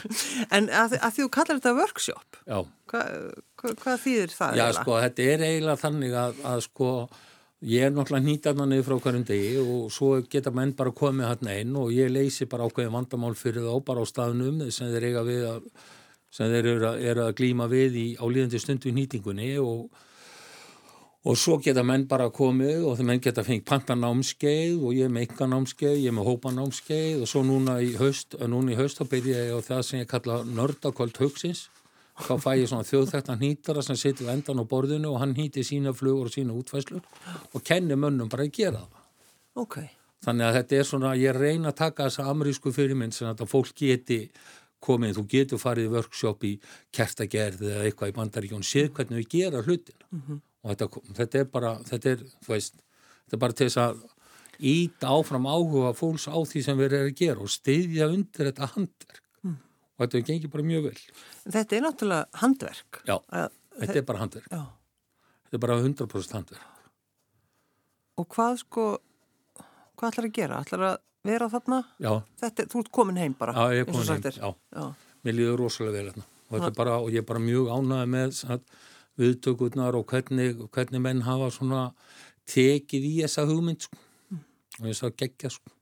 en 0.56 0.70
að, 0.70 0.96
að 1.02 1.18
þú 1.18 1.28
kallar 1.34 1.58
þetta 1.58 1.76
workshop. 1.76 2.38
Hva, 2.46 3.02
hva, 3.58 3.72
hvað 3.82 4.04
þýðir 4.04 4.32
það? 4.32 4.58
Já, 4.60 4.64
eiginlega? 4.64 4.84
sko, 4.84 4.98
þetta 5.04 5.26
er 5.32 5.46
eiginlega 5.48 5.82
þannig 5.82 6.16
að, 6.22 6.44
að 6.52 6.62
sko, 6.68 6.90
Ég 7.64 7.86
er 7.86 7.92
náttúrulega 7.94 8.20
nýtað 8.20 8.58
hann 8.60 8.68
niður 8.68 8.84
frá 8.84 8.96
hverjum 9.00 9.22
degi 9.24 9.52
og 9.62 9.86
svo 9.88 10.10
geta 10.28 10.50
menn 10.52 10.74
bara 10.76 10.90
komið 10.92 11.24
hann 11.30 11.48
einn 11.48 11.76
og 11.80 11.88
ég 11.88 12.10
leysi 12.12 12.44
bara 12.44 12.66
ákveði 12.68 12.90
vandamál 12.92 13.32
fyrir 13.32 13.64
þá 13.64 13.78
bara 13.86 14.02
á 14.04 14.06
staðnum 14.06 14.58
sem 14.68 14.90
þeir 14.92 15.16
að, 15.16 15.70
sem 16.28 16.52
þeir 16.52 16.68
eru 16.74 16.88
að, 16.90 17.00
eru 17.00 17.22
að 17.24 17.32
glíma 17.38 17.68
við 17.72 17.96
í 17.96 18.04
álíðandi 18.20 18.60
stundu 18.60 18.90
í 18.90 18.92
nýtingunni 18.98 19.48
og, 19.62 19.88
og 21.24 21.38
svo 21.40 21.56
geta 21.64 21.80
menn 21.80 22.04
bara 22.04 22.28
komið 22.28 22.84
og 22.90 22.98
þeir 22.98 23.08
menn 23.08 23.24
geta 23.24 23.46
fengið 23.46 23.64
pantanámskeið 23.72 24.76
og 24.76 24.92
ég 24.92 25.08
er 25.08 25.16
með 25.16 25.30
ykkanámskeið, 25.30 25.96
ég 26.02 26.12
er 26.12 26.18
með 26.18 26.28
hópanámskeið 26.28 27.24
og 27.24 27.32
svo 27.32 27.40
núna 27.48 27.78
í 27.80 27.94
haust, 27.96 28.36
núna 28.36 28.76
í 28.76 28.76
haust 28.76 29.00
þá 29.00 29.08
byrja 29.16 29.48
ég 29.48 29.56
á 29.56 29.60
það 29.64 29.82
sem 29.88 30.04
ég 30.04 30.12
kalla 30.12 30.42
nördakvöld 30.44 31.24
haugsins 31.24 31.70
þá 32.16 32.34
fæ 32.40 32.50
ég 32.56 32.70
svona 32.70 32.88
þjóðþægtan 32.88 33.42
hýtara 33.42 33.82
sem 33.84 33.98
situr 34.00 34.30
endan 34.32 34.62
á 34.62 34.64
borðinu 34.64 35.12
og 35.12 35.20
hann 35.20 35.34
hýti 35.36 35.64
sína 35.66 35.92
flugur 35.96 36.30
og 36.30 36.34
sína 36.34 36.56
útfæslur 36.56 37.04
og 37.52 37.64
kennir 37.64 38.00
mönnum 38.00 38.30
bara 38.32 38.46
að 38.46 38.54
gera 38.56 38.84
það. 38.84 39.02
Ok. 39.56 39.76
Þannig 40.24 40.46
að 40.46 40.56
þetta 40.56 40.76
er 40.76 40.88
svona, 40.88 41.10
ég 41.20 41.36
reyna 41.36 41.72
að 41.72 41.80
taka 41.82 42.08
þessa 42.08 42.30
amerísku 42.32 42.72
fyrirmynd 42.72 43.14
sem 43.14 43.28
að 43.28 43.44
fólk 43.50 43.74
geti 43.76 44.20
komið, 44.82 45.18
þú 45.18 45.24
getur 45.32 45.60
farið 45.60 45.88
í 45.88 45.92
workshop 45.92 46.44
í 46.46 46.52
kertagerð 46.94 47.62
eða 47.68 47.84
eitthvað 47.86 48.12
í 48.12 48.16
bandaríkjón, 48.16 48.66
séð 48.66 48.90
hvernig 48.96 49.22
við 49.22 49.28
gera 49.36 49.62
hlutina 49.62 50.08
mm 50.10 50.22
-hmm. 50.22 50.40
og 50.62 50.70
þetta, 50.70 50.88
þetta 51.20 51.38
er 51.38 51.46
bara, 51.52 51.72
þetta 51.90 52.10
er, 52.10 52.24
þú 52.44 52.52
veist, 52.54 52.74
þetta 53.24 53.36
er 53.36 53.44
bara 53.44 53.52
til 53.52 53.66
þess 53.66 53.82
að 53.84 54.02
íta 54.58 55.12
áfram 55.12 55.46
áhuga 55.46 55.92
fólks 55.92 56.28
á 56.28 56.36
því 56.36 56.62
sem 56.64 56.78
við 56.78 56.92
erum 56.92 57.06
að 57.06 57.18
gera 57.20 57.40
og 57.40 57.50
styðja 57.52 58.08
undir 58.08 58.50
þetta 58.50 58.72
handverk 58.74 59.22
og 59.96 60.04
þetta 60.04 60.22
gengir 60.28 60.52
bara 60.52 60.66
mjög 60.66 60.88
vel. 60.90 61.00
Þetta 61.56 61.76
er 61.78 61.84
náttúrulega 61.86 62.42
handverk. 62.42 63.00
Já, 63.08 63.16
að, 63.16 63.58
þetta 63.80 63.98
er 64.00 64.06
bara 64.10 64.22
handverk. 64.24 64.52
Já. 64.52 64.62
Þetta 65.46 65.58
er 65.58 65.64
bara 65.66 65.80
100% 65.80 66.38
handverk. 66.38 66.86
Og 68.16 68.28
hvað 68.32 68.62
sko, 68.62 68.86
hvað 69.96 70.12
ætlar 70.12 70.30
að 70.30 70.38
gera? 70.38 70.62
ætlar 70.64 70.86
að 70.90 70.96
vera 71.26 71.50
þarna? 71.52 71.82
Já. 72.02 72.12
Þetta, 72.42 72.68
þú 72.72 72.84
ert 72.84 72.94
komin 73.00 73.20
heim 73.20 73.36
bara? 73.36 73.56
Já, 73.56 73.76
ég 73.76 73.84
er 73.84 73.90
komin 73.90 74.14
heim, 74.14 74.32
já. 74.32 74.50
já. 74.80 75.12
Mér 75.26 75.38
líður 75.40 75.62
rosalega 75.64 75.98
vel 75.98 76.10
þarna 76.12 76.32
og, 76.50 76.68
bara, 76.76 76.98
og 77.02 77.10
ég 77.10 77.22
er 77.22 77.26
bara 77.26 77.42
mjög 77.42 77.70
ánæði 77.74 78.10
með 78.12 78.40
viðtökurnar 79.16 79.96
og 79.96 80.06
hvernig, 80.10 80.58
hvernig 80.74 81.02
menn 81.02 81.24
hafa 81.26 81.50
svona 81.54 81.82
tekið 82.50 83.06
í 83.08 83.14
þessa 83.22 83.46
hugmynd 83.48 83.86
sko. 83.86 83.98
mm. 84.30 84.42
og 84.80 84.90
ég 84.90 84.98
sá 84.98 85.06
gegja 85.10 85.50
sko. 85.50 85.72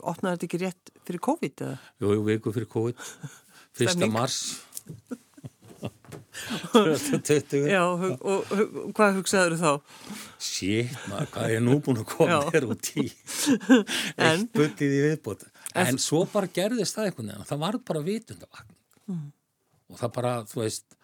Opnaði 0.00 0.36
þetta 0.36 0.48
ekki 0.48 0.60
rétt 0.64 0.92
fyrir 1.10 1.24
COVID? 1.26 1.64
Eða? 1.66 1.78
Jú, 2.00 2.12
jú, 2.16 2.22
viku 2.28 2.54
fyrir 2.54 2.70
COVID. 2.70 3.10
Fyrsta 3.78 4.08
mars. 4.10 4.38
2020. 6.72 7.66
Já, 7.68 7.82
og, 7.84 8.22
og, 8.22 8.52
og 8.52 8.92
hvað 8.96 9.18
hugsaður 9.18 9.56
þá? 9.60 9.72
Shit, 10.40 10.94
maður, 11.10 11.30
hvað 11.34 11.54
er 11.56 11.64
nú 11.64 11.76
búin 11.84 12.00
að 12.00 12.06
koma 12.12 12.38
þér 12.48 12.68
út 12.70 12.90
í? 13.00 13.06
Eitt 14.28 14.48
bullið 14.56 14.94
í 14.96 15.02
viðbót. 15.08 15.44
En, 15.74 15.92
en 15.92 16.00
svo 16.02 16.22
bara 16.30 16.50
gerðist 16.50 16.96
það 16.96 17.10
einhvern 17.10 17.32
veginn. 17.32 17.50
Það 17.50 17.62
var 17.64 17.78
bara 17.90 18.04
vitundavagn. 18.06 18.72
Mm. 19.10 19.28
Og 19.90 20.00
það 20.00 20.14
bara, 20.16 20.32
þú 20.48 20.62
veist, 20.62 20.96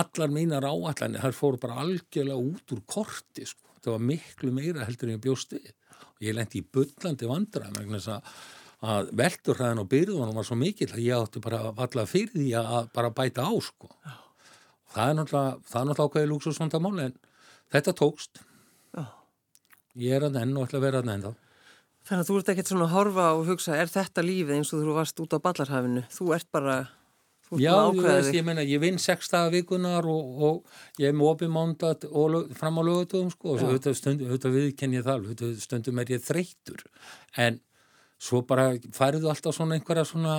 allar 0.00 0.32
mínar 0.36 0.68
áallanir, 0.68 1.24
það 1.24 1.36
fóru 1.40 1.60
bara 1.60 1.80
algjörlega 1.82 2.38
út 2.52 2.76
úr 2.76 2.84
korti, 2.88 3.48
sko. 3.48 3.66
Það 3.80 3.94
var 3.96 4.08
miklu 4.12 4.52
meira 4.52 4.84
heldur 4.84 5.08
en 5.08 5.16
ég 5.16 5.24
bjóst 5.24 5.54
við 5.56 5.70
ég 6.20 6.36
lendi 6.36 6.60
í 6.60 6.66
byllandi 6.68 7.28
vandra 7.28 7.70
með 7.72 7.94
þess 7.96 8.10
að, 8.12 8.32
að 8.80 9.10
velturhæðin 9.20 9.82
og 9.82 9.88
byrðunum 9.90 10.38
var 10.38 10.46
svo 10.48 10.56
mikil 10.56 10.88
að 10.88 11.02
ég 11.04 11.16
átti 11.20 11.42
bara 11.44 11.72
valla 11.76 12.06
fyrir 12.08 12.32
því 12.32 12.46
að 12.60 12.88
bara 12.94 13.12
bæta 13.12 13.44
á 13.44 13.52
sko. 13.60 13.90
það 14.94 15.08
er 15.08 15.18
náttúrulega 15.18 16.06
ákveðið 16.06 16.30
lúksusvondamáli 16.32 17.10
en 17.10 17.18
þetta 17.70 17.94
tókst. 17.94 18.40
Já. 18.96 19.04
ég 19.94 20.16
er 20.16 20.26
að 20.30 20.40
enn 20.40 20.56
og 20.56 20.66
ætla 20.66 20.80
að 20.80 20.86
vera 20.88 21.04
að 21.04 21.14
enn 21.14 21.28
þá 21.28 21.32
Þannig 22.00 22.22
að 22.24 22.28
þú 22.30 22.36
ert 22.40 22.48
ekkert 22.48 22.70
svona 22.70 22.86
að 22.86 22.94
horfa 22.94 23.24
og 23.36 23.42
hugsa 23.50 23.74
er 23.76 23.90
þetta 23.92 24.22
lífið 24.24 24.56
eins 24.56 24.70
og 24.72 24.80
þú 24.80 24.94
varst 24.96 25.20
út 25.20 25.34
á 25.36 25.38
ballarhafinu? 25.44 26.02
Þú 26.10 26.32
ert 26.34 26.48
bara 26.50 26.76
Já, 27.58 27.90
ég, 27.90 28.04
veist, 28.04 28.30
ég 28.30 28.44
meina, 28.46 28.62
ég 28.62 28.78
vinn 28.78 28.98
sextaða 29.02 29.50
vikunar 29.50 30.06
og, 30.06 30.42
og 30.46 31.00
ég 31.02 31.10
er 31.10 31.16
með 31.18 31.32
opið 31.32 31.48
mándat 31.50 32.04
fram 32.54 32.78
á 32.78 32.82
lögutum 32.86 33.32
sko, 33.32 33.56
og 33.56 33.64
auðvitað, 33.64 33.96
stund, 33.98 34.22
auðvitað 34.22 34.54
viðkenn 34.54 34.94
ég 34.94 35.06
það, 35.08 35.24
auðvitað 35.24 35.56
stundum 35.64 35.98
er 35.98 36.12
ég 36.14 36.22
þreytur, 36.22 36.84
en 37.42 37.58
svo 38.20 38.42
bara 38.46 38.74
færðu 38.96 39.30
alltaf 39.30 39.56
svona 39.56 39.78
einhverja 39.78 40.04
svona, 40.08 40.36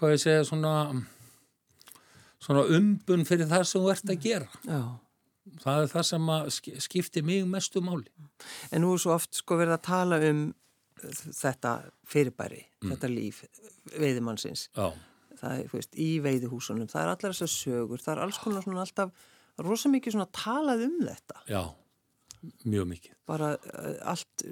hvað 0.00 0.16
ég 0.16 0.22
segja, 0.24 0.44
svona, 0.48 0.74
svona 2.42 2.66
umbun 2.76 3.24
fyrir 3.28 3.50
það 3.50 3.66
sem 3.70 3.84
þú 3.84 3.94
ert 3.94 4.12
að 4.14 4.26
gera. 4.26 4.50
Já. 4.66 4.82
Það 5.60 5.82
er 5.84 5.90
það 5.92 6.06
sem 6.08 6.28
skiptir 6.82 7.24
mig 7.26 7.44
mestu 7.46 7.82
máli. 7.84 8.08
En 8.72 8.82
nú 8.82 8.94
er 8.94 9.02
svo 9.02 9.12
oft 9.14 9.36
sko 9.36 9.58
verið 9.60 9.76
að 9.76 9.86
tala 9.86 10.20
um 10.30 10.46
þetta 11.04 11.74
fyrirbæri, 12.08 12.62
mm. 12.80 12.94
þetta 12.94 13.10
líf 13.12 13.42
veiðimannsins. 13.92 14.70
Já 14.72 14.88
það 15.44 15.60
er, 15.60 15.70
veist, 15.72 15.96
í 16.00 16.10
veiðihúsunum, 16.24 16.90
það 16.90 17.02
er 17.02 17.12
allar 17.12 17.34
þessar 17.34 17.52
sögur, 17.52 18.02
það 18.02 18.14
er 18.14 18.22
alls 18.24 18.40
konar 18.42 18.64
svona 18.64 18.84
alltaf 18.84 19.24
rosa 19.64 19.90
mikið 19.92 20.16
svona 20.16 20.28
talað 20.34 20.86
um 20.88 20.96
þetta. 21.02 21.42
Já, 21.50 21.62
mjög 22.68 22.86
mikið. 22.90 23.14
Bara 23.28 23.50
uh, 23.56 23.88
allt 24.12 24.44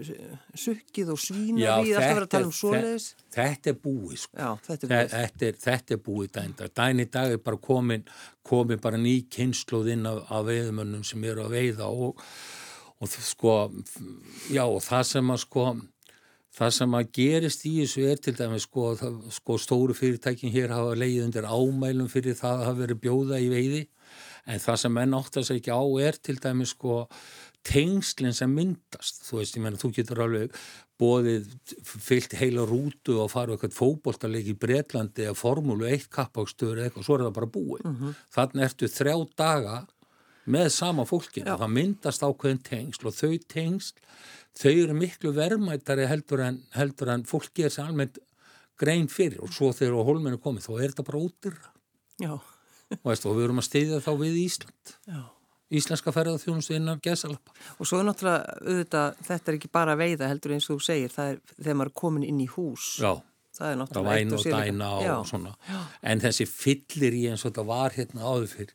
sukkið 0.59 1.12
og 1.14 1.20
svína 1.20 1.59
við, 1.59 1.92
alltaf 1.92 2.07
verið 2.07 2.22
að 2.24 2.31
tala 2.35 2.48
um 2.48 2.57
svoleiðis. 2.57 3.07
Þetta 3.37 3.72
er 3.72 3.78
búið, 3.85 4.16
sko. 4.24 4.38
Já, 4.38 4.48
þetta 4.66 4.88
er 4.88 4.92
búið. 4.92 5.14
Þetta 5.14 5.48
er, 5.48 5.61
þetta 5.66 5.96
er 5.96 6.02
búið 6.09 6.35
dænda. 6.38 6.68
Dæni 6.81 7.09
dag 7.12 7.37
er 7.37 7.44
bara 7.44 7.62
komin, 7.68 8.05
komin 8.48 8.83
bara 8.83 9.00
ný 9.00 9.14
kynnslóð 9.33 9.94
inn 9.96 10.11
af, 10.11 10.22
af 10.33 10.44
veiðmönnum 10.50 11.07
sem 11.07 11.31
eru 11.31 11.46
að 11.46 11.57
veiða 11.59 11.88
og, 11.92 12.22
og 13.02 13.16
sko, 13.16 13.57
já, 14.52 14.64
og 14.64 14.81
það 14.85 15.09
sem 15.14 15.35
að 15.37 15.42
sko 15.46 15.66
Það 16.52 16.72
sem 16.76 16.94
að 16.98 17.12
gerist 17.16 17.62
í 17.64 17.70
þessu 17.78 18.02
er 18.12 18.18
til 18.20 18.35
dæmis 18.37 18.66
sko, 18.66 18.90
það, 19.00 19.14
sko 19.33 19.55
stóru 19.61 19.94
fyrirtækin 19.96 20.52
hér 20.52 20.74
hafa 20.74 20.98
leið 21.00 21.22
undir 21.24 21.46
ámælum 21.48 22.11
fyrir 22.12 22.37
það 22.37 22.59
að 22.59 22.66
hafa 22.66 22.81
verið 22.83 22.98
bjóða 23.07 23.38
í 23.40 23.46
veiði 23.48 23.81
en 24.52 24.61
það 24.61 24.81
sem 24.83 24.92
menn 24.92 25.16
áttast 25.16 25.55
ekki 25.55 25.72
á 25.72 25.83
er 26.02 26.18
til 26.20 26.37
dæmis 26.42 26.74
sko 26.76 27.07
tengslinn 27.66 28.35
sem 28.37 28.51
myndast. 28.51 29.22
Þú 29.27 29.38
veist, 29.38 29.57
ég 29.57 29.64
menna, 29.64 29.81
þú 29.81 29.92
getur 29.96 30.22
alveg 30.25 30.57
bóðið 31.03 31.48
fyllt 31.87 32.37
heila 32.38 32.66
rútu 32.68 33.16
og 33.22 33.31
farið 33.33 33.57
eitthvað 33.57 33.79
fókbóltarleik 33.79 34.53
í 34.53 34.59
Breitlandi 34.59 35.27
eða 35.27 35.38
formúlu 35.38 35.88
eitt 35.88 36.09
kappakstöður 36.14 36.81
eða 36.81 36.90
eitthvað, 36.90 37.07
svo 37.09 37.16
er 37.16 37.25
það 37.27 37.37
bara 37.38 37.51
búið. 37.57 37.85
Mm 37.85 37.96
-hmm. 37.96 38.14
Þannig 38.37 38.64
ertu 38.68 38.90
þrjá 38.98 39.16
daga 39.37 39.77
með 40.46 40.68
sama 40.75 41.05
fólkinu. 41.07 41.57
Það 41.59 41.75
myndast 41.77 42.22
ákveðin 42.22 42.62
tengsl 42.66 43.07
og 43.07 43.14
þau 43.14 43.38
tengsl, 43.48 43.94
þau 44.59 44.72
eru 44.72 44.94
miklu 44.94 45.33
verðmættari 45.33 46.07
heldur 46.11 46.40
en, 46.40 46.62
heldur 46.75 47.09
en 47.09 47.25
fólki 47.25 47.64
er 47.64 47.70
sér 47.70 47.87
almennt 47.88 48.18
grein 48.79 49.09
fyrir 49.09 49.42
og 49.42 49.53
svo 49.55 49.70
þegar 49.72 50.07
hólmennu 50.07 50.40
komið 50.42 50.66
þá 50.66 50.72
er 50.81 50.90
þetta 50.90 51.07
bara. 51.07 51.72
Já. 52.18 52.35
Og, 52.92 53.07
veist, 53.09 53.27
og 53.27 53.37
við 53.37 53.44
erum 53.44 53.62
að 53.62 53.68
steyðja 53.68 54.03
þá 54.05 54.12
við 54.20 54.35
Ísland. 54.42 54.94
Já. 55.07 55.22
Íslenska 55.72 56.12
ferðarþjónustu 56.12 56.76
innan 56.76 57.00
gesalappa. 57.02 57.54
Og 57.78 57.88
svo 57.88 58.00
er 58.02 58.08
náttúrulega, 58.08 58.56
auðvitað, 58.61 59.20
þetta 59.28 59.52
er 59.52 59.58
ekki 59.58 59.70
bara 59.72 59.98
veiða 59.98 60.28
heldur 60.28 60.56
eins 60.56 60.68
og 60.68 60.78
þú 60.78 60.87
segir, 60.87 61.12
það 61.14 61.30
er 61.32 61.38
þegar 61.58 61.78
maður 61.80 61.92
er 61.92 61.98
komin 62.02 62.26
inn 62.28 62.40
í 62.44 62.48
hús. 62.52 62.88
Já. 63.00 63.12
Það 63.52 63.68
er 63.68 63.78
náttúrulega 63.80 64.18
eitt 64.18 64.32
og 64.32 64.42
síðan. 64.42 64.58
Það 64.58 64.66
væn 64.66 64.82
og 64.87 65.04
dæna 65.04 65.18
og, 65.18 65.28
svona. 65.28 65.54
Já. 65.68 65.78
En 66.12 66.24
þessi 66.24 66.48
fyllir 66.48 67.16
í 67.16 67.22
eins 67.30 67.44
og 67.44 67.52
þetta 67.52 67.64
var 67.68 67.96
hérna 67.96 68.26
áður 68.28 68.50
fyrir, 68.52 68.74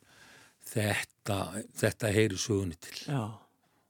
þetta, 0.72 1.38
þetta 1.82 2.14
heyri 2.14 2.40
sugunni 2.40 2.78
til. 2.82 2.96
Já. 3.06 3.22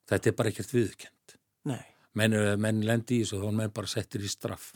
Þetta 0.08 0.30
er 0.30 0.36
bara 0.38 0.52
ekkert 0.52 0.74
viðkjönd. 0.76 1.38
Nei. 1.68 1.80
Menn, 2.18 2.36
menn 2.60 2.84
lendi 2.88 3.18
í 3.18 3.24
þessu 3.24 3.38
og 3.38 3.44
þá 3.44 3.50
er 3.50 3.58
menn 3.62 3.74
bara 3.76 3.90
settir 3.92 4.24
í 4.24 4.30
straff. 4.32 4.70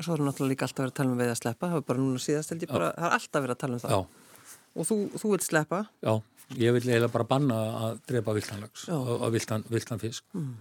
Og 0.00 0.06
svo 0.06 0.16
er 0.16 0.24
náttúrulega 0.24 0.54
líka 0.54 0.64
alltaf 0.64 0.84
verið 0.84 0.92
að 0.92 0.98
tala 1.00 1.12
um 1.12 1.18
veið 1.20 1.30
að 1.30 1.38
sleppa, 1.42 1.68
það 1.68 1.80
er 1.80 1.86
bara 1.90 2.00
núna 2.00 2.20
síðast 2.24 2.52
held 2.52 2.62
ég 2.64 2.70
bara, 2.72 2.86
það 2.96 3.06
er 3.06 3.16
alltaf 3.16 3.42
verið 3.44 3.56
að 3.56 3.60
tala 3.60 3.76
um 3.76 3.82
það. 3.82 3.96
Já. 3.96 4.60
Og 4.70 4.86
þú, 4.88 4.96
þú 5.20 5.32
vilt 5.34 5.44
sleppa? 5.44 5.80
Já, 6.06 6.12
ég 6.58 6.74
vil 6.74 6.82
eiginlega 6.82 7.12
bara 7.12 7.28
banna 7.30 7.60
að 7.84 8.02
drepa 8.10 8.34
viltanlags 8.36 8.88
og 8.94 9.28
viltan, 9.34 9.64
viltan 9.70 10.02
fisk. 10.02 10.26
Mm. 10.34 10.58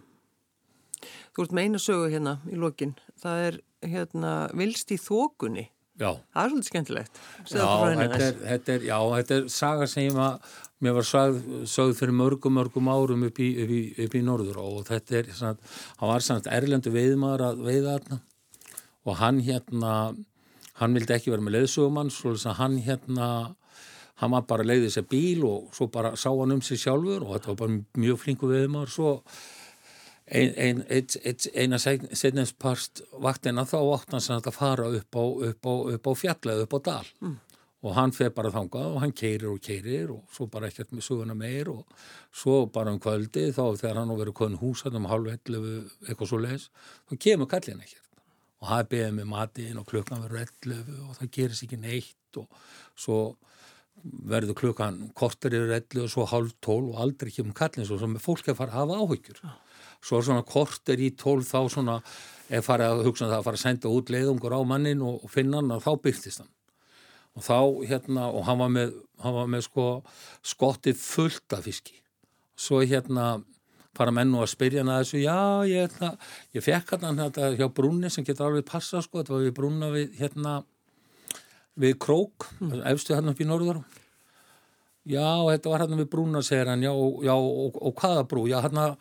Þú 1.33 1.45
ert 1.45 1.55
með 1.55 1.67
einu 1.67 1.81
sögu 1.81 2.07
hérna 2.11 2.37
í 2.51 2.57
lokin, 2.59 2.95
það 3.21 3.43
er 3.47 3.59
hérna 3.89 4.31
vilst 4.59 4.91
í 4.91 4.99
þókunni. 4.99 5.69
Já. 5.99 6.13
Það 6.31 6.41
er 6.41 6.51
svolítið 6.51 6.69
skemmtilegt. 6.69 7.21
Já 7.51 7.63
þetta, 7.67 8.19
er, 8.23 8.35
þetta 8.45 8.73
er, 8.73 8.83
já, 8.87 8.97
þetta 9.17 9.35
er 9.35 9.47
saga 9.51 9.87
sem 9.91 10.19
að 10.23 10.57
mér 10.79 10.95
var 10.95 11.07
sagð, 11.07 11.39
sagð 11.67 11.97
fyrir 11.99 12.15
mörgum, 12.15 12.55
mörgum 12.55 12.87
árum 12.91 13.25
upp 13.27 13.41
í, 13.43 13.49
upp 13.63 13.73
í, 13.75 13.81
upp 14.05 14.15
í 14.15 14.23
norður 14.23 14.61
og 14.63 14.77
þetta 14.87 15.17
er, 15.19 15.31
hann 15.41 16.11
var 16.13 16.23
svona 16.23 16.55
erlendu 16.55 16.93
veiðmaður 16.93 17.45
að 17.49 17.63
veiða 17.67 17.97
þarna 17.97 18.19
og 19.09 19.17
hann 19.19 19.41
hérna, 19.43 19.93
hann 20.79 20.95
vildi 20.95 21.15
ekki 21.15 21.33
vera 21.33 21.43
með 21.43 21.57
leiðsugumann, 21.57 22.11
svo 22.13 22.35
hann 22.55 22.79
hérna, 22.85 23.27
hann 24.19 24.33
var 24.35 24.45
bara 24.49 24.67
leiðið 24.67 24.95
sér 24.95 25.07
bíl 25.09 25.45
og 25.47 25.71
svo 25.75 25.87
bara 25.91 26.15
sá 26.19 26.29
hann 26.29 26.57
um 26.57 26.61
sig 26.65 26.81
sjálfur 26.81 27.23
og 27.25 27.35
þetta 27.35 27.53
var 27.53 27.59
bara 27.63 28.03
mjög 28.03 28.21
flinku 28.23 28.49
viðmar, 28.51 28.91
svo 28.91 29.19
ein, 30.29 30.53
ein, 30.57 30.81
ein, 30.91 31.37
eina 31.55 31.79
setninsparst 31.79 33.03
vaktina 33.23 33.65
þá 33.65 33.77
átt 33.81 34.15
hann 34.15 34.23
sem 34.23 34.41
að 34.41 34.55
fara 34.55 34.89
upp 34.99 35.15
á, 35.15 35.23
upp 35.49 35.69
á, 35.69 35.73
upp 35.95 36.09
á 36.09 36.13
fjallið, 36.23 36.65
upp 36.65 36.75
á 36.75 36.79
dal. 36.91 37.13
Mm. 37.23 37.37
og 37.79 37.95
hann 37.95 38.11
feð 38.11 38.33
bara 38.35 38.51
þangað 38.51 38.87
og 38.91 38.97
hann 38.99 39.13
keirir 39.15 39.53
og 39.53 39.61
keirir 39.63 40.09
og 40.11 40.33
svo 40.35 40.49
bara 40.51 40.67
ekkert 40.67 40.89
með 40.91 41.05
suguna 41.05 41.35
meir 41.37 41.69
og 41.71 41.85
svo 42.35 42.65
bara 42.75 42.91
um 42.91 42.99
kvöldi 42.99 43.45
þá 43.55 43.63
þegar 43.79 44.01
hann 44.01 44.11
á 44.11 44.19
verið 44.19 44.35
konn 44.35 44.57
húsað 44.59 44.97
um 44.99 45.07
halv 45.07 45.29
ellu 45.31 45.61
eitthvað 46.03 46.31
svo 46.31 46.39
leiðis, 46.43 46.65
þá 47.07 47.13
kemur 47.23 47.47
kallin 47.53 47.83
ekkert. 47.85 48.03
Og 48.59 48.73
er 48.75 48.89
beðið 48.91 49.13
með 49.15 49.29
matin 49.31 49.79
og 49.79 49.87
klukkan 49.87 50.25
verður 50.25 50.43
11 50.43 51.05
og 51.05 51.15
það 51.21 51.31
gerist 51.37 51.63
ekki 51.63 51.79
neitt 51.79 52.39
og 52.41 52.59
svo 52.99 53.19
verður 54.03 54.57
klukkan 54.57 54.99
kortur 55.17 55.55
yfir 55.55 55.73
11 55.77 56.03
og 56.05 56.11
svo 56.13 56.25
halv 56.29 56.53
12 56.65 56.91
og 56.93 57.01
aldrei 57.03 57.31
ekki 57.31 57.45
um 57.45 57.55
kallin 57.55 57.87
svo 57.87 57.99
sem 58.01 58.15
fólk 58.21 58.49
er 58.49 58.57
farið 58.57 58.75
að 58.75 58.81
hafa 58.83 58.99
áhyggjur. 59.03 59.41
Svo 60.05 60.21
svona 60.23 60.45
kortur 60.47 61.01
í 61.01 61.09
12 61.19 61.47
þá 61.49 61.59
svona 61.73 61.97
er 62.49 62.63
farið 62.65 62.93
að 62.93 63.03
hugsa 63.07 63.25
um 63.25 63.31
það 63.33 63.37
að 63.39 63.47
fara 63.49 63.59
að 63.59 63.65
senda 63.65 63.91
út 63.93 64.13
leiðungur 64.13 64.55
á 64.55 64.61
mannin 64.67 65.03
og 65.05 65.27
finna 65.31 65.59
hann 65.59 65.75
og 65.75 65.83
þá 65.85 65.91
byrtist 66.05 66.43
hann. 66.43 66.51
Og 67.37 67.45
þá 67.45 67.59
hérna 67.91 68.29
og 68.33 68.47
hann 68.47 68.59
var 68.59 68.73
með, 68.73 68.95
hann 69.23 69.37
var 69.37 69.51
með 69.51 69.65
sko 69.67 69.87
skottið 70.53 70.99
fullt 70.99 71.55
af 71.55 71.67
fiski. 71.67 71.99
Svo 72.59 72.81
hérna 72.83 73.37
fara 73.97 74.13
menn 74.15 74.33
og 74.37 74.45
að 74.45 74.53
spyrja 74.53 74.83
hann 74.83 74.91
að 74.93 75.03
þessu, 75.03 75.21
já, 75.25 75.39
ég, 75.67 75.95
það, 75.99 76.33
ég 76.55 76.65
fekk 76.65 76.93
hann 77.03 77.19
þetta 77.19 77.53
hjá 77.59 77.67
brúnni 77.75 78.11
sem 78.13 78.25
getur 78.27 78.47
alveg 78.47 78.67
passa, 78.69 79.01
sko, 79.03 79.19
þetta 79.19 79.35
var 79.35 79.45
við 79.45 79.55
brúnna 79.57 79.89
við, 79.93 80.13
hérna, 80.19 80.59
við 81.79 81.97
krók, 82.03 82.49
mm. 82.59 82.79
efstu 82.91 83.15
hérna 83.15 83.33
upp 83.33 83.41
í 83.41 83.47
norður. 83.47 83.81
Já, 85.09 85.25
þetta 85.47 85.71
var 85.71 85.83
hérna 85.83 85.99
við 86.01 86.09
hann, 86.69 86.85
já, 86.85 86.91
já 87.25 87.33
og, 87.35 87.77
og 87.79 87.95
hvaða 87.97 88.25
brú? 88.29 88.45
Já, 88.51 88.59
hérna, 88.65 88.91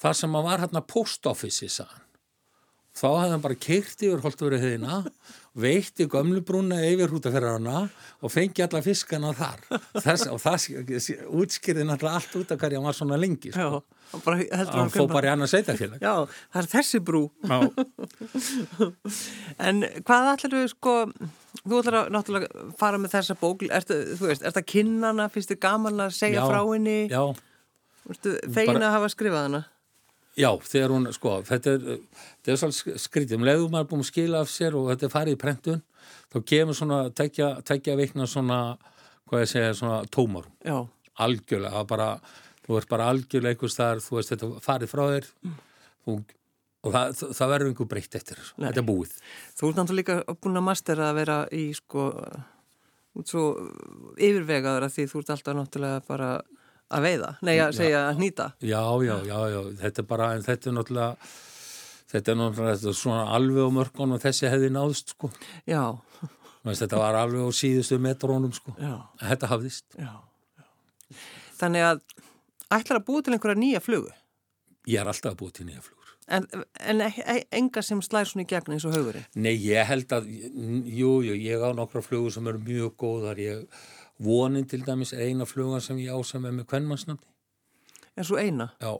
það 0.00 0.20
sem 0.22 0.38
var 0.48 0.62
hérna 0.64 0.84
post 0.86 1.26
office, 1.28 1.68
sagðan. 1.74 2.07
Þá 2.98 3.06
hefði 3.12 3.30
hann 3.30 3.42
bara 3.44 3.56
keirt 3.62 4.00
yfir 4.02 4.22
Holtavöru 4.24 4.58
hefðina, 4.58 4.96
veitti 5.58 6.06
gömlubrúna 6.10 6.80
yfir 6.88 7.12
hútaferðarna 7.12 7.84
og 8.24 8.32
fengi 8.32 8.64
alla 8.64 8.80
fiskana 8.82 9.30
þar. 9.38 9.62
Þess, 10.02 10.26
og 10.32 10.40
það 10.42 10.64
útskýrði 11.38 11.86
náttúrulega 11.86 12.18
allt 12.18 12.34
út 12.40 12.54
af 12.54 12.58
hverja 12.58 12.80
hann 12.80 12.88
var 12.88 12.98
svona 12.98 13.20
lengi. 13.20 13.52
Sko. 13.54 13.82
Já, 13.84 14.26
hann, 14.26 14.72
hann 14.74 14.92
fóð 14.94 15.12
bara 15.12 15.30
í 15.30 15.32
annað 15.36 15.52
sveitafélag. 15.54 16.02
Já, 16.02 16.42
það 16.50 16.62
er 16.64 16.70
þessi 16.74 17.02
brú. 17.06 17.22
en 19.68 19.86
hvað 20.02 20.34
ætlar 20.34 20.56
þú 20.56 20.66
sko, 20.74 20.98
þú 21.62 21.82
ætlar 21.84 22.02
að 22.02 22.12
náttúrulega 22.18 22.68
fara 22.82 22.98
með 22.98 23.14
þessa 23.14 23.38
bók, 23.38 23.62
er 23.70 23.86
þetta 24.42 24.66
kinnana, 24.66 25.30
finnst 25.30 25.54
þið 25.54 25.62
gaman 25.68 26.08
að 26.08 26.18
segja 26.18 26.42
já, 26.42 26.50
frá 26.50 26.60
henni? 26.66 27.00
Já. 27.06 27.22
Fegin 28.48 28.82
að 28.82 28.96
hafa 28.96 29.14
skrifað 29.14 29.44
hana? 29.46 29.66
Já, 30.38 30.52
þegar 30.62 30.92
hún, 30.94 31.08
sko, 31.14 31.32
þetta 31.46 31.72
er, 31.74 31.86
þetta 32.38 32.52
er 32.52 32.58
svolítið 32.60 33.00
skrítið, 33.02 33.38
um 33.40 33.46
leiðum 33.48 33.72
maður 33.74 33.88
búin 33.90 34.02
að 34.04 34.10
skila 34.12 34.42
af 34.44 34.50
sér 34.52 34.76
og 34.78 34.90
þetta 34.92 35.06
er 35.08 35.12
farið 35.14 35.34
í 35.34 35.40
prentun, 35.42 35.80
þá 36.30 36.38
kemur 36.52 36.78
svona, 36.78 36.98
tekja, 37.18 37.48
tekja 37.66 37.96
veikna 37.98 38.28
svona, 38.30 38.58
hvað 39.28 39.42
ég 39.42 39.50
segja, 39.50 39.72
svona 39.80 40.00
tómar. 40.14 40.46
Já. 40.62 40.76
Algjörlega, 41.24 41.82
bara, 41.90 42.10
þú 42.66 42.78
ert 42.78 42.90
bara 42.92 43.08
algjörlega 43.10 43.56
einhvers 43.56 43.78
þar, 43.80 44.02
þú 44.04 44.18
veist, 44.20 44.34
þetta 44.34 44.50
farið 44.62 44.92
frá 44.92 45.02
þér 45.08 45.26
mm. 45.48 45.56
þú, 46.04 46.14
og 46.86 46.94
það, 46.94 47.24
það 47.40 47.52
verður 47.54 47.72
einhver 47.72 47.90
breytt 47.90 48.18
eftir, 48.20 48.44
Nei. 48.54 48.68
þetta 48.68 48.82
er 48.84 48.88
búið. 48.92 49.16
Þú 49.58 49.72
ert 49.72 49.80
náttúrulega 49.80 50.20
líka 50.20 50.36
búin 50.38 50.62
að 50.62 50.66
mastera 50.68 51.08
að 51.10 51.18
vera 51.18 51.40
í, 51.50 51.64
sko, 51.74 52.06
út 53.18 53.34
svo 53.34 53.48
yfirvegaður 54.14 54.86
að 54.86 54.94
því 54.94 55.08
þú 55.10 55.24
ert 55.24 55.34
alltaf 55.34 55.58
náttúrulega 55.58 56.06
bara 56.06 56.30
að 56.88 57.04
veiða, 57.04 57.34
nei 57.44 57.54
að 57.60 57.74
segja 57.76 58.06
að 58.08 58.22
nýta? 58.22 58.48
Já, 58.64 58.80
já, 59.04 59.14
já, 59.28 59.38
já, 59.52 59.60
þetta 59.82 60.02
er 60.02 60.08
bara 60.08 60.28
en 60.36 60.44
þetta 60.46 60.70
er 60.70 60.76
náttúrulega 60.78 61.30
þetta 62.08 62.32
er 62.32 62.38
náttúrulega 62.40 62.94
svona 62.96 63.26
alveg 63.36 63.68
á 63.68 63.70
mörgum 63.78 64.14
og 64.16 64.22
þessi 64.22 64.48
hefði 64.48 64.70
náðst 64.74 65.12
sko. 65.14 65.30
Já. 65.68 65.82
Menst, 66.64 66.82
þetta 66.84 67.02
var 67.02 67.18
alveg 67.20 67.44
á 67.44 67.50
síðustu 67.54 68.00
metrónum 68.02 68.54
sko. 68.56 68.74
Já. 68.80 68.96
þetta 69.26 69.52
hafðist. 69.52 69.86
Já, 69.98 70.14
já. 70.56 70.64
þannig 71.60 71.86
að 71.90 72.02
ætlar 72.78 73.02
að 73.02 73.06
búið 73.10 73.28
til 73.28 73.36
einhverja 73.36 73.60
nýja 73.60 73.84
flugu? 73.84 74.10
Ég 74.88 75.02
er 75.02 75.12
alltaf 75.12 75.34
að 75.34 75.40
búið 75.42 75.54
til 75.58 75.68
nýja 75.68 75.84
flugur. 75.84 75.94
En, 76.28 76.44
en 76.84 77.00
e, 77.00 77.12
e, 77.24 77.36
enga 77.56 77.80
sem 77.84 78.00
slæðir 78.04 78.32
svona 78.32 78.44
í 78.44 78.48
gegn 78.50 78.74
eins 78.74 78.84
og 78.84 78.92
haugurinn 78.92 79.24
nei, 79.40 79.54
ég 79.64 79.86
held 79.88 80.10
að, 80.12 80.26
jú, 80.28 81.14
jú, 81.24 81.36
ég 81.40 81.62
á 81.64 81.72
nokkra 81.72 82.02
flugur 82.04 82.34
sem 82.34 82.44
eru 82.50 82.60
mjög 82.60 82.92
góðar. 83.00 83.40
Ég 83.40 83.62
Vonin 84.18 84.66
til 84.66 84.82
dæmis 84.86 85.12
er 85.12 85.28
eina 85.28 85.46
fluga 85.46 85.80
sem 85.80 85.98
ég 86.02 86.14
ásam 86.14 86.42
með 86.42 86.58
með 86.58 86.68
kvennmannsnafni. 86.72 87.28
Er 88.18 88.26
svo 88.26 88.38
eina? 88.40 88.72
Já. 88.82 88.96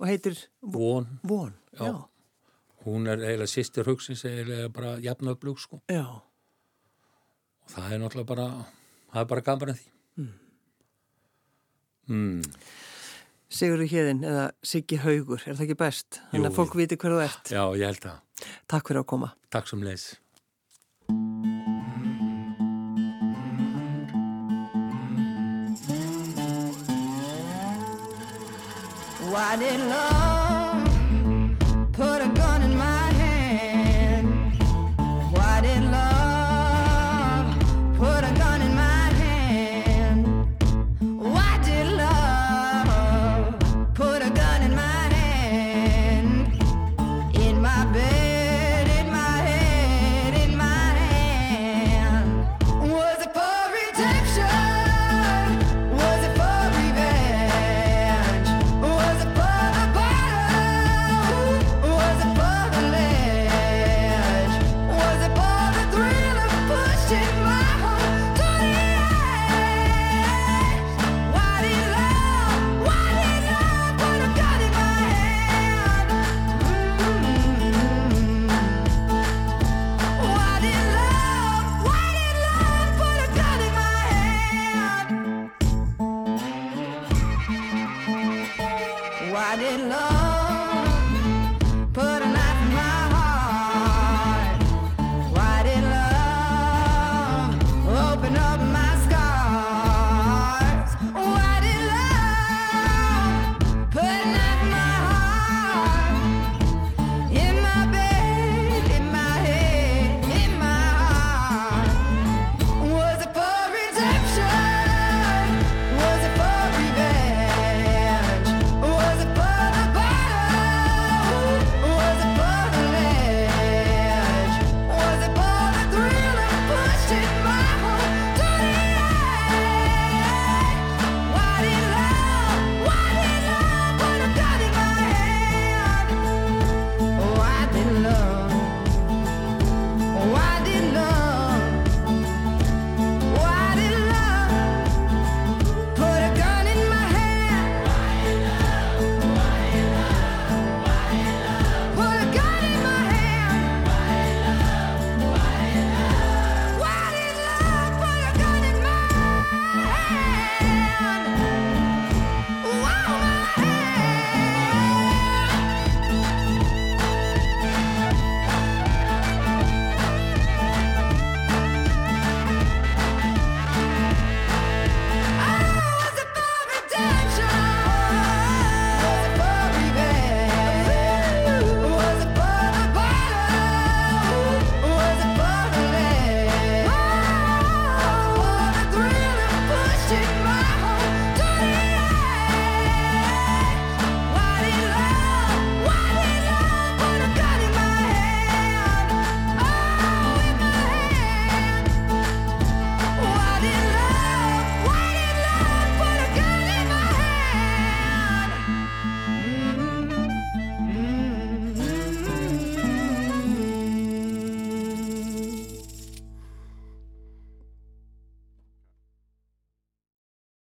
Og 0.00 0.06
heitir? 0.08 0.38
Von. 0.62 1.06
Von, 1.22 1.54
já. 1.78 1.84
já. 1.86 1.98
Hún 2.84 3.06
er 3.06 3.20
eiginlega 3.20 3.46
sýstir 3.52 3.86
hugsins, 3.86 4.24
eiginlega 4.24 4.68
bara 4.72 4.96
jafnöflug, 5.04 5.60
sko. 5.60 5.82
Já. 5.92 6.06
Og 7.60 7.74
það 7.74 7.92
er 7.92 8.00
náttúrulega 8.02 8.30
bara, 8.32 8.46
það 9.12 9.20
er 9.22 9.28
bara 9.34 9.44
gaman 9.50 9.74
að 9.74 9.82
því. 9.82 9.90
Mm. 10.16 10.32
Mm. 12.10 12.56
Sigurður 13.50 13.90
Hjeðin 13.90 14.24
eða 14.26 14.48
Siggi 14.62 14.98
Haugur, 15.02 15.42
er 15.44 15.58
það 15.58 15.66
ekki 15.66 15.78
best? 15.78 16.20
Þannig 16.32 16.50
að 16.50 16.58
fólk 16.58 16.76
viti 16.78 16.98
hverðu 16.98 17.22
ert. 17.26 17.52
Já, 17.52 17.62
ég 17.78 17.86
held 17.90 18.02
það. 18.06 18.48
Takk 18.70 18.90
fyrir 18.90 19.02
að 19.02 19.08
koma. 19.12 19.32
Takk 19.52 19.70
sem 19.70 19.82
leys. 19.84 20.10
one 29.30 29.62
in 29.62 29.88
love. 29.88 30.19